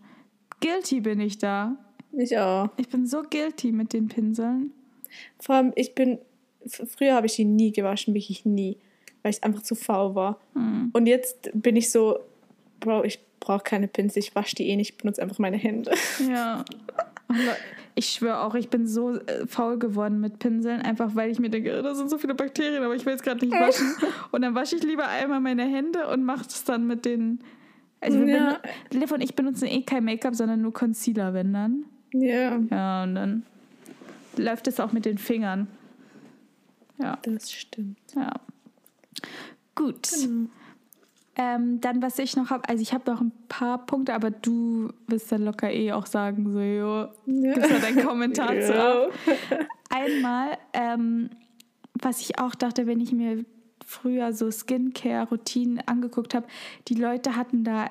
Guilty 0.62 1.02
bin 1.02 1.20
ich 1.20 1.38
da. 1.38 1.76
Ich 2.14 2.38
auch. 2.38 2.70
Ich 2.78 2.90
bin 2.90 3.06
so 3.06 3.24
guilty 3.24 3.72
mit 3.72 3.94
den 3.94 4.08
Pinseln. 4.08 4.72
Vor 5.40 5.56
allem, 5.56 5.74
ich 5.76 5.96
bin. 5.96 6.20
Früher 6.66 7.16
habe 7.16 7.26
ich 7.26 7.36
die 7.36 7.46
nie 7.46 7.72
gewaschen, 7.72 8.14
wirklich 8.14 8.46
nie. 8.46 8.78
Weil 9.24 9.32
ich 9.32 9.44
einfach 9.44 9.64
zu 9.64 9.76
faul 9.76 10.16
war. 10.16 10.40
Hm. 10.54 10.92
Und 10.94 11.08
jetzt 11.08 11.50
bin 11.54 11.76
ich 11.76 11.92
so, 11.92 12.20
Bro, 12.80 13.04
ich 13.04 13.20
brauche 13.40 13.64
keine 13.64 13.88
Pinsel, 13.88 14.20
ich 14.20 14.36
wasche 14.36 14.56
die 14.56 14.70
eh 14.70 14.76
nicht, 14.76 14.92
ich 14.92 14.98
benutze 14.98 15.22
einfach 15.22 15.40
meine 15.40 15.58
Hände. 15.58 15.92
Ja. 16.30 16.64
Ich 17.96 18.10
schwöre 18.10 18.42
auch, 18.42 18.56
ich 18.56 18.70
bin 18.70 18.88
so 18.88 19.16
äh, 19.16 19.48
faul 19.48 19.80
geworden 19.80 20.20
mit 20.20 20.40
Pinseln, 20.40 20.82
einfach 20.82 21.16
weil 21.16 21.32
ich 21.32 21.40
mir 21.40 21.50
denke, 21.50 21.82
da 21.82 21.96
sind 21.96 22.10
so 22.10 22.18
viele 22.18 22.36
Bakterien, 22.36 22.84
aber 22.84 22.96
ich 22.96 23.06
will 23.06 23.14
es 23.14 23.22
gerade 23.22 23.46
nicht 23.46 23.58
waschen. 23.58 23.88
und 24.32 24.42
dann 24.42 24.54
wasche 24.54 24.76
ich 24.76 24.84
lieber 24.84 25.08
einmal 25.08 25.40
meine 25.40 25.64
Hände 25.64 26.08
und 26.08 26.24
mache 26.26 26.46
es 26.48 26.64
dann 26.66 26.88
mit 26.88 27.06
den 27.06 27.40
also 28.02 28.20
ja. 28.24 28.60
Liv 28.92 29.12
und 29.12 29.22
ich 29.22 29.36
benutzen 29.36 29.68
eh 29.68 29.84
kein 29.84 30.04
Make-up, 30.04 30.36
sondern 30.36 30.62
nur 30.62 30.74
Concealer, 30.74 31.34
wenn 31.34 31.54
dann. 31.54 31.86
Ja. 32.12 32.58
Ja, 32.70 33.04
und 33.04 33.16
dann 33.16 33.44
läuft 34.38 34.68
es 34.68 34.80
auch 34.80 34.92
mit 34.92 35.06
den 35.06 35.18
Fingern. 35.18 35.68
Ja. 36.98 37.18
Das 37.24 37.52
stimmt. 37.52 38.00
Ja. 38.16 38.34
Gut. 39.76 40.10
Genau. 40.12 40.50
Ähm, 41.38 41.80
dann, 41.80 42.02
was 42.02 42.20
ich 42.20 42.36
noch 42.36 42.50
habe, 42.50 42.68
also 42.68 42.82
ich 42.82 42.94
habe 42.94 43.10
noch 43.10 43.22
ein 43.22 43.32
paar 43.48 43.86
Punkte, 43.86 44.14
aber 44.14 44.32
du 44.32 44.90
wirst 45.08 45.32
dann 45.32 45.46
locker 45.46 45.72
eh 45.72 45.94
auch 45.94 46.06
sagen, 46.06 46.52
so, 46.52 46.60
jo, 46.60 47.08
ja. 47.26 47.54
gibst 47.54 47.72
da 47.72 47.80
deinen 47.80 48.06
Kommentar 48.06 48.54
ja. 48.56 48.62
zu. 48.68 49.12
Einmal, 49.90 50.58
ähm, 50.74 51.30
was 51.94 52.20
ich 52.20 52.38
auch 52.38 52.54
dachte, 52.54 52.86
wenn 52.86 53.00
ich 53.00 53.14
mir 53.14 53.46
früher 53.92 54.34
so 54.34 54.50
Skincare-Routinen 54.50 55.82
angeguckt 55.86 56.34
habe, 56.34 56.48
die 56.88 56.96
Leute 56.96 57.36
hatten 57.36 57.64
da 57.64 57.86
äh, 57.86 57.90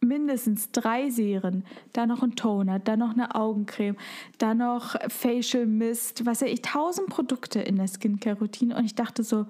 mindestens 0.00 0.70
drei 0.70 1.10
Serien, 1.10 1.64
da 1.92 2.06
noch 2.06 2.22
ein 2.22 2.36
Toner, 2.36 2.78
da 2.78 2.96
noch 2.96 3.12
eine 3.12 3.34
Augencreme, 3.34 3.96
da 4.38 4.54
noch 4.54 4.96
Facial 5.08 5.66
Mist, 5.66 6.26
was 6.26 6.40
ja 6.40 6.46
ich, 6.46 6.62
tausend 6.62 7.08
Produkte 7.08 7.60
in 7.60 7.76
der 7.76 7.88
Skincare-Routine 7.88 8.76
und 8.76 8.84
ich 8.84 8.94
dachte 8.94 9.22
so, 9.22 9.46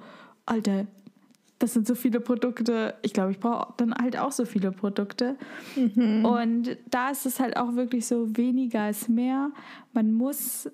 Alter, 0.46 0.86
das 1.60 1.74
sind 1.74 1.86
so 1.86 1.94
viele 1.94 2.20
Produkte. 2.20 2.94
Ich 3.02 3.12
glaube, 3.12 3.32
ich 3.32 3.38
brauche 3.38 3.74
dann 3.76 3.94
halt 3.94 4.18
auch 4.18 4.32
so 4.32 4.46
viele 4.46 4.72
Produkte. 4.72 5.36
Mhm. 5.76 6.24
Und 6.24 6.78
da 6.88 7.10
ist 7.10 7.26
es 7.26 7.38
halt 7.38 7.58
auch 7.58 7.74
wirklich 7.74 8.06
so, 8.06 8.34
weniger 8.34 8.88
ist 8.88 9.10
mehr. 9.10 9.50
Man 9.92 10.14
muss 10.14 10.70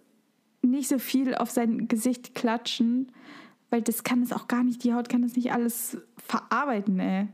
nicht 0.63 0.89
so 0.89 1.01
viel 1.01 1.35
auf 1.35 1.51
sein 1.51 1.89
Gesicht 1.89 2.37
klatschen, 2.37 3.11
weil 3.77 3.83
das 3.83 4.05
kann 4.05 4.23
es 4.23 4.33
auch 4.33 4.49
gar 4.49 4.65
nicht, 4.65 4.85
die 4.85 4.95
Haut 4.95 5.11
kann 5.11 5.21
das 5.21 5.37
nicht 5.37 5.53
alles 5.53 5.99
verarbeiten, 6.17 6.99
ey. 6.99 7.29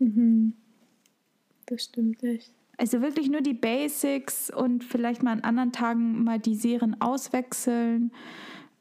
Mhm. 0.00 0.52
Das 1.64 1.84
stimmt 1.84 2.22
echt. 2.22 2.52
Also 2.76 3.00
wirklich 3.00 3.30
nur 3.30 3.40
die 3.40 3.54
Basics 3.54 4.50
und 4.50 4.84
vielleicht 4.84 5.22
mal 5.22 5.32
an 5.32 5.40
anderen 5.40 5.72
Tagen 5.72 6.24
mal 6.24 6.38
die 6.38 6.56
Serien 6.56 7.00
auswechseln. 7.00 8.12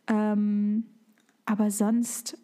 Ähm, 0.07 0.83
aber 1.45 1.71
sonst, 1.71 2.37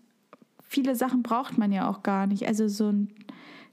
viele 0.64 0.96
Sachen 0.96 1.24
braucht 1.24 1.58
man 1.58 1.74
ja 1.74 1.90
auch 1.90 2.02
gar 2.02 2.26
nicht. 2.26 2.48
Also 2.48 2.70
so 2.70 2.88
ein 2.88 3.10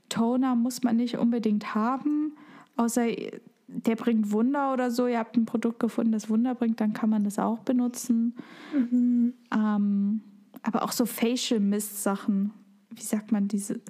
Toner 0.08 0.56
muss 0.56 0.82
man 0.82 0.96
nicht 0.96 1.18
unbedingt 1.18 1.76
haben. 1.76 2.32
Außer 2.76 3.06
der 3.68 3.94
bringt 3.94 4.32
Wunder 4.32 4.72
oder 4.72 4.90
so. 4.90 5.06
Ihr 5.06 5.20
habt 5.20 5.36
ein 5.36 5.46
Produkt 5.46 5.78
gefunden, 5.78 6.10
das 6.10 6.28
Wunder 6.28 6.56
bringt, 6.56 6.80
dann 6.80 6.94
kann 6.94 7.10
man 7.10 7.22
das 7.22 7.38
auch 7.38 7.60
benutzen. 7.60 8.34
Mhm. 8.72 9.34
Ähm, 9.54 10.20
aber 10.64 10.82
auch 10.82 10.92
so 10.92 11.06
Facial 11.06 11.60
Mist 11.60 12.02
Sachen. 12.02 12.52
Wie 12.90 13.02
sagt 13.02 13.32
man 13.32 13.48
diese? 13.48 13.80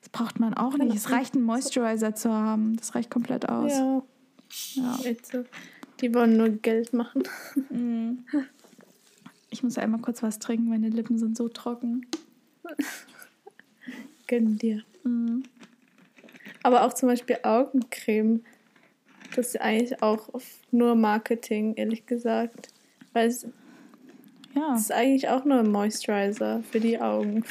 Das 0.00 0.08
braucht 0.10 0.40
man 0.40 0.54
auch 0.54 0.76
nicht. 0.76 0.94
Es 0.94 1.10
reicht, 1.10 1.34
einen 1.34 1.44
Moisturizer 1.44 2.14
zu 2.14 2.32
haben. 2.32 2.76
Das 2.76 2.94
reicht 2.94 3.10
komplett 3.10 3.48
aus. 3.48 3.72
Ja. 3.72 4.02
ja. 4.74 4.98
Die 6.00 6.14
wollen 6.14 6.36
nur 6.36 6.50
Geld 6.50 6.92
machen. 6.92 7.22
Mhm. 7.70 8.24
Ich 9.50 9.62
muss 9.62 9.78
einmal 9.78 10.00
kurz 10.00 10.22
was 10.22 10.38
trinken. 10.38 10.68
Meine 10.68 10.90
Lippen 10.90 11.18
sind 11.18 11.36
so 11.36 11.48
trocken. 11.48 12.06
Gönn 14.26 14.58
dir. 14.58 14.82
Mhm. 15.04 15.44
Aber 16.62 16.84
auch 16.84 16.92
zum 16.92 17.08
Beispiel 17.08 17.38
Augencreme. 17.42 18.42
Das 19.34 19.48
ist 19.48 19.60
eigentlich 19.60 20.02
auch 20.02 20.28
nur 20.70 20.94
Marketing, 20.94 21.74
ehrlich 21.74 22.06
gesagt. 22.06 22.68
Weil 23.12 23.28
es 23.28 23.46
ja. 24.56 24.74
ist 24.74 24.92
eigentlich 24.92 25.28
auch 25.28 25.44
nur 25.44 25.58
ein 25.58 25.70
Moisturizer 25.70 26.62
für 26.62 26.80
die 26.80 27.00
Augen. 27.00 27.44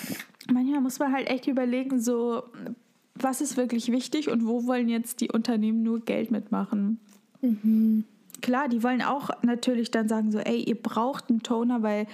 Manchmal 0.51 0.81
muss 0.81 0.99
man 0.99 1.13
halt 1.13 1.29
echt 1.29 1.47
überlegen, 1.47 1.99
so, 1.99 2.43
was 3.15 3.41
ist 3.41 3.57
wirklich 3.57 3.91
wichtig 3.91 4.29
und 4.29 4.45
wo 4.45 4.65
wollen 4.65 4.89
jetzt 4.89 5.21
die 5.21 5.31
Unternehmen 5.31 5.83
nur 5.83 6.01
Geld 6.01 6.31
mitmachen. 6.31 6.99
Mhm. 7.41 8.03
Klar, 8.41 8.67
die 8.67 8.83
wollen 8.83 9.01
auch 9.01 9.29
natürlich 9.43 9.91
dann 9.91 10.07
sagen, 10.07 10.31
so, 10.31 10.39
ey, 10.39 10.61
ihr 10.61 10.75
braucht 10.75 11.29
einen 11.29 11.41
Toner, 11.41 11.81
weil 11.81 12.05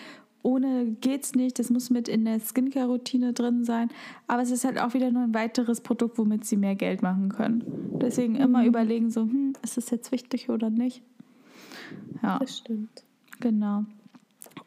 ohne 0.43 0.85
geht's 1.01 1.35
nicht. 1.35 1.59
Das 1.59 1.69
muss 1.69 1.89
mit 1.89 2.07
in 2.07 2.25
der 2.25 2.39
Skincare-Routine 2.39 3.33
drin 3.33 3.63
sein. 3.63 3.89
Aber 4.27 4.41
es 4.41 4.51
ist 4.51 4.63
halt 4.63 4.79
auch 4.79 4.93
wieder 4.93 5.11
nur 5.11 5.23
ein 5.23 5.33
weiteres 5.33 5.81
Produkt, 5.81 6.17
womit 6.17 6.45
sie 6.45 6.57
mehr 6.57 6.75
Geld 6.75 7.01
machen 7.01 7.29
können. 7.29 7.63
Deswegen 8.01 8.33
mhm. 8.33 8.41
immer 8.41 8.65
überlegen, 8.65 9.09
so, 9.09 9.21
hm, 9.21 9.53
ist 9.63 9.77
das 9.77 9.89
jetzt 9.89 10.11
wichtig 10.11 10.49
oder 10.49 10.69
nicht? 10.69 11.01
Ja. 12.23 12.39
Das 12.39 12.57
stimmt. 12.57 13.03
Genau. 13.39 13.85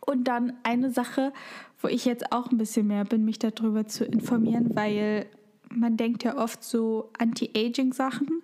Und 0.06 0.24
dann 0.24 0.52
eine 0.62 0.90
Sache, 0.90 1.32
wo 1.80 1.88
ich 1.88 2.04
jetzt 2.04 2.32
auch 2.32 2.50
ein 2.50 2.58
bisschen 2.58 2.86
mehr 2.86 3.04
bin, 3.04 3.24
mich 3.24 3.38
darüber 3.38 3.86
zu 3.86 4.04
informieren, 4.04 4.70
weil 4.74 5.26
man 5.70 5.96
denkt 5.96 6.24
ja 6.24 6.36
oft 6.36 6.62
so, 6.62 7.10
Anti-Aging-Sachen 7.18 8.42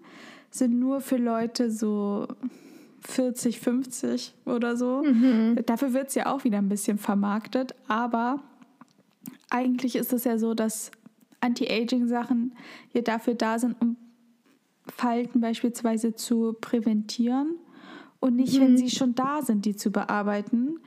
sind 0.50 0.78
nur 0.78 1.00
für 1.00 1.16
Leute 1.16 1.70
so 1.70 2.26
40, 3.02 3.60
50 3.60 4.34
oder 4.46 4.76
so. 4.76 5.02
Mhm. 5.02 5.58
Dafür 5.66 5.92
wird 5.92 6.08
es 6.08 6.14
ja 6.14 6.26
auch 6.26 6.44
wieder 6.44 6.58
ein 6.58 6.68
bisschen 6.68 6.98
vermarktet. 6.98 7.74
Aber 7.88 8.42
eigentlich 9.48 9.96
ist 9.96 10.12
es 10.12 10.24
ja 10.24 10.38
so, 10.38 10.54
dass 10.54 10.90
Anti-Aging-Sachen 11.40 12.54
ja 12.92 13.02
dafür 13.02 13.34
da 13.34 13.58
sind, 13.58 13.76
um 13.80 13.96
Falten 14.86 15.40
beispielsweise 15.40 16.14
zu 16.14 16.56
präventieren 16.60 17.54
und 18.20 18.36
nicht, 18.36 18.58
mhm. 18.58 18.62
wenn 18.62 18.76
sie 18.76 18.90
schon 18.90 19.14
da 19.14 19.42
sind, 19.42 19.64
die 19.64 19.74
zu 19.74 19.90
bearbeiten. 19.90 20.78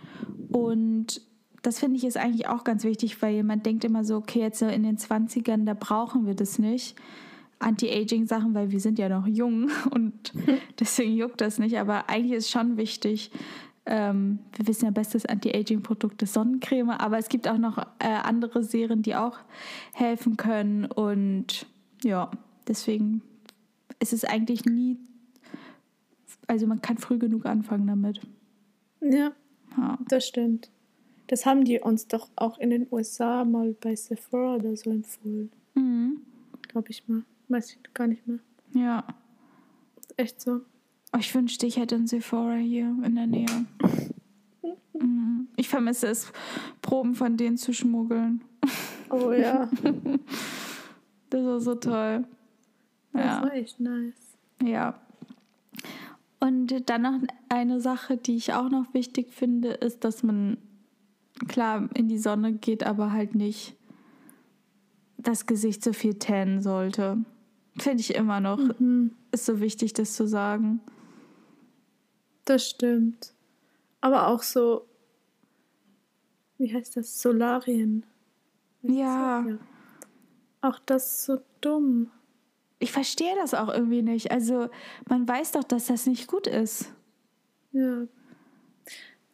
Und 0.51 1.21
das 1.63 1.79
finde 1.79 1.97
ich 1.97 2.03
ist 2.03 2.17
eigentlich 2.17 2.47
auch 2.47 2.63
ganz 2.63 2.84
wichtig, 2.84 3.21
weil 3.21 3.34
jemand 3.34 3.65
denkt 3.65 3.84
immer 3.84 4.03
so, 4.03 4.17
okay, 4.17 4.39
jetzt 4.39 4.61
in 4.61 4.84
den 4.84 4.97
20ern, 4.97 5.65
da 5.65 5.73
brauchen 5.73 6.25
wir 6.25 6.36
das 6.36 6.59
nicht. 6.59 6.95
Anti-Aging-Sachen, 7.59 8.53
weil 8.53 8.71
wir 8.71 8.79
sind 8.79 8.99
ja 8.99 9.09
noch 9.09 9.25
jung 9.25 9.69
und 9.91 10.34
deswegen 10.79 11.15
juckt 11.15 11.41
das 11.41 11.59
nicht. 11.59 11.77
Aber 11.79 12.09
eigentlich 12.09 12.34
ist 12.34 12.51
schon 12.51 12.77
wichtig, 12.77 13.31
ähm, 13.86 14.39
wir 14.55 14.67
wissen 14.67 14.86
ja, 14.86 14.91
bestes 14.91 15.25
Anti-Aging-Produkt 15.25 16.21
ist 16.21 16.34
Sonnencreme, 16.34 16.91
aber 16.91 17.17
es 17.17 17.29
gibt 17.29 17.47
auch 17.47 17.57
noch 17.57 17.77
äh, 17.99 18.07
andere 18.07 18.63
Serien, 18.63 19.01
die 19.01 19.15
auch 19.15 19.38
helfen 19.93 20.38
können. 20.38 20.86
Und 20.86 21.65
ja, 22.03 22.29
deswegen 22.67 23.21
ist 23.99 24.13
es 24.13 24.23
eigentlich 24.23 24.65
nie, 24.65 24.97
also 26.47 26.67
man 26.67 26.81
kann 26.81 26.97
früh 26.97 27.17
genug 27.17 27.45
anfangen 27.45 27.87
damit. 27.87 28.21
Ja, 29.01 29.31
ja. 29.77 29.97
das 30.07 30.27
stimmt. 30.27 30.69
Das 31.27 31.45
haben 31.45 31.63
die 31.63 31.79
uns 31.79 32.07
doch 32.07 32.29
auch 32.35 32.57
in 32.57 32.69
den 32.69 32.87
USA 32.91 33.45
mal 33.45 33.75
bei 33.79 33.95
Sephora 33.95 34.55
oder 34.55 34.75
so 34.75 34.91
empfohlen. 34.91 35.51
Mhm. 35.73 36.21
Glaube 36.67 36.89
ich 36.89 37.07
mal. 37.07 37.23
Weiß 37.47 37.71
ich 37.71 37.93
gar 37.93 38.07
nicht 38.07 38.27
mehr. 38.27 38.39
Ja. 38.73 39.05
Ist 39.99 40.13
echt 40.17 40.41
so. 40.41 40.61
Oh, 41.13 41.19
ich 41.19 41.33
wünschte, 41.33 41.65
ich 41.65 41.77
hätte 41.77 41.95
ein 41.95 42.07
Sephora 42.07 42.55
hier 42.55 42.95
in 43.03 43.15
der 43.15 43.27
Nähe. 43.27 43.65
Mhm. 44.93 45.47
Ich 45.55 45.69
vermisse 45.69 46.07
es, 46.07 46.31
Proben 46.81 47.15
von 47.15 47.37
denen 47.37 47.57
zu 47.57 47.73
schmuggeln. 47.73 48.43
Oh 49.09 49.31
ja. 49.31 49.69
das 51.29 51.45
war 51.45 51.59
so 51.59 51.75
toll. 51.75 52.25
Das 53.13 53.25
ja. 53.25 53.41
war 53.43 53.53
echt 53.53 53.79
nice. 53.79 54.37
Ja. 54.61 54.99
Und 56.43 56.89
dann 56.89 57.01
noch 57.03 57.19
eine 57.47 57.79
Sache, 57.79 58.17
die 58.17 58.35
ich 58.35 58.51
auch 58.51 58.69
noch 58.69 58.93
wichtig 58.93 59.31
finde, 59.31 59.69
ist, 59.69 60.03
dass 60.03 60.23
man 60.23 60.57
klar 61.47 61.87
in 61.93 62.09
die 62.09 62.17
Sonne 62.17 62.51
geht, 62.51 62.85
aber 62.85 63.13
halt 63.13 63.33
nicht 63.33 63.77
das 65.17 65.45
Gesicht 65.45 65.81
so 65.81 65.93
viel 65.93 66.15
tänen 66.15 66.61
sollte. 66.61 67.23
Finde 67.77 68.01
ich 68.01 68.15
immer 68.15 68.41
noch. 68.41 68.57
Mhm. 68.57 69.11
Ist 69.31 69.45
so 69.45 69.61
wichtig, 69.61 69.93
das 69.93 70.15
zu 70.15 70.27
sagen. 70.27 70.81
Das 72.43 72.69
stimmt. 72.69 73.33
Aber 74.01 74.27
auch 74.27 74.43
so, 74.43 74.85
wie 76.57 76.73
heißt 76.73 76.97
das? 76.97 77.21
Solarien. 77.21 78.05
Ja. 78.81 79.45
ja. 79.47 79.57
Auch 80.59 80.79
das 80.79 81.05
ist 81.05 81.23
so 81.23 81.37
dumm. 81.61 82.11
Ich 82.84 82.91
verstehe 82.91 83.34
das 83.38 83.53
auch 83.53 83.69
irgendwie 83.69 84.01
nicht. 84.01 84.29
Also, 84.29 84.67
man 85.07 85.25
weiß 85.25 85.53
doch, 85.53 85.63
dass 85.63 85.86
das 85.86 86.05
nicht 86.05 86.27
gut 86.27 86.47
ist. 86.47 86.93
Ja. 87.71 88.07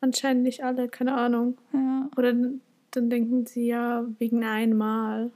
Anscheinend 0.02 0.44
nicht 0.44 0.64
alle, 0.64 0.88
keine 0.88 1.16
Ahnung. 1.16 1.58
Ja. 1.74 2.12
Oder 2.16 2.36
dann 2.92 3.10
denken 3.10 3.48
sie 3.48 3.66
ja 3.66 4.06
wegen 4.20 4.44
einmal. 4.44 5.32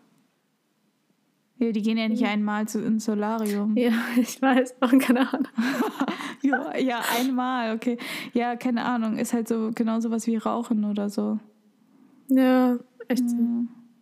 Ja, 1.58 1.72
die 1.72 1.82
gehen 1.82 1.98
ja 1.98 2.08
nicht 2.08 2.24
einmal 2.24 2.68
zu, 2.68 2.84
ins 2.84 3.06
Solarium. 3.06 3.76
Ja, 3.76 3.94
ich 4.16 4.40
weiß, 4.40 4.76
auch 4.82 4.96
keine 5.00 5.34
Ahnung. 5.34 5.48
ja, 6.44 6.78
ja, 6.78 7.02
einmal, 7.18 7.74
okay. 7.74 7.98
Ja, 8.34 8.56
keine 8.56 8.86
Ahnung. 8.86 9.18
Ist 9.18 9.34
halt 9.34 9.48
so 9.48 9.72
genau 9.74 10.00
sowas 10.02 10.28
wie 10.28 10.38
Rauchen 10.38 10.86
oder 10.86 11.10
so. 11.10 11.40
Ja, 12.28 12.78
echt 13.08 13.28
so. 13.28 13.38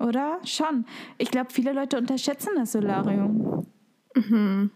Oder? 0.05 0.39
Schon. 0.43 0.83
Ich 1.17 1.31
glaube, 1.31 1.51
viele 1.53 1.71
Leute 1.71 1.97
unterschätzen 1.97 2.49
das 2.57 2.73
Solarium. 2.73 3.65
Mhm. 4.15 4.71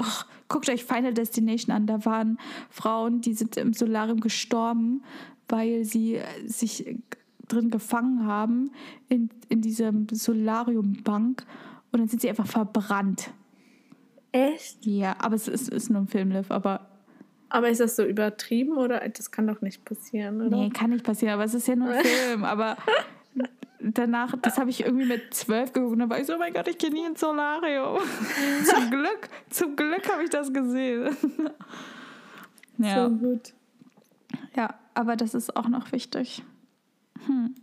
Och, 0.00 0.24
guckt 0.48 0.68
euch 0.68 0.84
Final 0.84 1.14
Destination 1.14 1.74
an. 1.74 1.86
Da 1.86 2.04
waren 2.04 2.38
Frauen, 2.70 3.20
die 3.20 3.34
sind 3.34 3.56
im 3.56 3.72
Solarium 3.72 4.20
gestorben, 4.20 5.02
weil 5.48 5.84
sie 5.84 6.20
sich 6.46 6.96
drin 7.48 7.70
gefangen 7.70 8.26
haben 8.26 8.70
in, 9.08 9.30
in 9.48 9.60
diesem 9.60 10.06
Solariumbank 10.10 11.44
und 11.92 11.98
dann 11.98 12.08
sind 12.08 12.22
sie 12.22 12.28
einfach 12.28 12.46
verbrannt. 12.46 13.32
Echt? 14.32 14.86
Ja, 14.86 15.16
aber 15.18 15.34
es 15.34 15.48
ist, 15.48 15.68
ist 15.68 15.90
nur 15.90 16.02
ein 16.02 16.06
Filmlift, 16.06 16.50
aber. 16.50 16.86
Aber 17.48 17.68
ist 17.68 17.80
das 17.80 17.96
so 17.96 18.04
übertrieben 18.04 18.76
oder 18.76 19.00
das 19.08 19.32
kann 19.32 19.48
doch 19.48 19.60
nicht 19.60 19.84
passieren, 19.84 20.40
oder? 20.40 20.56
Nee, 20.56 20.70
kann 20.70 20.90
nicht 20.90 21.04
passieren, 21.04 21.34
aber 21.34 21.44
es 21.44 21.54
ist 21.54 21.66
ja 21.66 21.74
nur 21.74 21.88
ein 21.88 22.04
Film. 22.04 22.44
Aber 22.44 22.76
danach, 23.80 24.34
das 24.40 24.58
habe 24.58 24.70
ich 24.70 24.84
irgendwie 24.84 25.06
mit 25.06 25.34
zwölf 25.34 25.72
geguckt 25.72 25.92
und 25.92 25.98
dann 26.00 26.10
war 26.10 26.20
ich 26.20 26.26
so, 26.26 26.34
oh 26.34 26.38
mein 26.38 26.52
Gott, 26.52 26.68
ich 26.68 26.78
gehe 26.78 26.90
nie 26.90 27.04
ins 27.04 27.20
Solarium. 27.20 27.98
zum 28.64 28.90
Glück, 28.90 29.28
zum 29.48 29.76
Glück 29.76 30.10
habe 30.12 30.24
ich 30.24 30.30
das 30.30 30.52
gesehen. 30.52 31.16
ja. 32.78 33.08
So 33.08 33.16
gut. 33.16 33.54
Ja, 34.54 34.74
aber 34.94 35.16
das 35.16 35.34
ist 35.34 35.56
auch 35.56 35.68
noch 35.68 35.92
wichtig. 35.92 36.42
Hm. 37.26 37.54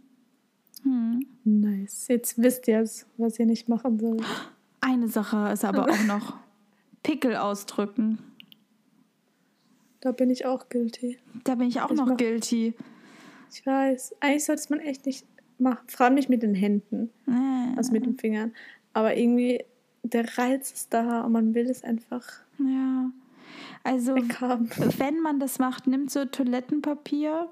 Hm. 0.84 1.26
Nice. 1.43 2.07
Jetzt 2.07 2.41
wisst 2.41 2.68
ihr 2.68 2.82
es, 2.82 3.05
was 3.18 3.39
ihr 3.39 3.45
nicht 3.45 3.70
machen 3.70 3.99
sollt. 3.99 4.24
Eine 4.82 5.07
Sache 5.07 5.49
ist 5.51 5.65
aber 5.65 5.84
auch 5.89 6.03
noch 6.03 6.38
Pickel 7.03 7.36
ausdrücken. 7.36 8.20
Da 10.01 10.11
bin 10.11 10.30
ich 10.30 10.45
auch 10.45 10.70
guilty. 10.70 11.18
Da 11.43 11.55
bin 11.55 11.68
ich 11.68 11.82
auch 11.82 11.91
ich 11.91 11.97
noch 11.97 12.07
mach, 12.07 12.18
guilty. 12.18 12.76
Ich 13.51 13.65
weiß. 13.65 14.15
Eigentlich 14.20 14.45
sollte 14.45 14.63
man 14.70 14.80
echt 14.80 15.05
nicht 15.05 15.26
machen. 15.60 15.88
Vor 15.88 16.05
allem 16.05 16.16
nicht 16.16 16.30
mit 16.30 16.43
den 16.43 16.55
Händen. 16.55 17.10
Äh. 17.28 17.78
Also 17.78 17.91
mit 17.91 18.05
den 18.05 18.18
Fingern. 18.18 18.53
Aber 18.93 19.16
irgendwie, 19.16 19.64
der 20.03 20.38
Reiz 20.38 20.72
ist 20.72 20.93
da 20.93 21.22
und 21.22 21.32
man 21.32 21.53
will 21.53 21.70
es 21.70 21.84
einfach. 21.84 22.26
Ja. 22.60 23.12
Also, 23.84 24.16
weghaben. 24.16 24.70
wenn 24.97 25.20
man 25.20 25.39
das 25.39 25.60
macht, 25.60 25.88
nimmt 25.88 26.12
so 26.12 26.26
Toilettenpapier 26.26 27.49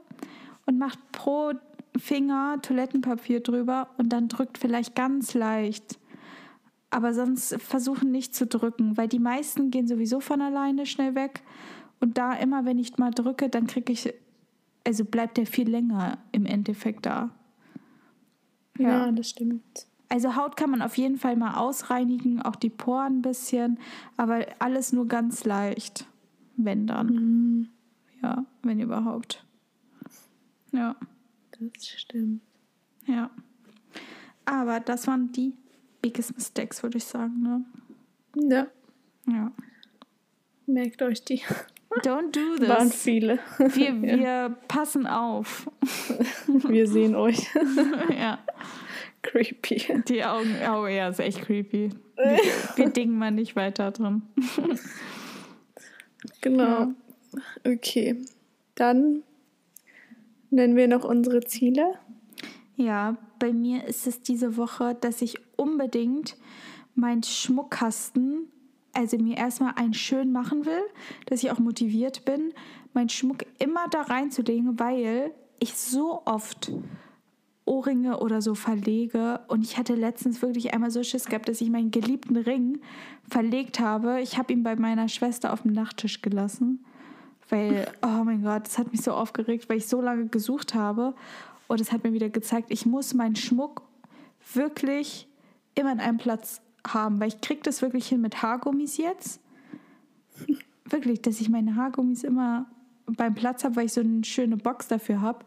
und 0.65 0.77
macht 0.77 0.99
pro 1.11 1.53
Finger 1.97 2.59
Toilettenpapier 2.61 3.39
drüber 3.39 3.89
und 3.97 4.09
dann 4.09 4.27
drückt 4.27 4.57
vielleicht 4.57 4.95
ganz 4.95 5.33
leicht. 5.33 5.99
Aber 6.89 7.13
sonst 7.13 7.55
versuchen 7.61 8.11
nicht 8.11 8.35
zu 8.35 8.45
drücken, 8.47 8.97
weil 8.97 9.07
die 9.07 9.19
meisten 9.19 9.71
gehen 9.71 9.87
sowieso 9.87 10.19
von 10.19 10.41
alleine 10.41 10.85
schnell 10.85 11.15
weg. 11.15 11.41
Und 11.99 12.17
da 12.17 12.33
immer, 12.33 12.65
wenn 12.65 12.77
ich 12.77 12.97
mal 12.97 13.11
drücke, 13.11 13.49
dann 13.49 13.67
kriege 13.67 13.91
ich, 13.91 14.13
also 14.85 15.05
bleibt 15.05 15.37
der 15.37 15.45
viel 15.45 15.69
länger 15.69 16.17
im 16.31 16.45
Endeffekt 16.45 17.05
da. 17.05 17.31
Ja, 18.77 19.05
ja 19.05 19.11
das 19.11 19.29
stimmt. 19.29 19.87
also 20.09 20.35
Haut 20.35 20.57
kann 20.57 20.69
man 20.69 20.81
auf 20.81 20.97
jeden 20.97 21.17
Fall 21.17 21.35
mal 21.35 21.55
ausreinigen, 21.55 22.41
auch 22.41 22.55
die 22.55 22.69
Poren 22.69 23.17
ein 23.17 23.21
bisschen, 23.21 23.79
aber 24.17 24.45
alles 24.59 24.93
nur 24.93 25.07
ganz 25.07 25.45
leicht, 25.45 26.07
wenn 26.57 26.87
dann. 26.87 27.07
Mhm. 27.07 27.69
Ja, 28.21 28.45
wenn 28.63 28.79
überhaupt. 28.79 29.45
Ja. 30.71 30.95
Das 31.59 31.87
stimmt. 31.87 32.41
Ja. 33.05 33.29
Aber 34.45 34.79
das 34.79 35.07
waren 35.07 35.31
die 35.31 35.53
biggest 36.01 36.35
mistakes, 36.35 36.83
würde 36.83 36.97
ich 36.97 37.05
sagen, 37.05 37.41
ne? 37.41 37.65
Ja. 38.35 38.67
Ja. 39.27 39.51
Merkt 40.65 41.01
euch 41.01 41.23
die. 41.23 41.41
Don't 42.03 42.31
do 42.31 42.55
this. 42.59 42.69
Waren 42.69 42.91
viele. 42.91 43.39
Wir, 43.57 43.89
ja. 43.93 44.17
wir 44.49 44.57
passen 44.67 45.07
auf. 45.07 45.69
Wir 46.47 46.87
sehen 46.87 47.15
euch. 47.15 47.47
ja. 48.17 48.39
Creepy. 49.21 50.03
Die 50.07 50.23
Augen, 50.23 50.55
oh 50.69 50.85
ja, 50.85 51.09
ist 51.09 51.19
echt 51.19 51.41
creepy. 51.41 51.89
Wir, 52.15 52.39
wir 52.75 52.89
dingen 52.89 53.17
mal 53.17 53.31
nicht 53.31 53.55
weiter 53.55 53.91
drin. 53.91 54.21
genau. 56.41 56.63
Ja. 56.63 56.93
Okay. 57.65 58.17
Dann 58.75 59.23
nennen 60.51 60.75
wir 60.75 60.87
noch 60.87 61.03
unsere 61.03 61.41
Ziele. 61.41 61.95
Ja, 62.75 63.17
bei 63.39 63.53
mir 63.53 63.85
ist 63.85 64.05
es 64.05 64.21
diese 64.21 64.57
Woche, 64.57 64.95
dass 64.99 65.21
ich 65.21 65.37
unbedingt 65.55 66.37
meinen 66.93 67.23
Schmuckkasten, 67.23 68.51
also 68.95 69.17
mir 69.17 69.37
erstmal 69.37 69.73
einen 69.75 69.93
schön 69.93 70.31
machen 70.31 70.65
will, 70.65 70.81
dass 71.25 71.43
ich 71.43 71.51
auch 71.51 71.59
motiviert 71.59 72.25
bin, 72.25 72.53
meinen 72.93 73.09
Schmuck 73.09 73.45
immer 73.59 73.87
da 73.89 74.01
reinzulegen, 74.01 74.79
weil 74.79 75.31
ich 75.59 75.75
so 75.75 76.21
oft 76.25 76.71
Ohrringe 77.65 78.19
oder 78.19 78.41
so 78.41 78.55
verlege. 78.55 79.41
Und 79.47 79.63
ich 79.63 79.77
hatte 79.77 79.95
letztens 79.95 80.41
wirklich 80.41 80.73
einmal 80.73 80.91
so 80.91 81.03
Schiss 81.03 81.25
gehabt, 81.25 81.49
dass 81.49 81.61
ich 81.61 81.69
meinen 81.69 81.91
geliebten 81.91 82.37
Ring 82.37 82.79
verlegt 83.27 83.79
habe. 83.79 84.21
Ich 84.21 84.37
habe 84.37 84.53
ihn 84.53 84.63
bei 84.63 84.75
meiner 84.75 85.09
Schwester 85.09 85.51
auf 85.51 85.63
dem 85.63 85.73
Nachttisch 85.73 86.21
gelassen. 86.21 86.85
Weil, 87.49 87.87
oh 88.01 88.23
mein 88.23 88.43
Gott, 88.43 88.65
das 88.65 88.77
hat 88.77 88.91
mich 88.91 89.01
so 89.01 89.11
aufgeregt, 89.11 89.69
weil 89.69 89.77
ich 89.77 89.87
so 89.87 90.01
lange 90.01 90.27
gesucht 90.27 90.73
habe. 90.73 91.13
Und 91.67 91.81
es 91.81 91.91
hat 91.91 92.03
mir 92.03 92.13
wieder 92.13 92.29
gezeigt, 92.29 92.67
ich 92.71 92.85
muss 92.85 93.13
meinen 93.13 93.35
Schmuck 93.35 93.81
wirklich 94.53 95.27
immer 95.73 95.91
an 95.91 95.99
einem 95.99 96.17
Platz 96.17 96.61
haben, 96.87 97.19
weil 97.19 97.29
ich 97.29 97.41
kriege 97.41 97.61
das 97.63 97.81
wirklich 97.81 98.07
hin 98.07 98.21
mit 98.21 98.41
Haargummis 98.41 98.97
jetzt. 98.97 99.39
wirklich, 100.85 101.21
dass 101.21 101.41
ich 101.41 101.49
meine 101.49 101.75
Haargummis 101.75 102.23
immer 102.23 102.67
beim 103.05 103.35
Platz 103.35 103.63
habe, 103.63 103.75
weil 103.75 103.85
ich 103.85 103.93
so 103.93 104.01
eine 104.01 104.23
schöne 104.23 104.57
Box 104.57 104.87
dafür 104.87 105.21
habe. 105.21 105.45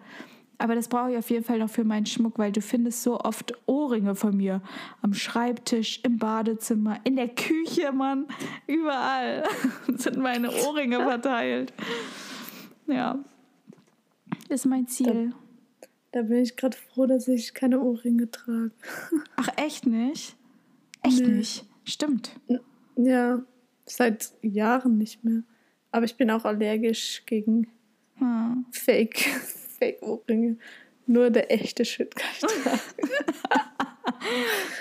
Aber 0.60 0.74
das 0.74 0.88
brauche 0.88 1.12
ich 1.12 1.16
auf 1.16 1.30
jeden 1.30 1.44
Fall 1.44 1.60
noch 1.60 1.70
für 1.70 1.84
meinen 1.84 2.06
Schmuck, 2.06 2.36
weil 2.36 2.50
du 2.50 2.60
findest 2.60 3.04
so 3.04 3.20
oft 3.20 3.54
Ohrringe 3.66 4.16
von 4.16 4.36
mir. 4.36 4.60
Am 5.02 5.14
Schreibtisch, 5.14 6.00
im 6.02 6.18
Badezimmer, 6.18 6.98
in 7.04 7.14
der 7.14 7.28
Küche, 7.28 7.92
Mann. 7.92 8.26
Überall 8.66 9.44
sind 9.96 10.18
meine 10.18 10.50
Ohrringe 10.50 10.98
verteilt. 10.98 11.72
Ja. 12.88 13.18
Ist 14.48 14.66
mein 14.66 14.88
Ziel. 14.88 15.32
Da, 15.80 15.88
da 16.10 16.22
bin 16.22 16.38
ich 16.38 16.56
gerade 16.56 16.76
froh, 16.76 17.06
dass 17.06 17.28
ich 17.28 17.54
keine 17.54 17.80
Ohrringe 17.80 18.28
trage. 18.28 18.72
Ach, 19.36 19.48
echt 19.56 19.86
nicht? 19.86 20.37
Echt 21.08 21.20
nee. 21.20 21.34
nicht? 21.34 21.64
Stimmt. 21.84 22.32
Ja, 22.96 23.42
seit 23.86 24.32
Jahren 24.42 24.98
nicht 24.98 25.24
mehr. 25.24 25.42
Aber 25.90 26.04
ich 26.04 26.16
bin 26.16 26.30
auch 26.30 26.44
allergisch 26.44 27.22
gegen 27.26 27.68
hm. 28.16 28.66
Fake 28.70 29.18
Fake-Ohrringe. 29.78 30.56
Nur 31.06 31.30
der 31.30 31.50
echte 31.52 31.84
Shit 31.84 32.14
kann 32.14 32.30
ich 32.34 32.40
tragen. 32.42 32.80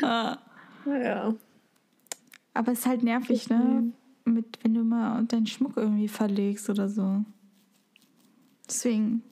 naja. 0.85 1.33
Aber 2.53 2.71
es 2.71 2.79
ist 2.79 2.85
halt 2.85 3.03
nervig, 3.03 3.49
ne? 3.49 3.93
Mit, 4.25 4.59
wenn 4.63 4.73
du 4.73 4.83
mal 4.83 5.23
deinen 5.23 5.47
Schmuck 5.47 5.77
irgendwie 5.77 6.09
verlegst 6.09 6.69
oder 6.69 6.89
so. 6.89 7.23
Deswegen. 8.67 9.23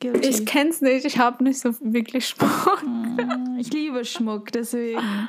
Guilty. 0.00 0.28
Ich 0.28 0.46
kenn's 0.46 0.80
nicht, 0.80 1.04
ich 1.04 1.18
habe 1.18 1.44
nicht 1.44 1.60
so 1.60 1.74
wirklich 1.80 2.26
Schmuck. 2.26 2.80
Hm, 2.80 3.58
ich 3.58 3.72
liebe 3.72 4.04
Schmuck, 4.04 4.50
deswegen. 4.50 5.00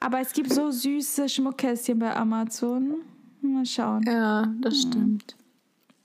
Aber 0.00 0.20
es 0.20 0.32
gibt 0.32 0.52
so 0.52 0.70
süße 0.70 1.28
Schmuckkästchen 1.28 1.98
bei 1.98 2.14
Amazon. 2.16 3.02
Mal 3.42 3.66
schauen. 3.66 4.02
Ja, 4.06 4.52
das 4.60 4.74
hm. 4.74 4.90
stimmt. 4.90 5.36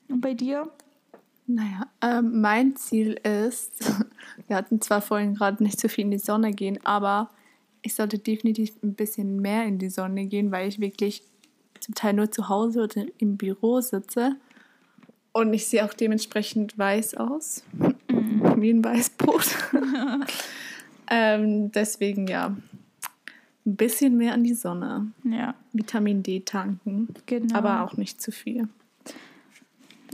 Und 0.09 0.21
bei 0.21 0.33
dir? 0.33 0.69
Naja, 1.47 1.87
ähm, 2.01 2.41
mein 2.41 2.75
Ziel 2.75 3.13
ist, 3.23 3.93
wir 4.47 4.55
hatten 4.55 4.81
zwar 4.81 5.01
vorhin 5.01 5.35
gerade 5.35 5.63
nicht 5.63 5.79
so 5.79 5.87
viel 5.87 6.05
in 6.05 6.11
die 6.11 6.17
Sonne 6.17 6.51
gehen, 6.51 6.79
aber 6.83 7.29
ich 7.81 7.93
sollte 7.93 8.17
definitiv 8.17 8.71
ein 8.83 8.95
bisschen 8.95 9.41
mehr 9.41 9.65
in 9.65 9.77
die 9.77 9.89
Sonne 9.89 10.25
gehen, 10.25 10.51
weil 10.51 10.67
ich 10.67 10.79
wirklich 10.79 11.21
zum 11.79 11.93
Teil 11.93 12.13
nur 12.13 12.31
zu 12.31 12.49
Hause 12.49 12.83
oder 12.83 13.05
im 13.19 13.37
Büro 13.37 13.79
sitze. 13.79 14.37
Und 15.33 15.53
ich 15.53 15.67
sehe 15.67 15.85
auch 15.85 15.93
dementsprechend 15.93 16.77
weiß 16.77 17.15
aus. 17.15 17.63
Mhm. 17.73 18.41
Wie 18.61 18.71
ein 18.71 18.83
Weißbrot. 18.83 19.55
ähm, 21.11 21.71
deswegen 21.71 22.27
ja. 22.27 22.55
Ein 23.65 23.75
bisschen 23.75 24.15
mehr 24.17 24.33
an 24.33 24.43
die 24.43 24.53
Sonne. 24.53 25.11
Ja. 25.23 25.55
Vitamin 25.73 26.21
D 26.21 26.41
tanken. 26.41 27.13
Genau. 27.25 27.55
Aber 27.55 27.83
auch 27.83 27.97
nicht 27.97 28.21
zu 28.21 28.31
viel. 28.31 28.69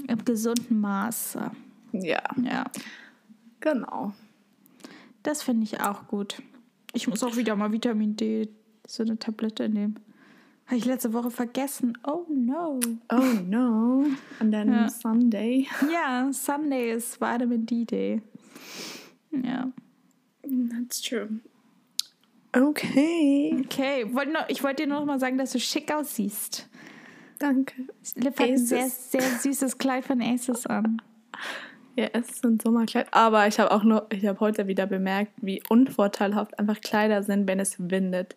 Im 0.08 0.26
gesunden 0.26 0.80
Maße. 0.80 1.52
Ja. 1.92 2.24
Ja. 2.42 2.72
Genau. 3.60 4.14
Das 5.24 5.44
finde 5.44 5.64
ich 5.64 5.82
auch 5.82 6.08
gut. 6.08 6.42
Ich 6.94 7.08
muss 7.08 7.24
auch 7.24 7.36
wieder 7.36 7.56
mal 7.56 7.72
Vitamin 7.72 8.16
D, 8.16 8.50
so 8.88 9.04
eine 9.04 9.20
Tablette 9.20 9.70
nehmen. 9.70 10.00
Habe 10.66 10.78
ich 10.78 10.86
letzte 10.86 11.12
Woche 11.12 11.32
vergessen. 11.32 11.98
Oh 12.06 12.26
no. 12.30 12.80
Oh 13.12 13.40
no. 13.46 14.06
Und 14.40 14.52
dann 14.52 14.70
ja. 14.70 14.90
Sunday. 14.90 15.68
Ja, 15.92 16.32
Sunday 16.32 16.94
ist 16.94 17.20
Vitamin 17.20 17.66
D 17.66 17.84
Day. 17.84 18.22
Ja. 19.32 19.72
That's 20.72 21.02
true. 21.02 21.42
Okay. 22.54 23.64
Okay. 23.66 24.06
Ich 24.50 24.64
wollte 24.64 24.84
dir 24.84 24.88
noch 24.88 25.06
mal 25.06 25.20
sagen, 25.20 25.38
dass 25.38 25.52
du 25.52 25.60
schick 25.60 25.94
aussiehst. 25.94 26.68
Danke. 27.40 27.74
Liv 28.16 28.38
hat 28.38 28.42
ein 28.42 28.58
sehr, 28.58 28.88
sehr 28.90 29.22
süßes 29.22 29.78
Kleid 29.78 30.06
von 30.06 30.22
Aces 30.22 30.68
an. 30.68 31.02
Ja, 31.96 32.08
es 32.14 32.30
ist 32.30 32.46
ein 32.46 32.60
Sommerkleid. 32.60 33.08
Aber 33.12 33.48
ich 33.48 33.60
habe 33.60 33.72
auch 33.72 33.84
nur, 33.84 34.08
ich 34.12 34.26
habe 34.26 34.40
heute 34.40 34.68
wieder 34.68 34.86
bemerkt, 34.86 35.32
wie 35.42 35.62
unvorteilhaft 35.70 36.58
einfach 36.60 36.82
Kleider 36.82 37.24
sind, 37.24 37.48
wenn 37.48 37.60
es 37.60 37.76
windet. 37.80 38.36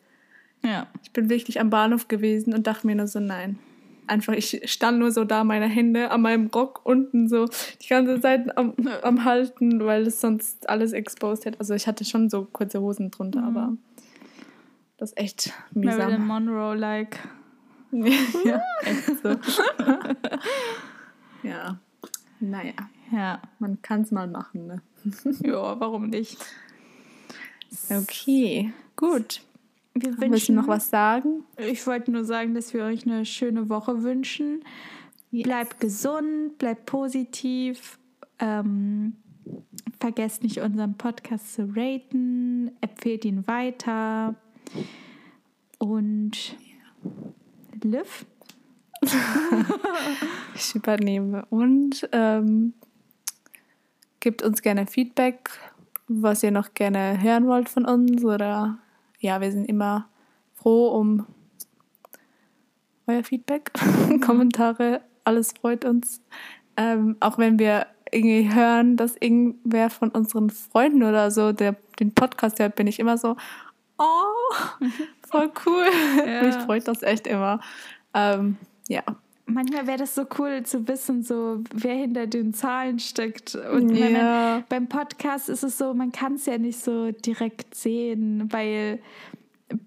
Ja. 0.63 0.87
Ich 1.03 1.13
bin 1.13 1.29
wirklich 1.29 1.61
am 1.61 1.71
Bahnhof 1.71 2.09
gewesen 2.09 2.55
und 2.55 2.67
dachte 2.67 2.87
mir 2.87 2.97
nur 2.97 3.07
so, 3.07 3.21
nein. 3.21 3.59
Einfach, 4.07 4.35
ich 4.35 4.61
stand 4.71 4.99
nur 4.99 5.13
so 5.13 5.25
da, 5.25 5.45
meine 5.45 5.67
Hände 5.67 6.11
an 6.11 6.23
meinem 6.23 6.49
Rock 6.49 6.81
unten 6.85 7.29
so 7.29 7.47
die 7.83 7.89
ganze 7.89 8.21
Zeit 8.21 8.57
am, 8.57 8.75
am 9.03 9.25
Halten, 9.25 9.85
weil 9.85 10.07
es 10.07 10.21
sonst 10.21 10.69
alles 10.69 10.93
exposed 10.93 11.47
hätte. 11.47 11.61
Also 11.61 11.75
ich 11.75 11.87
hatte 11.87 12.05
schon 12.05 12.29
so 12.29 12.47
kurze 12.51 12.81
Hosen 12.81 13.11
drunter, 13.11 13.43
mhm. 13.43 13.57
aber 13.57 13.73
das 15.05 15.11
ist 15.11 15.19
echt 15.19 15.53
mühsam. 15.75 15.99
Marilyn 15.99 16.27
Monroe-like. 16.27 17.19
ja, 17.93 18.63
echt 18.81 19.05
so. 19.23 19.37
ja, 21.43 21.79
naja. 22.41 22.73
Ja. 23.13 23.43
Man 23.59 23.83
kann 23.83 24.01
es 24.01 24.11
mal 24.13 24.27
machen, 24.27 24.67
ne? 24.67 24.83
ja, 25.43 25.79
warum 25.79 26.09
nicht? 26.09 26.39
Okay, 27.91 28.73
gut. 28.97 29.43
Wir 29.93 30.13
wünschen, 30.13 30.33
Willst 30.33 30.49
du 30.49 30.53
noch 30.55 30.69
was 30.69 30.89
sagen? 30.89 31.45
Ich 31.59 31.87
wollte 31.87 32.11
nur 32.11 32.25
sagen, 32.25 32.55
dass 32.55 32.73
wir 32.73 32.85
euch 32.85 33.05
eine 33.05 33.27
schöne 33.27 33.69
Woche 33.69 34.03
wünschen. 34.03 34.65
Yes. 35.31 35.45
Bleibt 35.45 35.81
gesund, 35.81 36.57
bleibt 36.57 36.87
positiv. 36.87 37.99
Ähm, 38.39 39.17
vergesst 40.01 40.43
nicht, 40.43 40.61
unseren 40.61 40.97
Podcast 40.97 41.53
zu 41.53 41.71
raten. 41.77 42.73
Empfehlt 42.81 43.27
ihn 43.27 43.47
weiter. 43.47 44.35
Und 45.79 46.57
Liv. 47.83 48.27
ich 50.55 50.75
übernehme. 50.75 51.45
Und 51.51 52.09
ähm, 52.13 52.73
gebt 54.21 54.43
uns 54.43 54.63
gerne 54.63 54.87
Feedback, 54.87 55.51
was 56.09 56.43
ihr 56.43 56.51
noch 56.51 56.75
gerne 56.75 57.21
hören 57.23 57.47
wollt 57.47 57.69
von 57.69 57.85
uns. 57.85 58.25
Oder 58.25 58.79
ja, 59.19 59.41
wir 59.41 59.53
sind 59.53 59.69
immer 59.69 60.09
froh 60.55 60.89
um 60.89 61.27
euer 63.07 63.23
Feedback, 63.23 63.71
Kommentare, 64.25 65.03
alles 65.25 65.53
freut 65.53 65.85
uns. 65.85 66.23
Ähm, 66.77 67.17
auch 67.21 67.39
wenn 67.39 67.59
wir 67.59 67.87
irgendwie 68.11 68.53
hören, 68.55 68.97
dass 68.97 69.17
irgendwer 69.17 69.91
von 69.91 70.11
unseren 70.11 70.51
Freunden 70.51 71.03
oder 71.03 71.31
so 71.31 71.53
der, 71.53 71.77
den 72.01 72.15
Podcast 72.15 72.59
hört, 72.59 72.77
bin 72.77 72.87
ich 72.87 72.99
immer 72.99 73.19
so, 73.19 73.37
oh, 73.99 74.85
voll 75.29 75.51
cool. 75.67 75.87
Ja. 76.27 76.43
Mich 76.43 76.55
freut 76.57 76.87
das 76.89 77.03
echt 77.03 77.27
immer. 77.27 77.61
Ähm, 78.15 78.57
ja, 78.89 79.03
manchmal 79.47 79.87
wäre 79.87 79.99
das 79.99 80.15
so 80.15 80.27
cool 80.39 80.63
zu 80.65 80.87
wissen, 80.89 81.23
so 81.23 81.63
wer 81.73 81.95
hinter 81.95 82.27
den 82.27 82.55
Zahlen 82.55 82.99
steckt. 82.99 83.55
Und 83.55 83.95
ja. 83.95 84.11
man, 84.11 84.65
beim 84.69 84.89
Podcast 84.89 85.49
ist 85.49 85.63
es 85.63 85.79
so, 85.79 85.95
man 85.95 86.13
kann 86.13 86.35
es 86.35 86.47
ja 86.47 86.59
nicht 86.59 86.81
so 86.81 87.11
direkt 87.11 87.75
sehen, 87.75 88.53
weil 88.53 89.01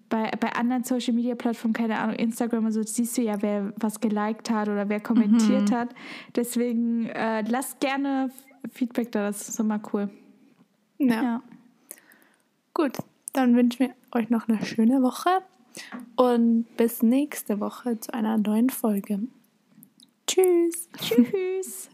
bei, 0.09 0.31
bei 0.39 0.53
anderen 0.53 0.83
Social 0.83 1.13
Media 1.13 1.35
Plattformen, 1.35 1.73
keine 1.73 1.97
Ahnung, 1.97 2.15
Instagram 2.15 2.65
und 2.65 2.71
so, 2.71 2.83
siehst 2.83 3.17
du 3.17 3.21
ja, 3.21 3.41
wer 3.41 3.73
was 3.77 3.99
geliked 3.99 4.49
hat 4.49 4.67
oder 4.67 4.89
wer 4.89 4.99
kommentiert 4.99 5.69
mhm. 5.69 5.75
hat. 5.75 5.89
Deswegen 6.35 7.07
äh, 7.07 7.41
lasst 7.41 7.79
gerne 7.79 8.31
Feedback 8.73 9.11
da, 9.11 9.27
das 9.27 9.47
ist 9.49 9.59
immer 9.59 9.79
cool. 9.93 10.09
Ja. 10.97 11.23
ja. 11.23 11.43
Gut, 12.73 12.97
dann 13.33 13.55
wünschen 13.55 13.79
wir 13.79 13.96
euch 14.13 14.29
noch 14.29 14.47
eine 14.47 14.63
schöne 14.65 15.01
Woche 15.01 15.41
und 16.15 16.65
bis 16.77 17.03
nächste 17.03 17.59
Woche 17.59 17.99
zu 17.99 18.13
einer 18.13 18.37
neuen 18.37 18.69
Folge. 18.69 19.19
Tschüss. 20.25 20.89
Tschüss. 20.97 21.89